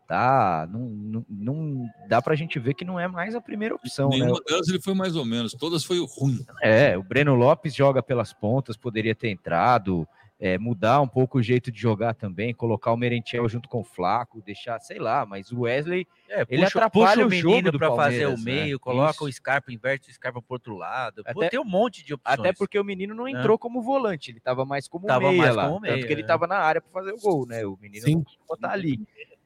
[0.06, 4.10] Tá, não, não, não dá pra gente ver que não é mais a primeira opção,
[4.10, 4.18] né?
[4.18, 5.52] Nenhuma delas ele foi mais ou menos.
[5.52, 6.44] Todas foi ruim.
[6.62, 10.06] É, o Breno Lopes joga pelas pontas, poderia ter entrado,
[10.38, 13.84] é, mudar um pouco o jeito de jogar também, colocar o Merentiel junto com o
[13.84, 16.06] Flaco, deixar, sei lá, mas o Wesley,
[16.50, 18.42] ele puxa, atrapalha puxa o jogo menino pra fazer o né?
[18.44, 19.24] meio, coloca Isso.
[19.24, 21.24] o Scarpa, inverte o Scarpa pro outro lado.
[21.24, 22.38] Pô, Até- tem um monte de opções.
[22.40, 23.30] Até porque o menino não É.
[23.30, 26.12] entrou como volante, ele tava mais como Tava meia mais lá, como meia, tanto que
[26.12, 26.26] ele é.
[26.26, 27.64] tava na área para fazer o gol, né?
[27.64, 28.22] O menino Sim.
[28.60, 29.00] não ali.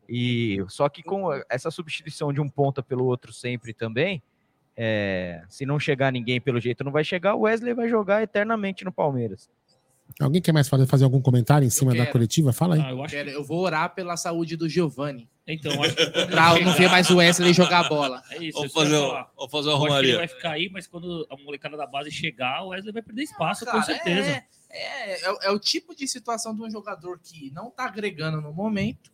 [0.09, 4.23] E só que com essa substituição de um ponta pelo outro sempre também,
[4.77, 8.85] é, se não chegar ninguém pelo jeito não vai chegar, o Wesley vai jogar eternamente
[8.85, 9.51] no Palmeiras.
[10.19, 12.51] Alguém quer mais fazer, fazer algum comentário em cima da coletiva?
[12.53, 12.81] Fala aí.
[12.81, 15.29] Ah, eu acho Quero- Eu vou orar pela saúde do Giovani.
[15.47, 18.23] Então, eu acho que Pra não ver mais o Wesley jogar a bola.
[18.31, 20.09] É isso, que ia fazer um- vamos fazer uma Eu acho que romaria.
[20.11, 23.23] Ele vai ficar aí, mas quando a molecada da base chegar, o Wesley vai perder
[23.25, 24.31] espaço, com Cara, certeza.
[24.31, 27.85] É, é, é, o- é o tipo de situação de um jogador que não tá
[27.85, 29.11] agregando no momento.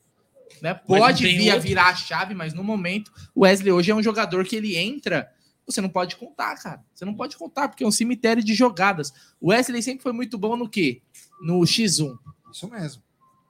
[0.63, 0.75] Né?
[0.75, 4.45] Pode vir a virar a chave, mas no momento, o Wesley hoje é um jogador
[4.45, 5.29] que ele entra.
[5.67, 6.83] Você não pode contar, cara.
[6.95, 9.13] Você não pode contar, porque é um cemitério de jogadas.
[9.41, 11.01] O Wesley sempre foi muito bom no quê?
[11.43, 12.17] No X1.
[12.53, 13.03] Isso mesmo.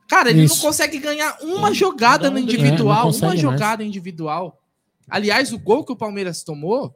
[0.08, 0.56] Cara, ele Isso.
[0.56, 3.40] não consegue ganhar uma jogada no É, individual, consegue uma mais.
[3.40, 4.60] jogada individual.
[5.08, 6.94] Aliás, o gol que o Palmeiras tomou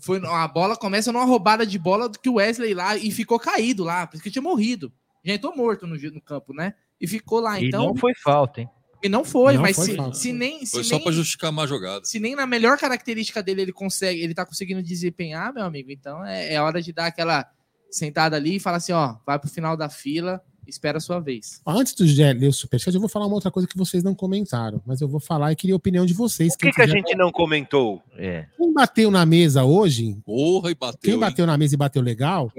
[0.00, 3.38] foi a bola começa numa roubada de bola do que o Wesley lá e ficou
[3.38, 4.92] caído lá, porque tinha morrido.
[5.24, 6.74] Já entrou morto no, no campo, né?
[7.00, 7.60] E ficou lá.
[7.60, 8.68] e Então, não foi falta, hein?
[9.02, 11.48] E não foi, Não mas foi se, se nem se Foi só nem, para justificar
[11.48, 12.04] a má jogada.
[12.04, 16.24] se nem na melhor característica dele ele consegue, ele tá conseguindo desempenhar, meu amigo, então
[16.24, 17.48] é, é hora de dar aquela
[17.90, 21.60] sentada ali e falar assim, ó, vai pro final da fila espera a sua vez.
[21.66, 24.14] Antes do Gé ler o superchat, eu vou falar uma outra coisa que vocês não
[24.14, 26.54] comentaram, mas eu vou falar e queria a opinião de vocês.
[26.54, 28.02] O que, que a gente não comentou?
[28.16, 28.46] É.
[28.56, 30.16] Quem bateu na mesa hoje?
[30.24, 31.00] Porra, e bateu.
[31.00, 31.20] Quem hein?
[31.20, 32.52] bateu na mesa e bateu legal?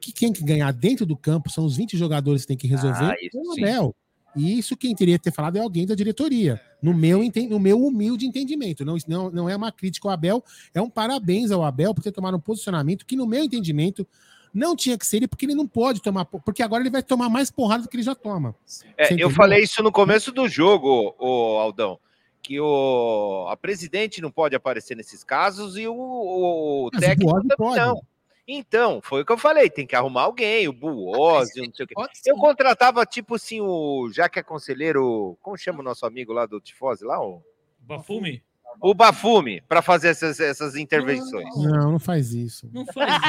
[0.00, 3.04] Que quem que ganhar dentro do campo são os 20 jogadores que tem que resolver
[3.04, 3.92] Ah, isso é o sim.
[4.36, 6.60] E isso quem teria que ter falado é alguém da diretoria.
[6.80, 7.20] No meu,
[7.50, 8.84] no meu humilde entendimento.
[8.84, 12.12] Não, não, não é uma crítica ao Abel, é um parabéns ao Abel por ter
[12.12, 14.06] tomado um posicionamento que, no meu entendimento,
[14.54, 16.24] não tinha que ser ele, porque ele não pode tomar.
[16.24, 18.54] po- Porque agora ele vai tomar mais porrada do que ele já toma.
[18.96, 21.98] É, eu falei isso no começo do jogo, o Aldão,
[22.42, 27.56] que o a presidente não pode aparecer nesses casos e o, o técnico Buozzi também
[27.56, 27.80] pode.
[27.86, 28.02] não.
[28.50, 31.86] Então, foi o que eu falei, tem que arrumar alguém, o Buozzi, não sei o
[31.86, 31.94] quê.
[32.24, 36.46] Eu contratava, tipo assim, o, já que é conselheiro, como chama o nosso amigo lá
[36.46, 37.20] do Tifose lá?
[37.20, 37.42] O,
[37.80, 38.42] Bafume?
[38.80, 41.54] o Bafume, para fazer essas, essas intervenções.
[41.56, 42.66] Não, não faz isso.
[42.72, 43.20] Não faz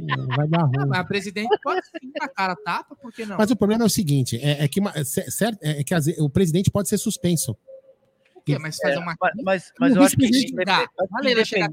[0.00, 0.88] Não, vai dar ruim.
[0.88, 3.36] Mas a presidente pode sim a cara tapa, por que não?
[3.38, 6.28] Mas o problema é o seguinte: é, é que, é certo, é que vezes o
[6.28, 7.56] presidente pode ser suspenso.
[8.60, 9.14] Mas fazer uma.
[9.20, 10.26] Mas, mas, mas O eu acho que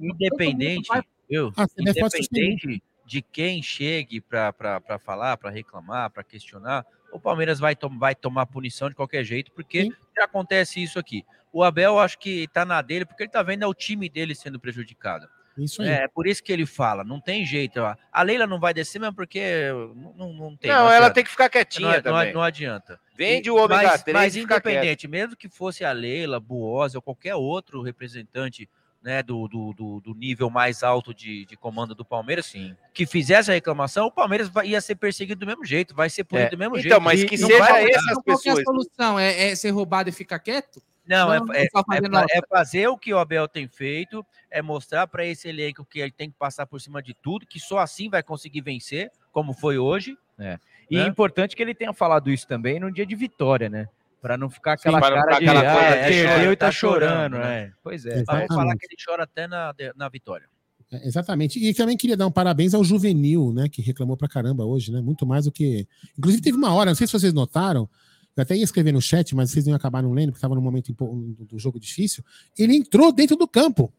[0.01, 0.89] independente,
[1.29, 1.51] viu?
[1.57, 7.97] Ah, independente de quem chegue para falar, para reclamar, para questionar, o Palmeiras vai, tom-
[7.97, 11.23] vai tomar punição de qualquer jeito, porque já acontece isso aqui.
[11.53, 14.35] O Abel, acho que tá na dele, porque ele tá vendo é o time dele
[14.35, 15.27] sendo prejudicado.
[15.57, 15.87] Isso aí.
[15.87, 17.79] É por isso que ele fala, não tem jeito.
[18.11, 20.69] A Leila não vai descer mesmo porque não, não, não tem.
[20.69, 21.13] Não, ela adianta.
[21.13, 22.33] tem que ficar quietinha não, não- também.
[22.33, 22.99] não adianta.
[23.15, 27.35] Vende o ômega mas, 3 Mas independente, mesmo que fosse a Leila, Buosi ou qualquer
[27.35, 28.67] outro representante
[29.05, 32.51] né, do, do, do, do nível mais alto de, de comando do Palmeiras,
[32.91, 36.23] que fizesse a reclamação, o Palmeiras vai- ia ser perseguido do mesmo jeito, vai ser
[36.23, 36.47] punido É.
[36.47, 36.87] Então, do mesmo jeito.
[36.87, 37.99] E não vai mudar.
[38.01, 39.19] Então, qual que é a solução?
[39.19, 40.81] É, é ser roubado e ficar quieto?
[41.05, 42.25] Não, é, é, só é nota.
[42.31, 46.11] é fazer o que o Abel tem feito, é mostrar para esse elenco que ele
[46.11, 49.77] tem que passar por cima de tudo, que só assim vai conseguir vencer, como foi
[49.77, 50.17] hoje.
[50.39, 50.57] É.
[50.89, 51.03] E né?
[51.03, 53.87] é importante que ele tenha falado isso também no dia de vitória, né?
[54.25, 56.51] Para não ficar aquela pra não cara ficar de aquela coisa ah, de perdeu chora,
[56.51, 57.65] e tá tá chorando, chorando, né?
[57.65, 57.73] né?
[57.83, 58.13] Pois é.
[58.21, 58.47] Exatamente.
[58.47, 60.47] vamos falar que ele chora até na, na vitória.
[60.91, 61.63] É, Exatamente.
[61.63, 63.69] E também queria dar um parabéns ao Juvenil, né?
[63.69, 64.99] Que reclamou pra caramba hoje, né?
[64.99, 65.87] Muito mais do que.
[66.17, 67.87] Inclusive, teve uma hora, não sei se vocês notaram,
[68.35, 70.61] eu até ia escrever no chat, mas vocês iam acabar não lendo, porque estava num
[70.61, 71.05] momento impo-
[71.37, 72.23] do do jogo difícil.
[72.57, 73.93] Ele entrou dentro do campo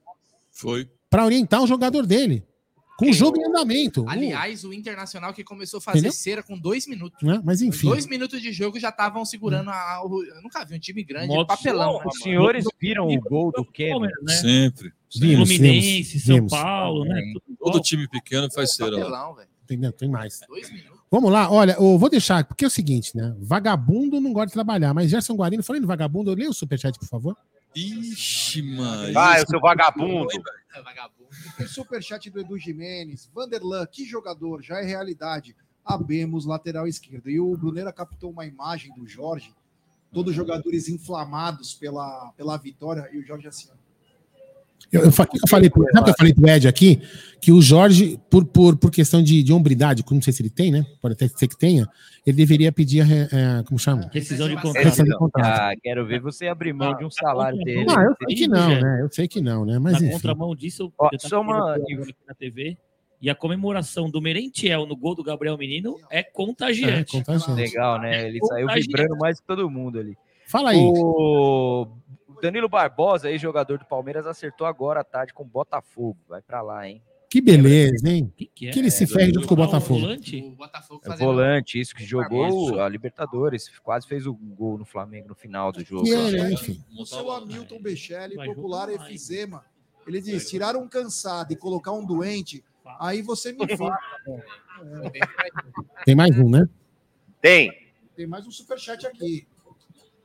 [0.50, 0.90] Foi.
[1.08, 2.44] para orientar o jogador dele.
[2.96, 4.04] Com o jogo em andamento.
[4.08, 6.12] Aliás, o Internacional que começou a fazer Entendeu?
[6.12, 7.20] cera com dois minutos.
[7.22, 7.40] Né?
[7.44, 7.88] Mas enfim.
[7.88, 10.00] Dois minutos de jogo já estavam segurando a.
[10.02, 11.92] Eu nunca vi um time grande, Modo papelão.
[11.92, 12.22] né, os mano?
[12.22, 14.08] senhores viram o gol do Keno?
[14.28, 14.92] Sempre.
[15.14, 16.50] Vimos, Fluminense, vimos, São vimos.
[16.52, 17.20] Paulo, né?
[17.58, 18.92] Todo time pequeno faz cera.
[18.92, 19.48] Papelão, velho.
[19.64, 19.92] Entendeu?
[19.92, 20.40] Tem mais.
[20.48, 20.96] Dois minutos.
[21.10, 23.34] Vamos lá, olha, eu vou deixar, porque é o seguinte, né?
[23.38, 27.36] Vagabundo não gosta de trabalhar, mas Gerson Guarino, falando vagabundo, lê o superchat, por favor.
[27.74, 29.12] Ixi, mano.
[29.12, 30.26] Vai, o seu vagabundo.
[31.60, 33.30] O superchat do Edu Jimenez.
[33.34, 35.56] Vanderlan, que jogador, já é realidade.
[35.84, 37.30] Abemos, lateral esquerdo.
[37.30, 39.54] E o Brunera captou uma imagem do Jorge,
[40.12, 43.68] todos os jogadores inflamados pela, pela vitória, e o Jorge assim.
[43.72, 43.85] ó.
[44.92, 45.12] Eu, eu, eu
[45.48, 47.00] falei, pro- sabe o que eu falei pro Ed aqui?
[47.40, 50.42] Que o Jorge, por, por, por questão de, de hombridade, que eu não sei se
[50.42, 50.86] ele tem, né?
[51.02, 51.86] Pode até ser que tenha,
[52.24, 54.08] ele deveria pedir a, re- é, como chama?
[54.12, 55.60] Rescisão de Rescisão de contrato.
[55.60, 57.84] Ah, quero ver você abrir mão de um salário dele.
[57.90, 58.98] Ah, eu sei que não, né?
[59.02, 59.78] Eu sei que não, né?
[59.78, 60.10] Mas na enfim.
[60.12, 61.96] contramão disso, eu Ó, eu só uma- aqui
[62.26, 62.78] na TV.
[63.20, 67.16] E a comemoração do Merentiel no gol do Gabriel Menino é contagiante.
[67.16, 67.60] É, contagiante.
[67.60, 68.28] Legal, né?
[68.28, 68.86] Ele saiu Contagiante.
[68.86, 70.14] vibrando mais que todo mundo ali.
[70.46, 70.78] Fala aí.
[70.78, 71.86] O
[72.40, 76.16] Danilo Barbosa, aí, jogador do Palmeiras, acertou agora à tarde com o Botafogo.
[76.28, 77.02] Vai pra lá, hein?
[77.28, 78.32] Que beleza, hein?
[78.36, 80.06] Que, que, Que ele se ferre junto com o Botafogo.
[80.06, 84.84] O Botafogo É fazendo- volante, isso que jogou a Libertadores, quase fez o gol no
[84.84, 86.04] Flamengo no final do jogo.
[86.04, 86.80] Que ele, enfim.
[86.96, 89.64] O seu Hamilton Bechelli, popular efizema.
[90.06, 92.62] Ele diz: tirar um cansado e colocar um doente,
[93.00, 93.98] aí você me fala.
[96.04, 96.68] Tem mais um, né?
[97.42, 97.72] Tem.
[98.14, 99.46] Tem mais um superchat aqui.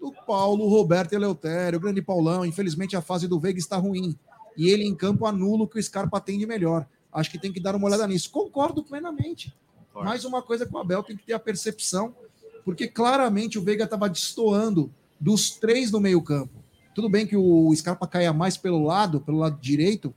[0.01, 2.43] Do Paulo, Roberto Eleutério, o grande Paulão.
[2.43, 4.17] Infelizmente a fase do Veiga está ruim.
[4.57, 6.87] E ele em campo anula o que o Scarpa tem de melhor.
[7.13, 8.31] Acho que tem que dar uma olhada nisso.
[8.31, 9.55] Concordo plenamente.
[9.93, 12.15] Mais uma coisa que o Abel tem que ter a percepção,
[12.65, 16.63] porque claramente o Veiga estava destoando dos três no meio-campo.
[16.95, 20.13] Tudo bem que o Scarpa caia mais pelo lado, pelo lado direito,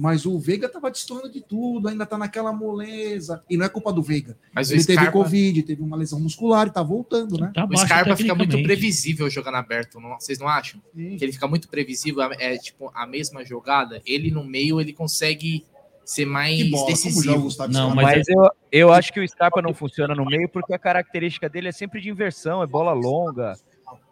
[0.00, 3.44] mas o Veiga estava destoando de tudo, ainda está naquela moleza.
[3.50, 4.34] E não é culpa do Veiga.
[4.54, 7.52] Mas ele teve Scarpa- Covid, teve uma lesão muscular e tá voltando, né?
[7.54, 10.80] Tá O Scarpa fica muito previsível jogando aberto, não- vocês não acham?
[10.94, 14.00] Que ele fica muito previsível, é tipo a mesma jogada.
[14.06, 15.66] Ele no meio ele consegue
[16.02, 17.42] ser mais bola, decisivo.
[17.42, 20.72] Gustavo Não, mas Mas eu, eu acho que o Scarpa não funciona no meio porque
[20.72, 23.54] a característica dele é sempre de inversão, é bola longa.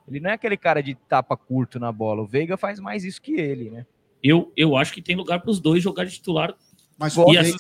[0.07, 2.23] Ele não é aquele cara de tapa curto na bola.
[2.23, 3.87] O Veiga faz mais isso que ele, né?
[4.23, 6.55] Eu, eu acho que tem lugar para os dois jogar de titular.
[6.99, 7.57] Mas E assim,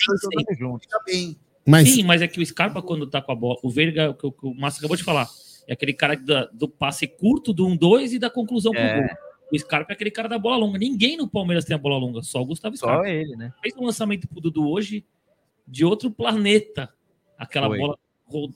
[1.07, 1.37] bem.
[1.67, 4.27] Mas- Sim, mas é que o Scarpa, quando tá com a bola, o Veiga, que
[4.27, 5.29] o, que o Márcio acabou de falar,
[5.67, 9.01] é aquele cara da- do passe curto, do 1-2 e da conclusão pro É.
[9.07, 9.17] gol.
[9.53, 10.79] O Scarpa é aquele cara da bola longa.
[10.79, 13.09] Ninguém no Palmeiras tem a bola longa, só o Gustavo Só Scarpa.
[13.09, 13.53] ele, né?
[13.63, 15.05] Fez um lançamento pro Dudu hoje
[15.67, 16.93] de outro planeta.
[17.39, 17.79] Aquela Foi.
[17.79, 17.99] bola,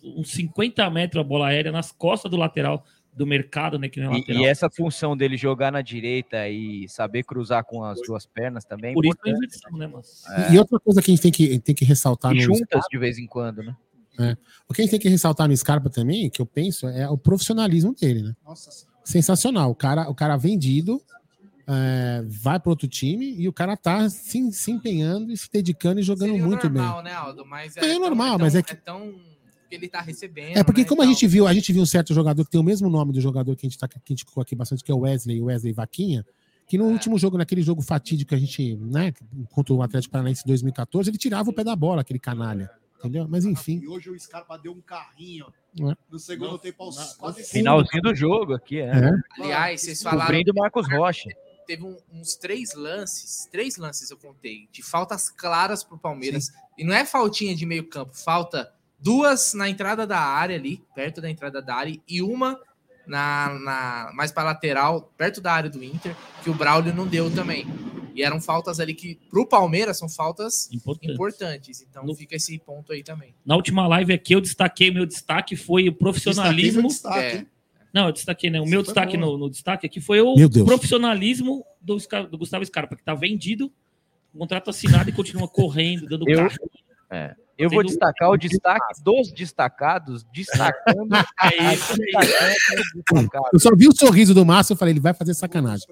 [0.02, 3.88] uns 50 metros a bola aérea nas costas do lateral do mercado, né?
[3.88, 4.42] Que não é E, lateral.
[4.42, 8.92] e essa função dele jogar na direita e saber cruzar com as duas pernas também.
[8.92, 10.14] é Por isso a inversão, né, Márcio?
[10.52, 13.18] E outra coisa que a gente tem que, tem que ressaltar E juntas de vez
[13.18, 13.76] em quando, né?
[14.18, 14.36] É.
[14.68, 17.16] O que a gente tem que ressaltar no Scarpa também, que eu penso, é o
[17.18, 18.34] profissionalismo dele, né?
[19.04, 19.70] Sensacional.
[19.70, 21.00] O cara, o cara vendido,
[21.66, 26.00] é, vai para outro time e o cara tá se, se empenhando e se dedicando
[26.00, 27.04] e jogando muito normal, bem.
[27.04, 27.44] né, Aldo?
[27.46, 29.14] Mas É normal, mas é que- É tão
[29.72, 30.56] que ele tá recebendo.
[30.58, 32.50] É porque né, como e a gente viu, a gente viu um certo jogador que
[32.50, 34.54] tem o mesmo nome do jogador que a gente tá que a gente colocou aqui
[34.54, 36.26] bastante, que é o Wesley, o Wesley Vaquinha,
[36.66, 36.78] que É.
[36.78, 39.12] no último jogo, naquele jogo fatídico que a gente, né,
[39.50, 42.70] contra o Atlético Paranaense em 2014, ele tirava o pé da bola, aquele canalha.
[42.98, 43.26] Entendeu?
[43.28, 43.80] Mas enfim.
[43.82, 45.46] E hoje o Scarpa deu um carrinho
[45.80, 45.96] É.
[46.08, 48.90] no segundo tempo aos quase Finalzinho do jogo aqui, é.
[48.90, 49.10] É.
[49.40, 50.38] Aliás, vocês falaram.
[50.38, 51.30] O Marcos Rocha.
[51.66, 56.52] Teve um- uns três lances, três lances eu contei, de faltas claras pro Palmeiras.
[56.78, 58.72] E não é faltinha de meio campo, falta
[59.02, 62.58] duas na entrada da área ali, perto da entrada da área, e uma
[63.06, 67.30] na, na mais para lateral, perto da área do Inter, que o Braulio não deu
[67.30, 67.66] também.
[68.14, 71.14] E eram faltas ali que, pro Palmeiras, são faltas Importantes.
[71.14, 71.86] importantes.
[71.88, 73.34] Então fica esse ponto aí também.
[73.44, 76.88] Na última live aqui eu destaquei, meu destaque foi o profissionalismo.
[76.88, 77.48] Destaquei meu destaque, hein?
[77.92, 78.60] Não, eu destaquei, né?
[78.60, 80.34] O Isso meu destaque no, no destaque aqui foi o
[80.64, 81.96] profissionalismo do,
[82.30, 83.72] do Gustavo Scarpa, que tá vendido,
[84.36, 86.56] contrato assinado e continua correndo, dando Eu, carro.
[87.10, 91.10] é, eu vou destacar o destaque dos destacados, destacando.
[91.42, 91.94] É isso.
[93.52, 95.86] Eu só vi o sorriso do Márcio e falei, ele vai fazer sacanagem.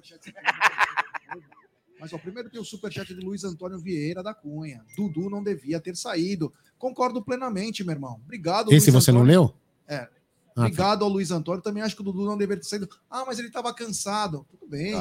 [2.00, 4.82] Mas ó, primeiro tem o superchat do Luiz Antônio Vieira da Cunha.
[4.96, 6.52] Dudu não devia ter saído.
[6.78, 8.18] Concordo plenamente, meu irmão.
[8.24, 9.40] Obrigado, Esse você não Antônio.
[9.42, 9.54] leu?
[9.86, 10.08] É.
[10.56, 11.60] Ah, Obrigado ao Luiz Antônio.
[11.62, 12.88] Também acho que o Dudu não deveria ter saído.
[13.10, 14.46] Ah, mas ele estava cansado.
[14.50, 14.94] Tudo bem.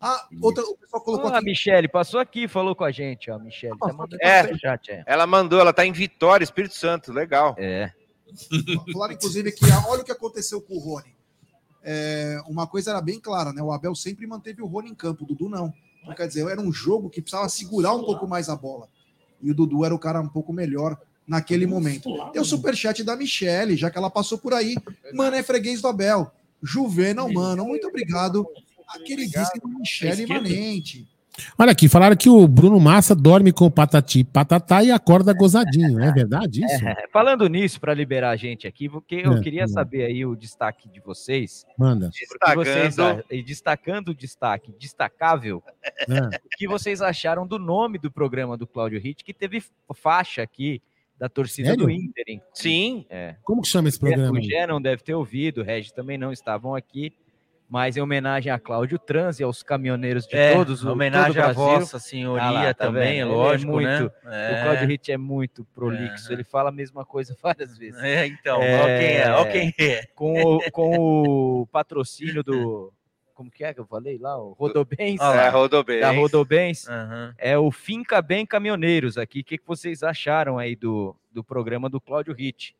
[0.00, 1.46] Ah, outra, o pessoal colocou Ah, a aqui.
[1.46, 3.34] Michele passou aqui, falou com a gente, ó.
[3.34, 4.42] a Michele tá mandando É.
[4.42, 5.02] superchat, é.
[5.06, 7.12] Ela mandou, ela tá em Vitória, Espírito Santo.
[7.12, 7.54] Legal.
[7.58, 7.90] É.
[8.92, 11.16] Falaram, inclusive, que ah, olha o que aconteceu com o Rony.
[11.82, 13.62] É, uma coisa era bem clara, né?
[13.62, 15.72] O Abel sempre manteve o Rony em campo, o Dudu não.
[16.02, 18.88] Então, quer dizer, era um jogo que precisava segurar um pouco mais a bola.
[19.42, 22.10] E o Dudu era o cara um pouco melhor naquele momento.
[22.32, 24.76] Tem o superchat da Michele, já que ela passou por aí.
[25.14, 26.30] Mano, é freguês do Abel.
[26.62, 28.46] Juvenal, mano, muito obrigado.
[28.88, 31.06] A queridíssima Michele Manente.
[31.56, 36.00] Olha aqui, falaram que o Bruno Massa dorme com patati e patatá e acorda gozadinho.
[36.00, 36.84] É verdade isso?
[36.84, 39.68] É, falando nisso, para liberar a gente aqui, porque eu É, queria lá.
[39.68, 41.64] saber aí o destaque de vocês.
[41.78, 42.10] Manda.
[42.10, 43.24] Vocês, Destacando.
[43.30, 45.84] a- e destacando o destaque destacável, É.
[46.44, 49.62] o que vocês acharam do nome do programa do Cláudio Ritt, que teve
[49.94, 50.82] faixa aqui
[51.16, 51.84] da torcida Sério?
[51.84, 52.24] do Inter.
[52.26, 52.42] hein?
[52.52, 53.06] Sim.
[53.08, 53.36] É.
[53.44, 54.42] Como que chama esse O programa?
[54.42, 57.12] Gé não deve ter ouvido, o Regis também não estavam aqui,
[57.68, 61.36] mas em homenagem a Cláudio Trans e aos caminhoneiros de É, todos o homenagem todo
[61.36, 61.62] o à Brasil.
[61.80, 63.34] Vossa Senhoria tá também, é vendo?
[63.34, 64.00] Lógico, né?
[64.00, 64.58] muito- É.
[64.60, 66.32] O Cláudio Ritt é muito prolixo, É.
[66.34, 68.00] ele fala a mesma coisa várias vezes.
[68.02, 70.06] É, então, ó quem é, ó quem é.
[70.14, 70.98] Com o, com
[71.62, 72.92] o patrocínio do...
[73.34, 74.36] Como que é que eu falei lá?
[74.36, 75.20] O Rodobens.
[75.20, 75.44] Ah lá.
[75.44, 76.00] É, Rodobens.
[76.00, 76.88] Da Rodobens.
[76.88, 77.32] Aham.
[77.38, 79.40] É o Finca Bem Caminhoneiros aqui.
[79.40, 82.74] O que, que vocês acharam aí do, do programa do Cláudio Ritt?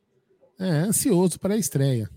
[0.59, 2.11] É, ansioso para a estreia.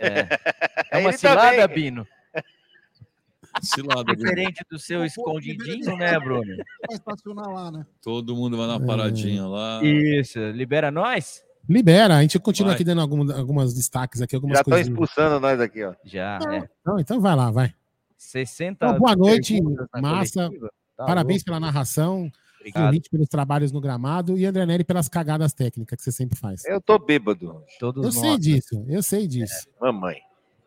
[0.00, 0.28] É,
[0.92, 1.74] é uma Ele cilada, também.
[1.84, 2.06] Bino?
[3.62, 4.18] Cilada, Bruno.
[4.18, 6.44] Diferente do seu escondidinho, né, Bruno?
[6.86, 7.84] Vai estacionar lá, né?
[8.02, 9.80] Todo mundo vai na paradinha lá.
[9.82, 11.42] Isso, libera nós?
[11.68, 12.74] Libera, a gente continua Vai.
[12.76, 14.88] aqui dando algum, algumas destaques aqui, algumas Já estão coisas.
[14.88, 15.92] expulsando nós aqui, ó.
[16.04, 16.68] Já, Não, é.
[16.86, 17.74] Não, então vai lá, vai.
[18.16, 20.44] 60 Então, boa noite, perguntas na massa.
[20.46, 20.70] coletiva.
[20.96, 21.44] Tá Parabéns louco.
[21.46, 22.30] pela narração.
[22.58, 23.00] Obrigado.
[23.10, 26.64] Pelos trabalhos no gramado e André Neri pelas cagadas técnicas que você sempre faz.
[26.64, 27.62] Eu tô bêbado.
[27.78, 28.30] Todos Eu nós.
[28.30, 29.68] sei disso, eu sei disso.
[29.80, 30.16] Mamãe.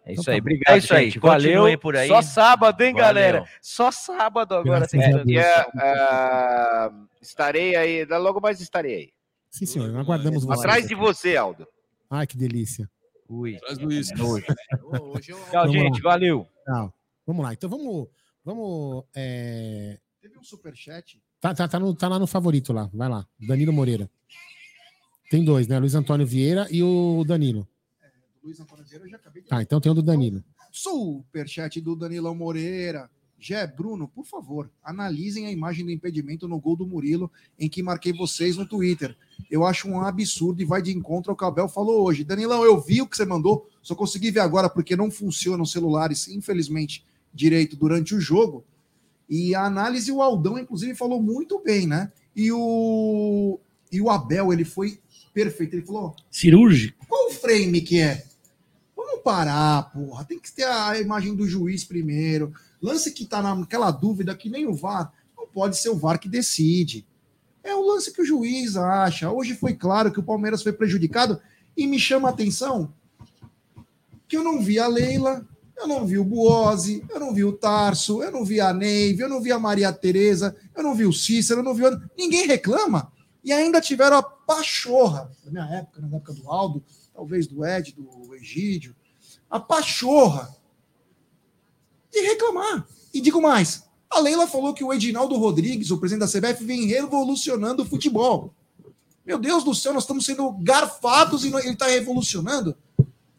[0.03, 0.43] É isso Então tá aí, bom.
[0.43, 1.19] obrigado, É isso aí, gente.
[1.19, 1.51] Valeu.
[1.51, 2.07] continuem por aí.
[2.07, 3.05] Só sábado, hein, Valeu.
[3.05, 3.45] galera?
[3.61, 4.79] Só sábado agora.
[4.79, 5.41] Graças sem a transmissão.
[5.41, 6.91] E, é, ah,
[7.21, 9.09] estarei aí, logo mais estarei aí.
[9.49, 10.59] Sim, senhor, aguardamos você.
[10.59, 11.67] Atrás de você, Aldo.
[12.09, 12.89] Ai, que delícia.
[13.29, 13.57] Ui.
[13.59, 14.21] Traz o uísque.
[14.21, 14.45] Hoje
[15.29, 15.37] eu...
[15.51, 16.01] Tchau, Vamos gente.
[16.01, 16.47] Valeu.
[16.65, 16.93] Tchau.
[17.25, 18.07] Vamos lá, então vamos.
[18.43, 21.21] vamos é, Teve um superchat.
[21.41, 23.25] Tá, tá, tá, no- tá lá no favorito lá, vai lá.
[23.39, 24.09] Danilo Moreira.
[25.29, 25.79] Tem dois, né?
[25.79, 27.67] Luiz Antônio Vieira e o Danilo.
[28.41, 30.43] do Luiz Antônio Vieira, eu já acabei de Tá, então tem o do Danilo.
[30.71, 33.09] Superchat do Danilão Moreira.
[33.39, 37.81] Jé, Bruno, por favor, analisem a imagem do impedimento no gol do Murilo, em que
[37.81, 39.17] marquei vocês no Twitter.
[39.49, 42.23] Eu acho um absurdo e vai de encontro ao que o Abel falou hoje.
[42.23, 46.27] Danilão, eu vi o que você mandou, só consegui ver agora porque não funcionam celulares,
[46.27, 47.03] infelizmente,
[47.33, 48.63] direito durante o jogo.
[49.31, 52.11] E a análise, o Aldão, inclusive, falou muito bem, né?
[52.35, 53.57] E o,
[53.89, 54.99] e o Abel, ele foi
[55.33, 55.73] perfeito.
[55.73, 57.05] Ele falou: Cirúrgico.
[57.07, 58.25] qual o frame que é?
[58.93, 60.25] Vamos parar, porra.
[60.25, 62.53] Tem que ter a imagem do juiz primeiro.
[62.81, 65.13] Lance que tá naquela dúvida que nem o VAR.
[65.37, 67.07] Não pode ser o VAR que decide.
[67.63, 69.31] É o lance que o juiz acha.
[69.31, 71.39] Hoje foi claro que o Palmeiras foi prejudicado
[71.77, 72.93] e me chama a atenção
[74.27, 75.45] que eu não vi a Leila,
[75.77, 79.21] eu não vi o Buozzi, eu não vi o Tarso, eu não vi a Neive,
[79.21, 82.01] eu não vi a Maria Tereza, eu não vi o Cícero, eu não vi o...
[82.17, 83.11] Ninguém reclama.
[83.43, 86.83] E ainda tiveram a pachorra, na minha época, na época do Aldo,
[87.13, 88.95] talvez do Ed, do Egídio,
[89.49, 90.55] a pachorra
[92.11, 92.87] de reclamar.
[93.13, 96.85] E digo mais, a Leila falou que o Edinaldo Rodrigues, o presidente da CBF, vem
[96.85, 98.53] revolucionando o futebol.
[99.25, 102.75] Meu Deus do céu, nós estamos sendo garfados e ele está revolucionando.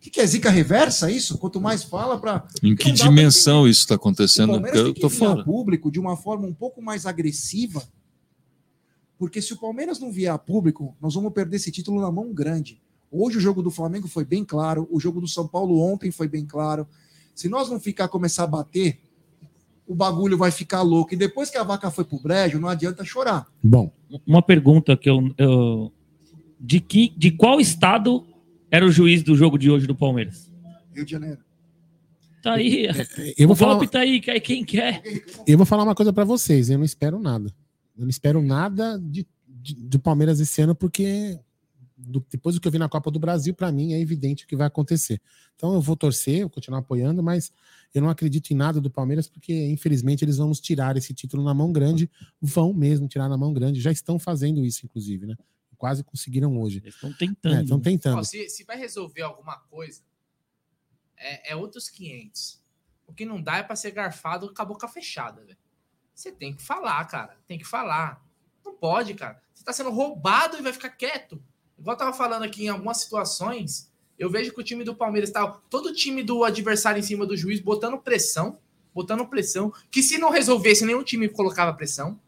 [0.02, 1.38] O que, que é zica reversa isso?
[1.38, 2.44] Quanto mais fala para.
[2.60, 4.50] Em que dimensão isso está O acontecendo?
[4.54, 5.40] Palmeiras Eu tô fora.
[5.40, 7.80] a público de uma forma um pouco mais agressiva,
[9.16, 12.34] porque se o Palmeiras não vier a público, nós vamos perder esse título na mão
[12.34, 12.82] grande.
[13.12, 16.26] Hoje o jogo do Flamengo foi bem claro, o jogo do São Paulo ontem foi
[16.26, 16.84] bem claro.
[17.32, 18.98] Se nós não ficar começar a bater,
[19.86, 21.14] o bagulho vai ficar louco.
[21.14, 23.46] E depois que a vaca foi pro brejo, não adianta chorar.
[23.62, 23.92] Bom,
[24.26, 25.92] Uma pergunta que eu, eu-
[26.58, 28.26] de que de qual estado
[28.72, 30.50] era o juiz do jogo de hoje do Palmeiras?
[30.94, 31.38] Rio de Janeiro.
[32.42, 32.88] Tá aí.
[33.38, 35.00] eu vou o falar- golpe tá aí, cai quem quer.
[35.46, 37.54] Eu vou falar uma coisa pra vocês, eu não espero nada.
[37.96, 41.38] Eu não espero nada de, de- do Palmeiras esse ano, porque
[41.96, 44.48] do- depois do que eu vi na Copa do Brasil, pra mim é evidente o
[44.48, 45.20] que vai acontecer.
[45.54, 47.52] Então eu vou torcer, eu vou continuar apoiando, mas
[47.94, 51.44] eu não acredito em nada do Palmeiras, porque infelizmente eles vão nos tirar esse título
[51.44, 55.36] na mão grande, vão mesmo tirar na mão grande, já estão fazendo isso, inclusive, né?
[55.82, 56.80] Quase conseguiram hoje.
[56.86, 57.60] Estão tentando.
[57.60, 58.18] Estão tentando.
[58.20, 60.00] Ó, se, se vai resolver alguma coisa,
[61.16, 62.62] é, é outros 500.
[63.04, 65.58] O que não dá é pra ser garfado com a boca fechada, velho.
[66.14, 67.36] Você tem que falar, cara.
[67.48, 68.24] Tem que falar.
[68.64, 69.42] Não pode, cara.
[69.52, 71.42] Você tá sendo roubado e vai ficar quieto.
[71.76, 75.32] Igual eu tava falando aqui em algumas situações, eu vejo que o time do Palmeiras
[75.32, 78.60] tá todo o time do adversário em cima do juiz botando pressão,
[78.94, 82.20] botando pressão, que se não resolvesse nenhum time colocava pressão.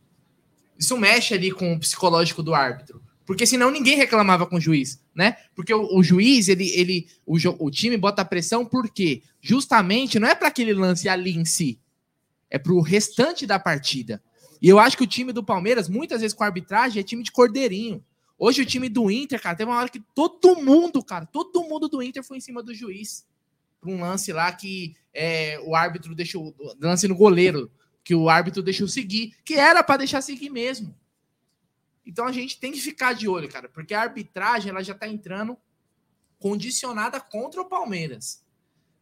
[0.76, 3.03] Isso mexe ali com o psicológico do árbitro.
[3.26, 5.36] Porque senão ninguém reclamava com o juiz, né?
[5.54, 10.34] Porque o, o juiz, ele, ele o, o time bota pressão porque justamente não é
[10.34, 11.78] para aquele lance ali em si,
[12.50, 14.22] é para o restante da partida.
[14.60, 17.22] E eu acho que o time do Palmeiras, muitas vezes com a arbitragem, é time
[17.22, 18.02] de cordeirinho.
[18.38, 21.88] Hoje o time do Inter, cara, teve uma hora que todo mundo, cara, todo mundo
[21.88, 23.26] do Inter foi em cima do juiz.
[23.80, 26.54] Pra um lance lá que é, o árbitro deixou.
[26.80, 27.70] Lance no goleiro,
[28.02, 30.94] que o árbitro deixou seguir, que era para deixar seguir mesmo.
[32.06, 35.08] Então a gente tem que ficar de olho, cara, porque a arbitragem ela já tá
[35.08, 35.56] entrando
[36.38, 38.42] condicionada contra o Palmeiras.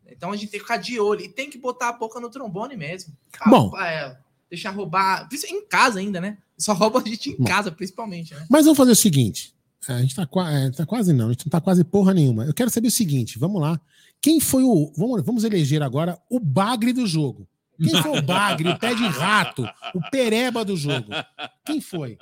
[0.06, 2.30] Então a gente tem que ficar de olho e tem que botar a boca no
[2.30, 3.16] trombone mesmo.
[3.32, 3.78] Cara, Bom.
[3.78, 4.18] é,
[4.48, 6.38] deixar roubar, em casa ainda, né?
[6.58, 7.44] Só rouba a gente em Bom.
[7.44, 8.46] casa, principalmente, né?
[8.48, 9.54] Mas vamos fazer o seguinte.
[9.88, 12.44] A gente tá, é, tá quase não, a gente não tá quase porra nenhuma.
[12.44, 13.80] Eu quero saber o seguinte, vamos lá.
[14.20, 14.92] Quem foi o.
[14.96, 17.48] Vamos, vamos eleger agora o bagre do jogo.
[17.76, 21.10] Quem foi o bagre, o pé de rato, o pereba do jogo?
[21.64, 22.16] Quem foi?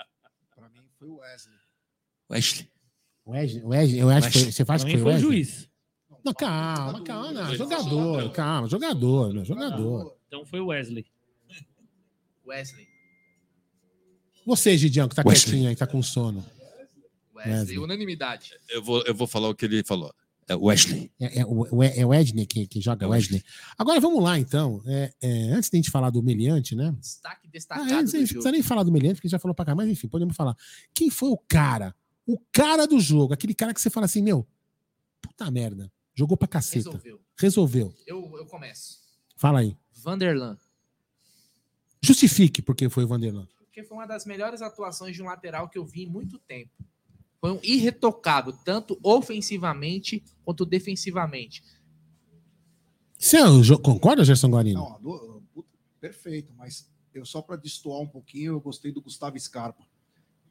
[1.00, 1.56] Foi o Wesley.
[2.30, 2.70] Wesley.
[3.26, 5.32] Wesley, o Wesley, eu acho que foi, você faz que foi o foi o Wesley?
[5.32, 5.70] juiz.
[6.22, 10.18] Não, calma, calma, não, jogador, calma, jogador, jogador.
[10.26, 11.06] Então foi o Wesley.
[12.46, 12.86] Wesley.
[14.44, 15.44] Você, Gidião, que tá Wesley.
[15.44, 16.44] quietinho aí, tá com sono.
[17.34, 17.78] Wesley, Wesley.
[17.78, 18.52] unanimidade.
[18.68, 20.14] Eu vou, eu vou falar o que ele falou.
[20.52, 21.12] É Wesley.
[21.20, 23.40] É, é, o- o- é o Edney que, que joga É o Wesley.
[23.78, 24.82] Agora vamos lá, então.
[24.84, 26.90] É, é, antes de a gente falar do Meliante, né?
[26.98, 28.50] Destaque Ah, destacado é, não do precisa jogo.
[28.50, 30.56] nem falar do Meliante, porque já falou pra cá, mas enfim, podemos falar.
[30.92, 31.94] Quem foi o cara?
[32.26, 34.44] O cara do jogo, aquele cara que você fala assim, meu,
[35.22, 36.78] puta merda, jogou pra caceta.
[36.90, 37.20] Resolveu.
[37.38, 37.94] Resolveu.
[38.06, 38.98] Eu, eu começo.
[39.36, 39.76] Fala aí.
[40.02, 40.58] Vanderlan.
[42.02, 43.46] Justifique porque foi o Vanderlan.
[43.58, 46.72] Porque foi uma das melhores atuações de um lateral que eu vi em muito tempo.
[47.40, 51.62] Foi um irretocável, tanto ofensivamente quanto defensivamente.
[53.18, 54.98] Você é concorda, Gerson Guarino?
[55.02, 55.42] Não,
[56.00, 59.84] perfeito, mas eu só para destoar um pouquinho, eu gostei do Gustavo Scarpa.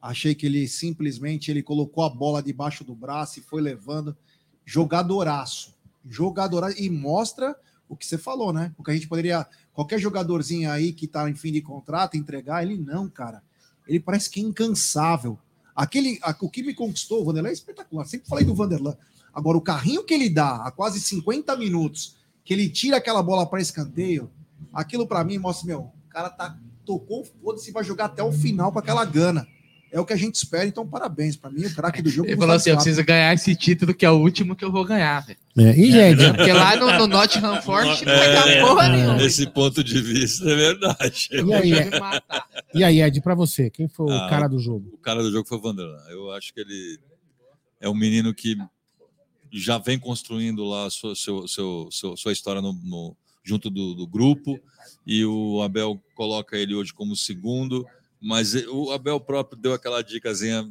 [0.01, 4.15] Achei que ele simplesmente ele colocou a bola debaixo do braço e foi levando
[4.65, 5.75] jogadoraço.
[6.05, 7.55] Jogadoraço e mostra
[7.87, 8.71] o que você falou, né?
[8.77, 12.77] Porque a gente poderia qualquer jogadorzinho aí que tá em fim de contrato entregar, ele
[12.77, 13.43] não, cara.
[13.87, 15.39] Ele parece que é incansável.
[15.79, 18.05] Aquele a- o que me conquistou, o Vanderlan é espetacular.
[18.05, 18.97] Sempre falei do Vanderlan.
[19.33, 23.45] Agora o carrinho que ele dá a quase 50 minutos, que ele tira aquela bola
[23.45, 24.29] para escanteio,
[24.73, 28.73] aquilo para mim mostra, meu, o cara tá tocou, foda-se, vai jogar até o final
[28.73, 29.47] com aquela gana.
[29.91, 31.35] É o que a gente espera, então parabéns.
[31.35, 32.27] Para mim, o craque do jogo.
[32.27, 34.63] Ele é o falou assim: eu preciso ganhar esse título, que é o último que
[34.63, 35.39] eu vou ganhar, velho.
[35.57, 36.33] É, e Ed?
[36.35, 39.21] Porque lá no, no Nottingham Forest não vai dar porra nenhuma.
[39.23, 41.29] Esse ponto de vista é verdade.
[41.31, 41.89] E aí, Ed?
[42.73, 44.89] E aí, Ed, pra você, quem foi o Ah, cara do jogo?
[44.93, 46.01] O cara do jogo foi o Vanderlan.
[46.09, 46.99] Eu acho que ele
[47.81, 48.55] é um menino que
[49.51, 53.95] já vem construindo lá a sua, seu, seu, seu- sua história no, no- junto do,
[53.95, 54.59] do grupo,
[55.07, 57.83] e o Abel coloca ele hoje como segundo,
[58.21, 60.69] mas e- o Abel próprio deu aquela dicasinha,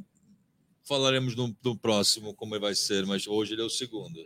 [0.84, 4.18] falaremos no, no próximo como ele vai ser, mas hoje ele é o segundo.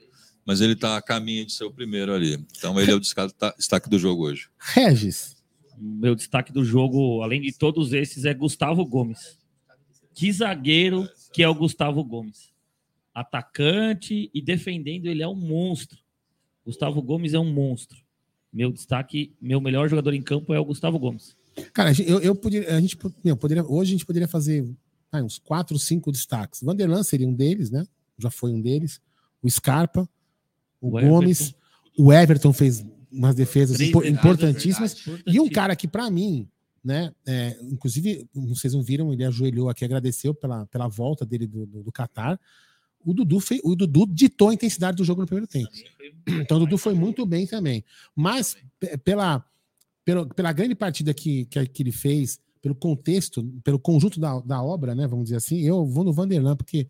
[0.45, 2.35] Mas ele está a caminho de ser o primeiro ali.
[2.57, 4.49] Então ele é o destaque, destaque do jogo hoje.
[4.59, 5.37] Regis.
[5.79, 9.39] Meu destaque do jogo, além de todos esses, é Gustavo Gomes.
[10.15, 12.53] Que zagueiro que é o Gustavo Gomes.
[13.15, 15.99] Atacante e defendendo, ele é um monstro.
[16.65, 17.99] Gustavo Gomes é um monstro.
[18.53, 21.37] Meu destaque, meu melhor jogador em campo é o Gustavo Gomes.
[21.73, 24.69] Cara, eu, eu poderia, a gente, meu, poderia, hoje a gente poderia fazer
[25.11, 26.61] ah, uns quatro, cinco destaques.
[26.63, 27.87] Vanderlan seria um deles, né?
[28.19, 29.01] Já foi um deles.
[29.43, 30.09] O Scarpa,
[30.81, 31.55] o, O Gomes,
[31.99, 34.95] o Everton fez umas defesas defesas, importantíssimas.
[34.95, 36.49] verdade, E um cara que, pra mim,
[36.83, 37.13] né?
[37.27, 41.83] é, inclusive, vocês não viram, ele ajoelhou aqui, agradeceu pela, pela volta dele do, do,
[41.83, 42.41] do Qatar.
[43.05, 45.69] O Dudu, fez, o Dudu ditou a intensidade do jogo no primeiro tempo.
[46.27, 47.85] Então o Dudu foi muito bem também.
[48.15, 49.45] Mas pe- pela,
[50.05, 54.63] pela, pela grande partida que, que, que ele fez, pelo contexto, pelo conjunto da, da
[54.63, 55.07] obra, né?
[55.07, 56.89] Vamos dizer assim, eu vou no Vanderlan, porque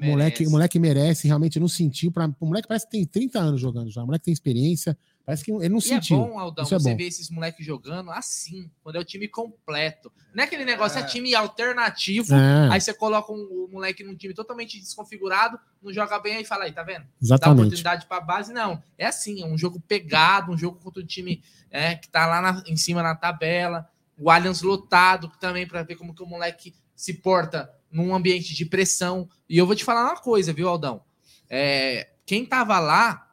[0.00, 2.12] o, moleque, o moleque merece, realmente não sentiu.
[2.12, 4.02] Pra, o moleque parece que tem 30 anos jogando já.
[4.02, 4.96] O moleque tem experiência.
[5.28, 6.16] Parece que ele não E sentiu.
[6.16, 9.28] é bom, Aldão, Isso é você ver esses moleques jogando assim, quando é o time
[9.28, 10.10] completo.
[10.34, 12.72] Não é aquele negócio, é, time alternativo, É.
[12.72, 16.64] aí você coloca um, o moleque num time totalmente desconfigurado, não joga bem, aí fala
[16.64, 17.02] aí, tá vendo?
[17.02, 17.58] Dá Exatamente.
[17.58, 18.82] oportunidade pra base, não.
[18.96, 22.40] É assim, é um jogo pegado, um jogo contra o time é, que tá lá
[22.40, 23.86] na- em cima na tabela,
[24.18, 28.64] o Allianz lotado também, pra ver como que o moleque se porta num ambiente de
[28.64, 29.28] pressão.
[29.46, 31.02] E eu vou te falar uma coisa, viu, Aldão?
[31.50, 33.28] É, quem tava lá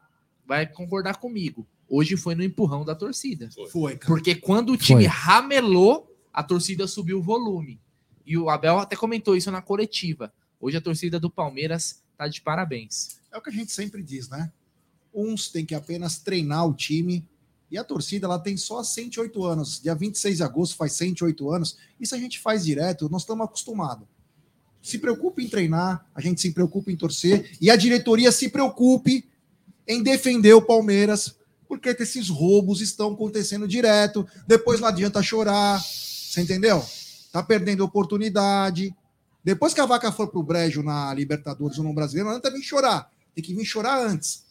[0.45, 1.65] vai concordar comigo.
[1.87, 3.49] Hoje foi no empurrão da torcida.
[3.71, 5.05] Foi, Porque quando o time Foi.
[5.05, 7.79] ramelou, a torcida subiu o volume.
[8.25, 10.33] E o Abel até comentou isso na coletiva.
[10.59, 13.19] Hoje a torcida do Palmeiras tá de parabéns.
[13.31, 14.51] É o que a gente sempre diz, né?
[15.13, 17.27] Uns têm que apenas treinar o time
[17.69, 19.81] e a torcida ela tem só 108 anos.
[19.81, 21.77] Dia 26 de agosto faz 108 anos.
[21.99, 24.07] Isso a gente faz direto, nós estamos acostumados.
[24.81, 29.27] Se preocupe em treinar, a gente se preocupa em torcer e a diretoria se preocupe
[29.87, 31.35] em defender o Palmeiras,
[31.77, 34.27] porque esses roubos estão acontecendo direto.
[34.47, 36.83] Depois não adianta chorar, você entendeu?
[37.31, 38.95] Tá perdendo oportunidade.
[39.43, 42.63] Depois que a vaca for pro brejo na Libertadores ou no Brasileiro, não adianta vir
[42.63, 43.11] chorar.
[43.33, 44.43] Tem que vir chorar antes.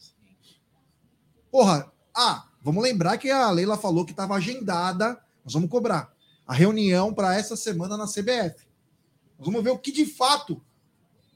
[1.51, 5.19] Porra, ah, vamos lembrar que a Leila falou que estava agendada.
[5.43, 6.13] Nós vamos cobrar
[6.47, 8.65] a reunião para essa semana na CBF.
[9.37, 10.61] Nós vamos ver o que de fato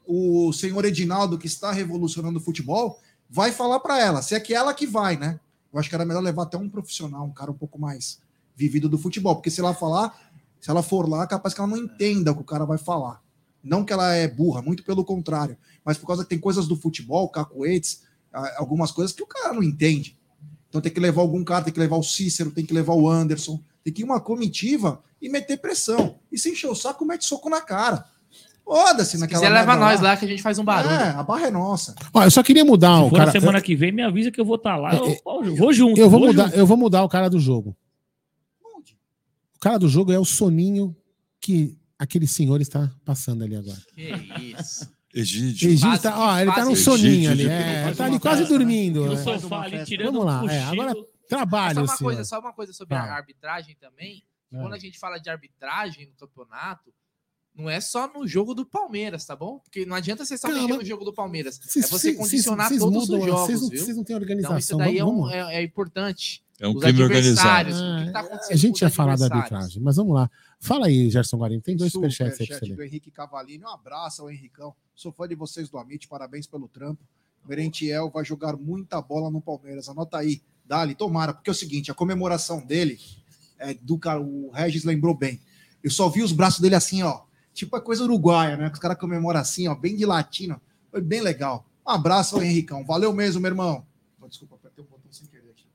[0.06, 3.00] o senhor Edinaldo, que está revolucionando o futebol,
[3.30, 4.22] vai falar para ela.
[4.24, 5.40] Se é que ela que vai, né?
[5.72, 8.20] Eu acho que era melhor levar até um profissional, um cara um pouco mais
[8.56, 11.78] vivido do futebol, porque se ela falar, se ela for lá, capaz que ela não
[11.78, 13.22] entenda o que o cara vai falar.
[13.64, 16.76] Não que ela é burra, muito pelo contrário, mas por causa que tem coisas do
[16.76, 18.04] futebol, cacoetes,
[18.58, 20.18] algumas coisas que o cara não entende.
[20.70, 23.10] Então tem que levar algum cara, tem que levar o Cícero, tem que levar o
[23.10, 26.20] Anderson, tem que ir uma comitiva e meter pressão.
[26.32, 28.06] E se encher o saco, mete soco na cara.
[28.70, 29.42] Foda-se naquela.
[29.42, 30.94] quiser, leva nós lá que a gente faz um barulho.
[30.94, 31.96] É, a barra é nossa.
[32.14, 33.26] Ó, eu só queria mudar Se o for cara.
[33.26, 34.94] na semana que vem, me avisa que eu vou estar lá.
[34.94, 36.00] Eu, É, eu vou junto.
[36.00, 36.56] Eu vou, vou mudar, junto.
[36.56, 37.76] eu vou mudar o cara do jogo.
[39.56, 40.96] O cara do jogo é o soninho
[41.42, 43.82] que aquele senhor está passando ali agora.
[43.96, 44.88] Que isso.
[45.16, 45.72] Egídio.
[45.72, 47.48] Egídio tá, ó, ele tá num soninho ali.
[47.50, 49.04] É, tá ali quase dormindo.
[49.04, 49.18] No é.
[49.18, 50.94] sofá ali, tirando Vamos lá, um é, agora
[51.28, 53.14] trabalho, só uma coisa, só uma coisa sobre a Fala.
[53.14, 54.24] arbitragem também.
[54.54, 54.62] É.
[54.62, 56.94] Quando a gente fala de arbitragem no campeonato,
[57.56, 59.60] não é só no jogo do Palmeiras, tá bom?
[59.60, 60.64] Porque não adianta você só Calma.
[60.64, 61.60] mexer no jogo do Palmeiras.
[61.62, 63.80] Vocês- é você condicionar vocês todos mudam, os jogos, vocês não- viu?
[63.80, 64.78] não têm Então isso organização.
[64.78, 65.52] daí é, Vamos- um- vamos lá.
[65.54, 66.44] é- é importante.
[66.62, 68.28] É um Os crime adversários, organizado.
[68.28, 70.30] O que tá A gente ia falar da arbitragem, mas vamos lá.
[70.60, 71.62] Fala aí, Gerson Guarino.
[71.62, 72.84] Tem dois superchats aí pra você do.
[72.84, 73.64] Henrique Cavalini.
[73.64, 74.76] Um abraço ao Henricão.
[74.94, 76.06] Sou fã de vocês do Amit.
[76.10, 77.02] Parabéns pelo trampo.
[77.48, 79.88] Merentiel vai jogar muita bola no Palmeiras.
[79.88, 80.42] Anota aí.
[80.66, 81.34] Dali, tomara.
[81.34, 83.00] Porque é o seguinte, a comemoração dele,
[83.58, 85.40] é do o Regis lembrou bem.
[85.82, 87.22] Eu só vi os braços dele assim, ó.
[87.60, 88.68] Tipo a coisa uruguaia, né?
[88.70, 90.62] Que os caras comemoram assim, ó, bem de latino.
[90.90, 91.66] Foi bem legal.
[91.86, 92.86] Um abraço ao Henricão.
[92.86, 93.86] Valeu mesmo, meu irmão.
[94.30, 95.66] Desculpa, apertei o botão sem querer aqui.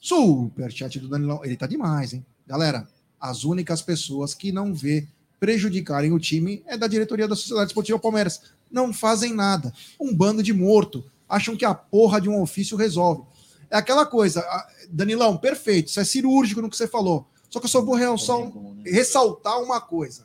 [0.00, 1.44] Superchat do Danilão.
[1.44, 2.24] Ele tá demais, hein?
[2.46, 2.88] Galera,
[3.20, 5.06] as únicas pessoas que não vê
[5.38, 8.40] prejudicarem o time é da diretoria da Sociedade Esportiva Palmeiras.
[8.70, 9.74] Não fazem nada.
[10.00, 11.04] Um bando de morto.
[11.28, 13.22] Acham que a porra de um ofício resolve.
[13.70, 14.42] É aquela coisa,
[14.88, 15.88] Danilão, perfeito.
[15.88, 17.26] Isso é cirúrgico no que você falou.
[17.50, 20.24] Só que eu só vou realçar um- ressaltar uma coisa.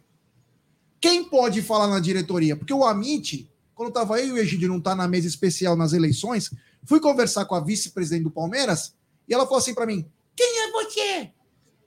[1.01, 2.55] Quem pode falar na diretoria?
[2.55, 5.93] Porque o Amit, quando estava eu e o Egídio não tá na mesa especial nas
[5.93, 6.51] eleições,
[6.85, 8.93] fui conversar com a vice-presidente do Palmeiras
[9.27, 10.05] e ela falou assim para mim:
[10.35, 11.31] Quem é você?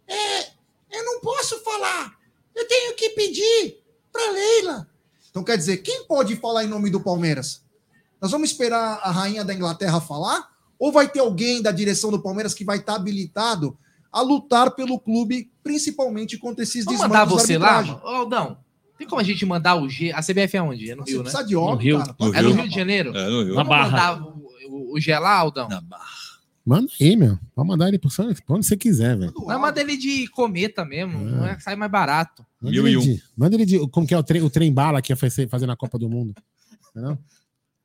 [0.08, 0.46] É,
[0.98, 2.18] eu não posso falar.
[2.54, 3.78] Eu tenho que pedir
[4.12, 4.88] para Leila.
[5.30, 7.62] Então, quer dizer, quem pode falar em nome do Palmeiras?
[8.20, 10.48] Nós vamos esperar a rainha da Inglaterra falar?
[10.78, 13.76] Ou vai ter alguém da direção do Palmeiras que vai estar habilitado
[14.12, 18.63] a lutar pelo clube, principalmente contra esses Vamos mandar desmandos da você lá, Aldão,
[19.04, 20.10] tem como a gente mandar o G?
[20.12, 20.90] A CBF é onde?
[20.90, 21.42] É no Você Rio, né?
[21.44, 21.98] de óleo, no Rio.
[21.98, 22.16] cara.
[22.34, 23.16] É no Rio de Janeiro?
[23.16, 23.54] É, no Rio.
[23.54, 24.22] Na Barra.
[24.24, 25.68] o, o, o G lá, Aldão?
[26.64, 27.38] Manda aí, meu.
[27.54, 29.32] Pode mandar ele pro Santos, pra onde você quiser, velho.
[29.46, 32.44] Mas manda ele de cometa mesmo, não é, sai mais barato.
[32.60, 33.88] Manda ele, de, manda ele de.
[33.88, 36.08] Como que é o trem, o trem bala que ia fazer, fazer na Copa do
[36.08, 36.34] Mundo?
[36.94, 37.18] Não?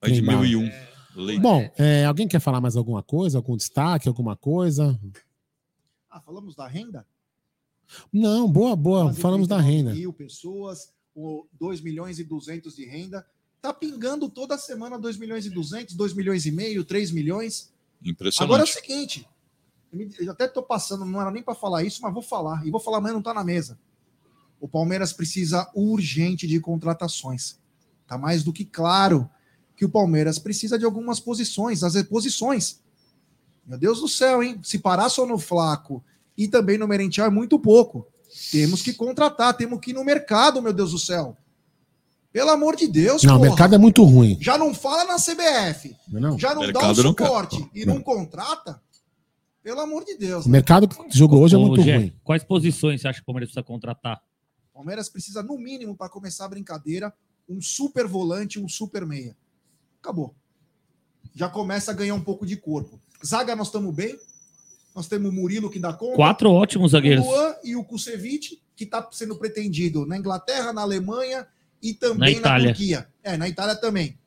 [0.01, 0.41] Vai de Trem bala.
[0.41, 0.71] 1001.
[1.15, 1.41] Leite.
[1.41, 3.37] Bom, é, alguém quer falar mais alguma coisa?
[3.37, 4.97] Algum destaque, alguma coisa?
[6.09, 7.05] Ah, falamos da renda?
[8.13, 9.13] Não, boa, boa.
[9.13, 9.93] Falamos da renda.
[9.93, 13.25] mil pessoas, o 2 milhões e 200 de renda.
[13.61, 17.73] Tá pingando toda semana 2 milhões e 200, 2 milhões e meio, 3 milhões.
[18.01, 18.47] Impressionante.
[18.47, 19.27] Agora é o seguinte,
[20.19, 22.65] eu até tô passando, não era nem para falar isso, mas vou falar.
[22.65, 23.77] E vou falar, mas não tá na mesa.
[24.59, 27.59] O Palmeiras precisa urgente de contratações.
[28.07, 29.29] Tá mais do que claro
[29.75, 32.81] que o Palmeiras precisa de algumas posições, as reposições.
[33.65, 34.59] Meu Deus do céu, hein?
[34.63, 36.03] Se parar só no Flaco
[36.37, 38.07] e também no Merentiel é muito pouco.
[38.51, 41.37] Temos que contratar, temos que ir no mercado, meu Deus do céu.
[42.31, 44.37] Pelo amor de Deus, Não, o mercado é muito ruim.
[44.39, 45.95] Já não fala na CBF.
[46.07, 46.39] Não, não.
[46.39, 48.81] Já não dá o Mercado não suporte e não contrata.
[49.63, 50.45] Pelo amor de Deus.
[50.45, 52.13] O mercado que jogou hoje é Ô, muito Gé, ruim.
[52.23, 54.21] Quais posições você acha que o Palmeiras precisa contratar?
[54.73, 57.13] Palmeiras precisa, no mínimo, para começar a brincadeira,
[57.47, 59.35] um super volante, um super meia.
[60.01, 60.33] Acabou.
[61.35, 62.99] Já começa a ganhar um pouco de corpo.
[63.25, 64.17] Zaga, nós estamos bem.
[64.99, 66.17] Nós temos o Murilo que dá conta.
[66.17, 67.25] Quatro ótimos zagueiros.
[67.25, 71.47] O Luan e o Kusevich, que está sendo pretendido na Inglaterra, na Alemanha
[71.81, 72.67] e Na também na, Itália.
[72.67, 73.07] Turquia.
[73.23, 74.19] É, na Itália também.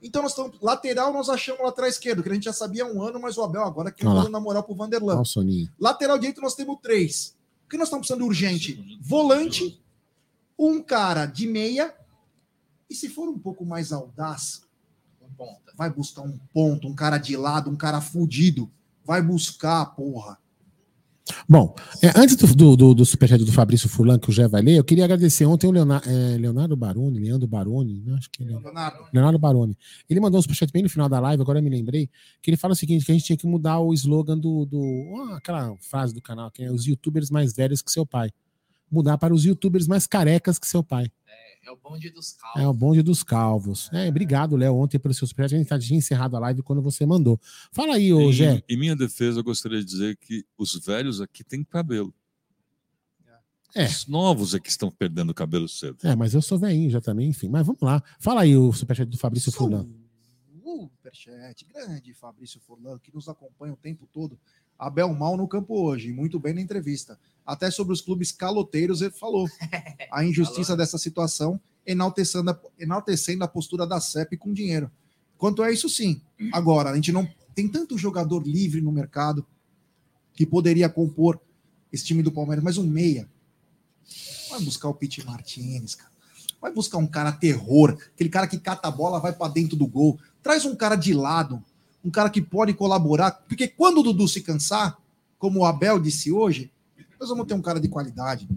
[0.00, 0.56] Então nós estamos.
[0.62, 3.42] Lateral, nós achamos lateral esquerdo, que a gente já sabia há um ano, mas o
[3.42, 4.14] Abel agora que lá.
[4.14, 5.24] dando na moral pro Vanderlan.
[5.24, 5.68] Soninho.
[5.80, 7.36] Lateral direito nós temos três.
[7.66, 9.00] O que nós estamos precisando urgente?
[9.00, 9.82] Volante,
[10.56, 11.92] um cara de meia,
[12.88, 14.62] e se for um pouco mais audaz,
[15.76, 18.70] vai buscar um ponto, um cara de lado, um cara fudido.
[19.04, 20.38] Vai buscar, porra.
[21.48, 24.60] Bom, é, antes do, do, do, do superchat do Fabrício Furlan, que o Jé vai
[24.60, 26.06] ler, eu queria agradecer ontem o Leonardo,
[26.38, 29.06] Leonardo Baroni, Leandro Baroni, né, acho que é Leonardo.
[29.10, 29.38] Leonardo.
[29.38, 29.78] Baroni.
[30.08, 32.10] Ele mandou um superchat bem no final da live, agora eu me lembrei,
[32.42, 34.66] que ele fala o seguinte, que a gente tinha que mudar o slogan do...
[34.66, 38.30] do aquela frase do canal, que é os youtubers mais velhos que seu pai.
[38.90, 41.10] Mudar para os youtubers mais carecas que seu pai.
[41.26, 42.62] É o bonde dos calvos.
[42.62, 43.90] É o bonde dos calvos.
[43.92, 45.54] É, obrigado, Léo, ontem pelo seu superchat.
[45.54, 47.40] A gente tá- tinha encerrado a live quando você mandou.
[47.72, 48.62] Fala aí, ô Em, Gé.
[48.68, 52.12] em minha defesa, eu gostaria de dizer que os velhos aqui têm cabelo.
[53.76, 53.86] É.
[53.86, 55.98] Os novos é que estão perdendo cabelo cedo.
[56.04, 57.48] É, mas eu sou velhinho já também, enfim.
[57.48, 58.00] Mas vamos lá.
[58.20, 59.84] Fala aí o superchat do Fabrício Furlan.
[60.64, 64.38] Superchat, grande Fabrício Furlan, que nos acompanha o tempo todo.
[64.78, 67.18] Abel mal no campo hoje, muito bem na entrevista.
[67.46, 69.48] Até sobre os clubes caloteiros ele falou.
[70.10, 74.90] A injustiça dessa situação, enaltecendo a, enaltecendo a postura da CEP com dinheiro.
[75.36, 76.22] Quanto a isso, sim.
[76.52, 79.44] Agora, a gente não tem tanto jogador livre no mercado
[80.32, 81.40] que poderia compor
[81.92, 83.28] esse time do Palmeiras, mas um meia.
[84.50, 86.10] Vai buscar o Pete Martinez, cara.
[86.60, 89.86] Vai buscar um cara terror, aquele cara que cata a bola, vai para dentro do
[89.86, 90.18] gol.
[90.42, 91.62] Traz um cara de lado,
[92.02, 94.98] um cara que pode colaborar, porque quando o Dudu se cansar,
[95.38, 96.72] como o Abel disse hoje,
[97.24, 98.48] nós vamos ter um cara de qualidade.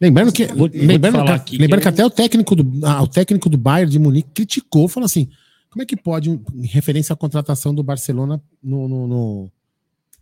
[0.00, 3.48] Lembrando que, Vou- lembrando, que- lembrando que eu- até o técnico do, ah, o técnico
[3.48, 5.28] do Bayern de Munique criticou, falou assim:
[5.70, 9.52] como é que pode, em referência à contratação do Barcelona no, no, no,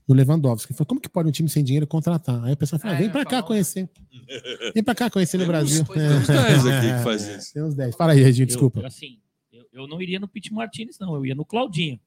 [0.09, 0.73] no Lewandowski?
[0.73, 2.45] Ele falou, como que pode um time sem dinheiro contratar?
[2.45, 3.89] Aí o pessoal fala: vem pra cá conhecer.
[4.75, 5.85] Vem pra cá conhecer no Brasil.
[5.85, 7.53] Tem uns 10 aqui que faz isso.
[7.55, 7.97] Tem uns 10.
[7.97, 8.81] Fala aí, Reginho, Eu- desculpa.
[8.81, 9.19] eu, assim,
[9.53, 11.15] eu, eu não iria no Pete Martinez, não.
[11.15, 11.99] Eu ia no Claudinho.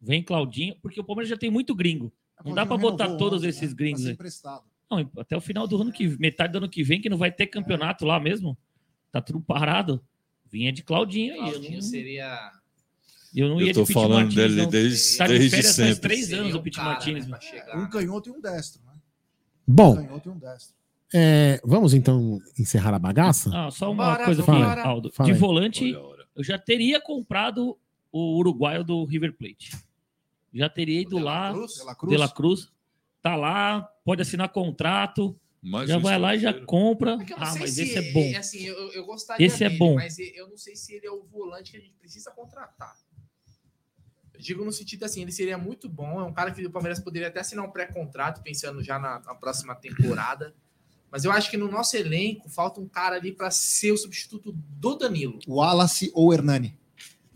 [0.00, 2.10] Vem Claudinho, porque o Palmeiras já tem muito gringo.
[2.44, 3.76] Não dá pra Claudinho botar todos ontem, esses né?
[3.76, 4.12] gringos aí.
[4.12, 4.62] emprestado.
[4.90, 7.30] Não, até o final do ano que metade do ano que vem, que não vai
[7.30, 8.56] ter campeonato lá mesmo.
[9.12, 10.02] Tá tudo parado.
[10.50, 11.38] Vinha de Claudinho aí.
[11.40, 12.50] Eu Claudinho não, seria.
[13.34, 14.70] eu não Eu ia tô de falando Martinez, dele não.
[14.70, 16.00] desde- tá de desde férias faz sempre.
[16.00, 17.78] três Seria anos um o Pete né, pra chegar.
[17.78, 18.92] Um canhoto e um destro, né?
[19.66, 20.74] Bom, Um canhoto e um destro.
[21.14, 23.50] é, vamos então encerrar a bagaça?
[23.54, 25.10] Ah, só uma Bora, coisa, aqui, Aldo.
[25.12, 25.38] Fala de aí.
[25.38, 27.78] volante, eu já teria comprado
[28.10, 29.70] o uruguaio do River Plate.
[30.52, 31.74] Já teria ido lá, Cruz?
[31.74, 32.10] De La Cruz?
[32.12, 32.72] De La Cruz.
[33.22, 35.38] Tá lá, pode assinar contrato.
[35.62, 37.16] Mais já um vai lá e já compra.
[37.16, 38.38] Não Ah, mas se esse é bom.
[38.38, 39.94] assim, eu, eu gostaria Esse é dele, bom.
[39.94, 42.96] mas eu não sei se ele é o volante que a gente precisa contratar.
[44.32, 46.98] Eu digo no sentido assim, ele seria muito bom, é um cara que o Palmeiras
[46.98, 50.54] poderia até assinar um pré-contrato, pensando já na, na próxima temporada.
[51.10, 54.52] Mas eu acho que no nosso elenco falta um cara ali para ser o substituto
[54.52, 55.40] do Danilo.
[55.46, 56.78] O Wallace ou Hernani?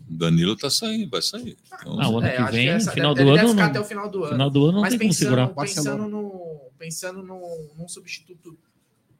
[0.07, 1.57] Danilo tá saindo, vai sair.
[1.67, 3.49] Então, Ah, o ano É, que vem, essa- final ele do deve ano.
[3.49, 4.31] ficar não- até o final do ano.
[4.33, 5.47] Final do ano não Mas tem como pensando, segurar.
[5.49, 8.57] pensando no pensando no, num, num substituto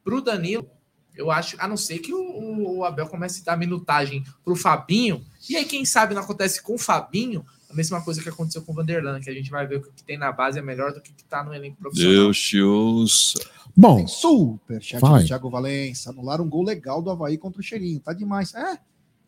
[0.03, 0.69] pro Danilo,
[1.17, 5.23] Eu acho, a não ser que o, o- Abel comece a dar minutagem pro Fabinho.
[5.49, 8.73] E aí, quem sabe não acontece com o Fabinho a mesma coisa que aconteceu com
[8.73, 10.91] o Vanderlan, que a gente vai ver que o que tem na base é melhor
[10.93, 12.11] do que o que tá no elenco profissional.
[12.13, 13.39] Deus te ouça.
[13.77, 15.21] Bom, Super chat Vai.
[15.21, 16.09] do Thiago Valença.
[16.09, 18.01] Anularam um gol legal do Havaí contra o Cheirinho.
[18.01, 18.53] Tá demais.
[18.53, 18.77] É.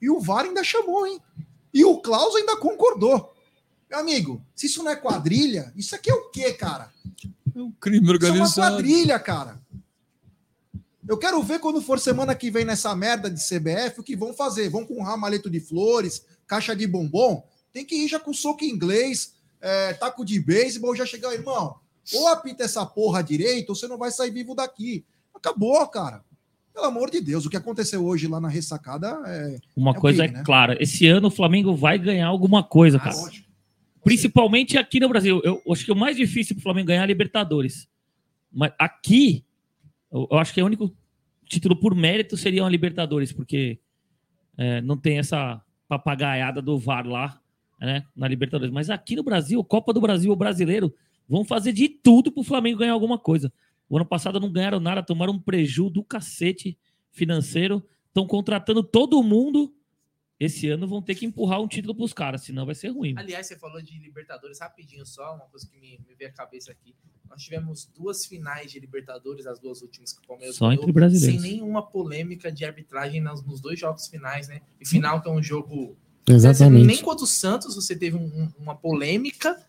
[0.02, 1.20] E o VAR ainda chamou, hein?
[1.74, 3.34] E o Klaus ainda concordou.
[3.90, 6.92] Meu amigo, se isso não é quadrilha, isso aqui é o quê, cara?
[7.80, 8.76] Crime Isso é uma organizado.
[8.76, 9.60] quadrilha, cara.
[11.08, 14.34] Eu quero ver quando for semana que vem nessa merda de CBF o que vão
[14.34, 14.70] fazer.
[14.70, 17.48] Vão com um ramalhete de flores, caixa de bombom.
[17.72, 21.80] Tem que ir já com soco inglês, é, taco de beisebol, já chegar, irmão.
[22.14, 25.06] Ou apita essa porra direito, ou você não vai sair vivo daqui.
[25.34, 26.26] Acabou, cara.
[26.78, 29.58] Pelo amor de Deus, o que aconteceu hoje lá na ressacada é.
[29.76, 30.46] Uma é coisa crime, é né?
[30.46, 33.16] clara: esse ano o Flamengo vai ganhar alguma coisa, cara.
[34.04, 35.42] Principalmente aqui no Brasil.
[35.44, 37.88] Eu acho que o mais difícil para o Flamengo ganhar é a Libertadores.
[38.54, 39.44] Mas aqui,
[40.12, 40.96] eu, acho que o único
[41.46, 43.80] título por mérito seria a Libertadores, porque
[44.56, 47.42] é, não tem essa papagaiada do VAR lá,
[47.82, 48.72] né, na Libertadores.
[48.72, 50.94] Mas aqui no Brasil, Copa do Brasil, o brasileiro,
[51.28, 53.52] vão fazer de tudo para o Flamengo ganhar alguma coisa.
[53.90, 56.78] O ano passado não ganharam nada, tomaram um prejuízo do cacete
[57.12, 59.74] financeiro, estão contratando todo mundo.
[60.40, 63.16] Esse ano vão ter que empurrar um título para os caras, senão vai ser ruim.
[63.18, 66.72] Aliás, você falou de Libertadores rapidinho só, uma coisa que me, me veio à cabeça
[66.72, 66.94] aqui.
[67.28, 70.92] Nós tivemos duas finais de Libertadores, as duas últimas que o Palmeiras Só ganhou, entre
[70.94, 71.42] brasileiros.
[71.42, 74.62] sem nenhuma polêmica de arbitragem nos, nos dois jogos finais, né?
[74.80, 75.98] E final que é um jogo.
[76.30, 76.86] Exatamente.
[76.86, 79.60] Nem contra o Santos você teve um- um- uma polêmica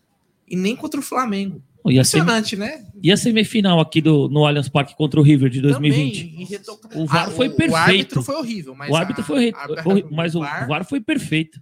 [0.47, 1.63] e nem contra o Flamengo.
[1.85, 2.85] E a semi- Impressionante, né?
[3.01, 6.19] E a semifinal aqui do, no Allianz Parque contra o River de 2020?
[6.19, 7.71] Também, e reto- O VAR Ah, foi o- perfeito.
[7.71, 9.67] O árbitro foi horrível, mas o árbitro a- foi re- a-
[10.11, 11.59] mas o VAR VAR foi perfeito.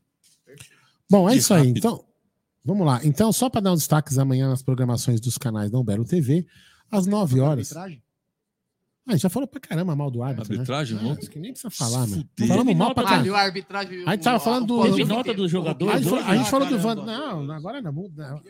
[1.10, 1.68] Bom, é isso aí.
[1.69, 2.03] Então,
[2.65, 2.99] vamos lá.
[3.03, 6.45] Então, só para dar uns destaques amanhã nas programações dos canais da Umbelo TV,
[6.91, 7.72] às 9 horas.
[7.76, 8.03] Arbitragem?
[9.07, 10.51] Ah, a gente já falou pra caramba mal do árbitro.
[10.53, 11.03] Arbitragem, né?
[11.03, 11.11] não?
[11.11, 12.17] Ah, isso que nem precisa falar, meu.
[12.19, 12.47] Fuder.
[12.47, 13.38] Falamos mal pra Ah, caramba.
[13.38, 14.03] a arbitragem?
[14.05, 14.84] A gente tava falando do.
[14.84, 16.95] Teve nota dos jogadores A gente falou, a gente falou do Van.
[16.95, 17.91] Não, agora não.
[17.91, 18.41] não.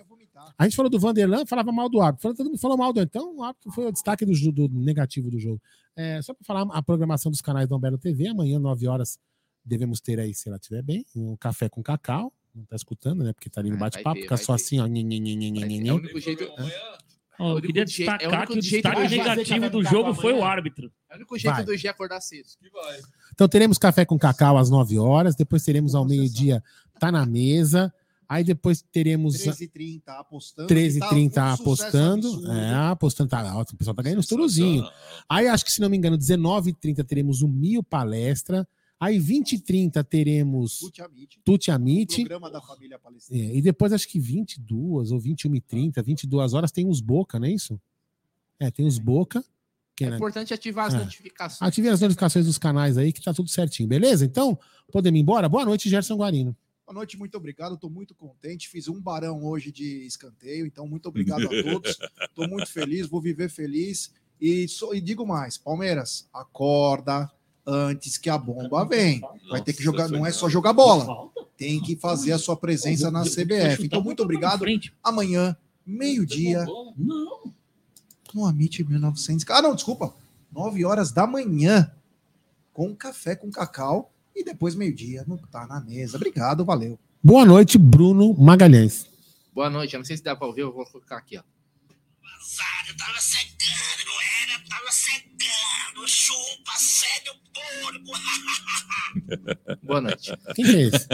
[0.58, 2.24] A gente falou do Vanderlan, falava mal do árbitro.
[2.24, 3.02] Falou- Todo mundo falou mal do.
[3.02, 5.62] Então, o árbitro foi o destaque do, do negativo do jogo.
[5.96, 9.20] É, só para falar a programação dos canais da Umbelo TV, amanhã, 9 horas,
[9.64, 12.32] devemos ter aí, se ela estiver bem, um café com cacau.
[12.54, 13.34] Não tá escutando, né?
[13.34, 14.86] Porque tá ali no bate-papo, ver, fica só assim, ó.
[14.86, 16.44] É o único jeito.
[17.40, 20.34] É o eu queria é o destacar único que o destaque negativo do jogo foi
[20.34, 20.92] o árbitro.
[21.10, 21.66] É o único jeito Vai.
[21.66, 22.48] do G acordar cedo.
[23.34, 26.64] Então teremos café com cacau às 9 horas, depois teremos ao meio-dia,
[27.00, 27.94] tá na mesa.
[28.30, 30.68] Aí depois teremos 13h30 apostando.
[30.68, 32.52] 13h30 Tá um apostando.
[32.52, 33.74] É, apostando tá alto.
[33.74, 34.86] O pessoal tá ganhando os turuzinho.
[35.30, 38.68] Aí acho que, se não me engano, 19h30 teremos o Mil Palestra.
[39.00, 40.80] Aí 20h30 teremos
[41.46, 42.16] Tuti Amit.
[42.22, 43.40] Programa da família palestina.
[43.40, 47.52] É, e depois acho que 22 ou 21h30, 22 horas tem os Boca, não é
[47.52, 47.80] isso?
[48.60, 49.44] É, tem os Boca.
[49.96, 50.98] Que, É né, importante ativar as É.
[51.00, 51.62] notificações.
[51.68, 54.26] Ative as notificações dos canais aí que tá tudo certinho, beleza?
[54.26, 54.58] Então,
[54.92, 55.48] podemos ir embora?
[55.50, 56.56] Boa noite, Gerson Guarino.
[56.86, 57.76] Boa noite, muito obrigado.
[57.76, 58.70] Estou muito contente.
[58.70, 61.98] Fiz um barão hoje de escanteio, então muito obrigado a todos.
[62.30, 64.12] Estou muito feliz, vou viver feliz.
[64.40, 67.30] E, só- e digo mais: Palmeiras, acorda
[67.68, 69.22] antes que a bomba vem.
[69.50, 71.30] Vai ter que jogar, não é só jogar bola.
[71.58, 73.84] Tem que fazer a sua presença na CBF.
[73.84, 74.66] Então, muito obrigado.
[75.04, 76.66] Amanhã, meio-dia.
[76.98, 77.54] Não.
[78.34, 79.46] No Amit 1900.
[79.50, 80.14] Ah, não, desculpa.
[80.52, 81.92] 9 horas da manhã.
[82.74, 84.12] Com café com cacau.
[84.36, 86.16] E depois, meio-dia, não tá na mesa.
[86.16, 86.98] Obrigado, valeu.
[87.24, 89.08] Boa noite, Bruno Magalhães.
[89.54, 91.42] Boa noite, eu não sei se dá pra ouvir, eu vou colocar aqui, ó.
[99.84, 100.32] Boa noite.
[100.56, 101.08] Quem que é esse?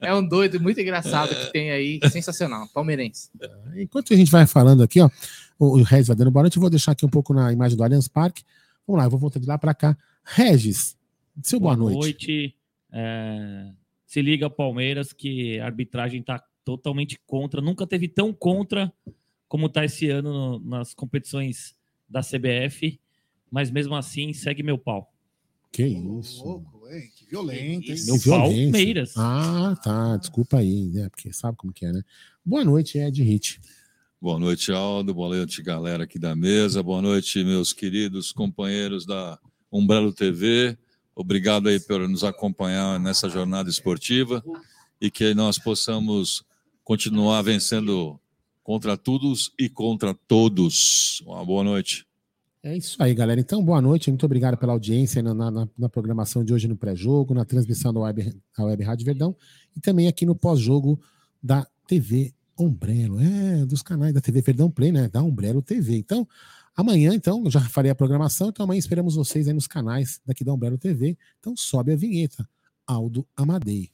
[0.00, 3.30] É um doido muito engraçado que tem aí, sensacional, palmeirense.
[3.76, 5.10] Enquanto a gente vai falando aqui, ó,
[5.58, 7.76] o o Regis vai dando boa noite, eu vou deixar aqui um pouco na imagem
[7.76, 8.42] do Allianz Parque.
[8.86, 9.96] Vamos lá, eu vou voltar de lá para cá.
[10.24, 10.96] Regis,
[11.42, 12.54] seu boa, noite.
[12.92, 13.70] É,
[14.06, 17.60] se liga, Palmeiras, que a arbitragem tá totalmente contra.
[17.60, 18.92] Nunca teve tão contra
[19.48, 21.74] como tá esse ano no- nas competições
[22.08, 22.98] da CBF.
[23.50, 25.12] Mas mesmo assim, segue meu pau.
[25.72, 26.44] Que isso?
[26.44, 27.10] Louco, hein?
[27.16, 28.04] Que violento, hein?
[28.06, 28.72] Meu violência.
[28.72, 29.14] Palmeiras.
[29.16, 30.16] Ah, tá.
[30.16, 31.08] Desculpa aí, né?
[31.08, 32.02] Porque sabe como que é, né?
[32.44, 33.60] Boa noite, Ed Hit.
[34.20, 35.12] Boa noite, Aldo.
[35.12, 36.82] Boa noite, galera aqui da mesa.
[36.82, 39.38] Boa noite, meus queridos companheiros da
[39.70, 40.76] Umbrello TV.
[41.14, 44.42] Obrigado aí por nos acompanhar nessa jornada esportiva
[45.00, 46.44] e que nós possamos
[46.82, 48.18] continuar vencendo
[48.66, 51.20] contra todos e contra todos.
[51.24, 52.04] Uma boa noite.
[52.64, 53.40] É isso aí, galera.
[53.40, 54.10] Então, boa noite.
[54.10, 58.00] Muito obrigado pela audiência na, na- na programação de hoje no pré-jogo, na transmissão da
[58.00, 59.36] Web, da Web Rádio Verdão
[59.76, 61.00] e também aqui no pós-jogo
[61.40, 63.20] da TV Umbrello.
[63.20, 65.08] É, dos canais da TV Verdão Play, né?
[65.08, 65.96] Da Umbrello TV.
[65.96, 66.26] Então,
[66.78, 70.52] Amanhã, então, já farei a programação, então amanhã esperamos vocês aí nos canais daqui da
[70.52, 71.16] Umbrella TV.
[71.40, 72.46] Então sobe a vinheta.
[72.86, 73.88] Aldo Amadei.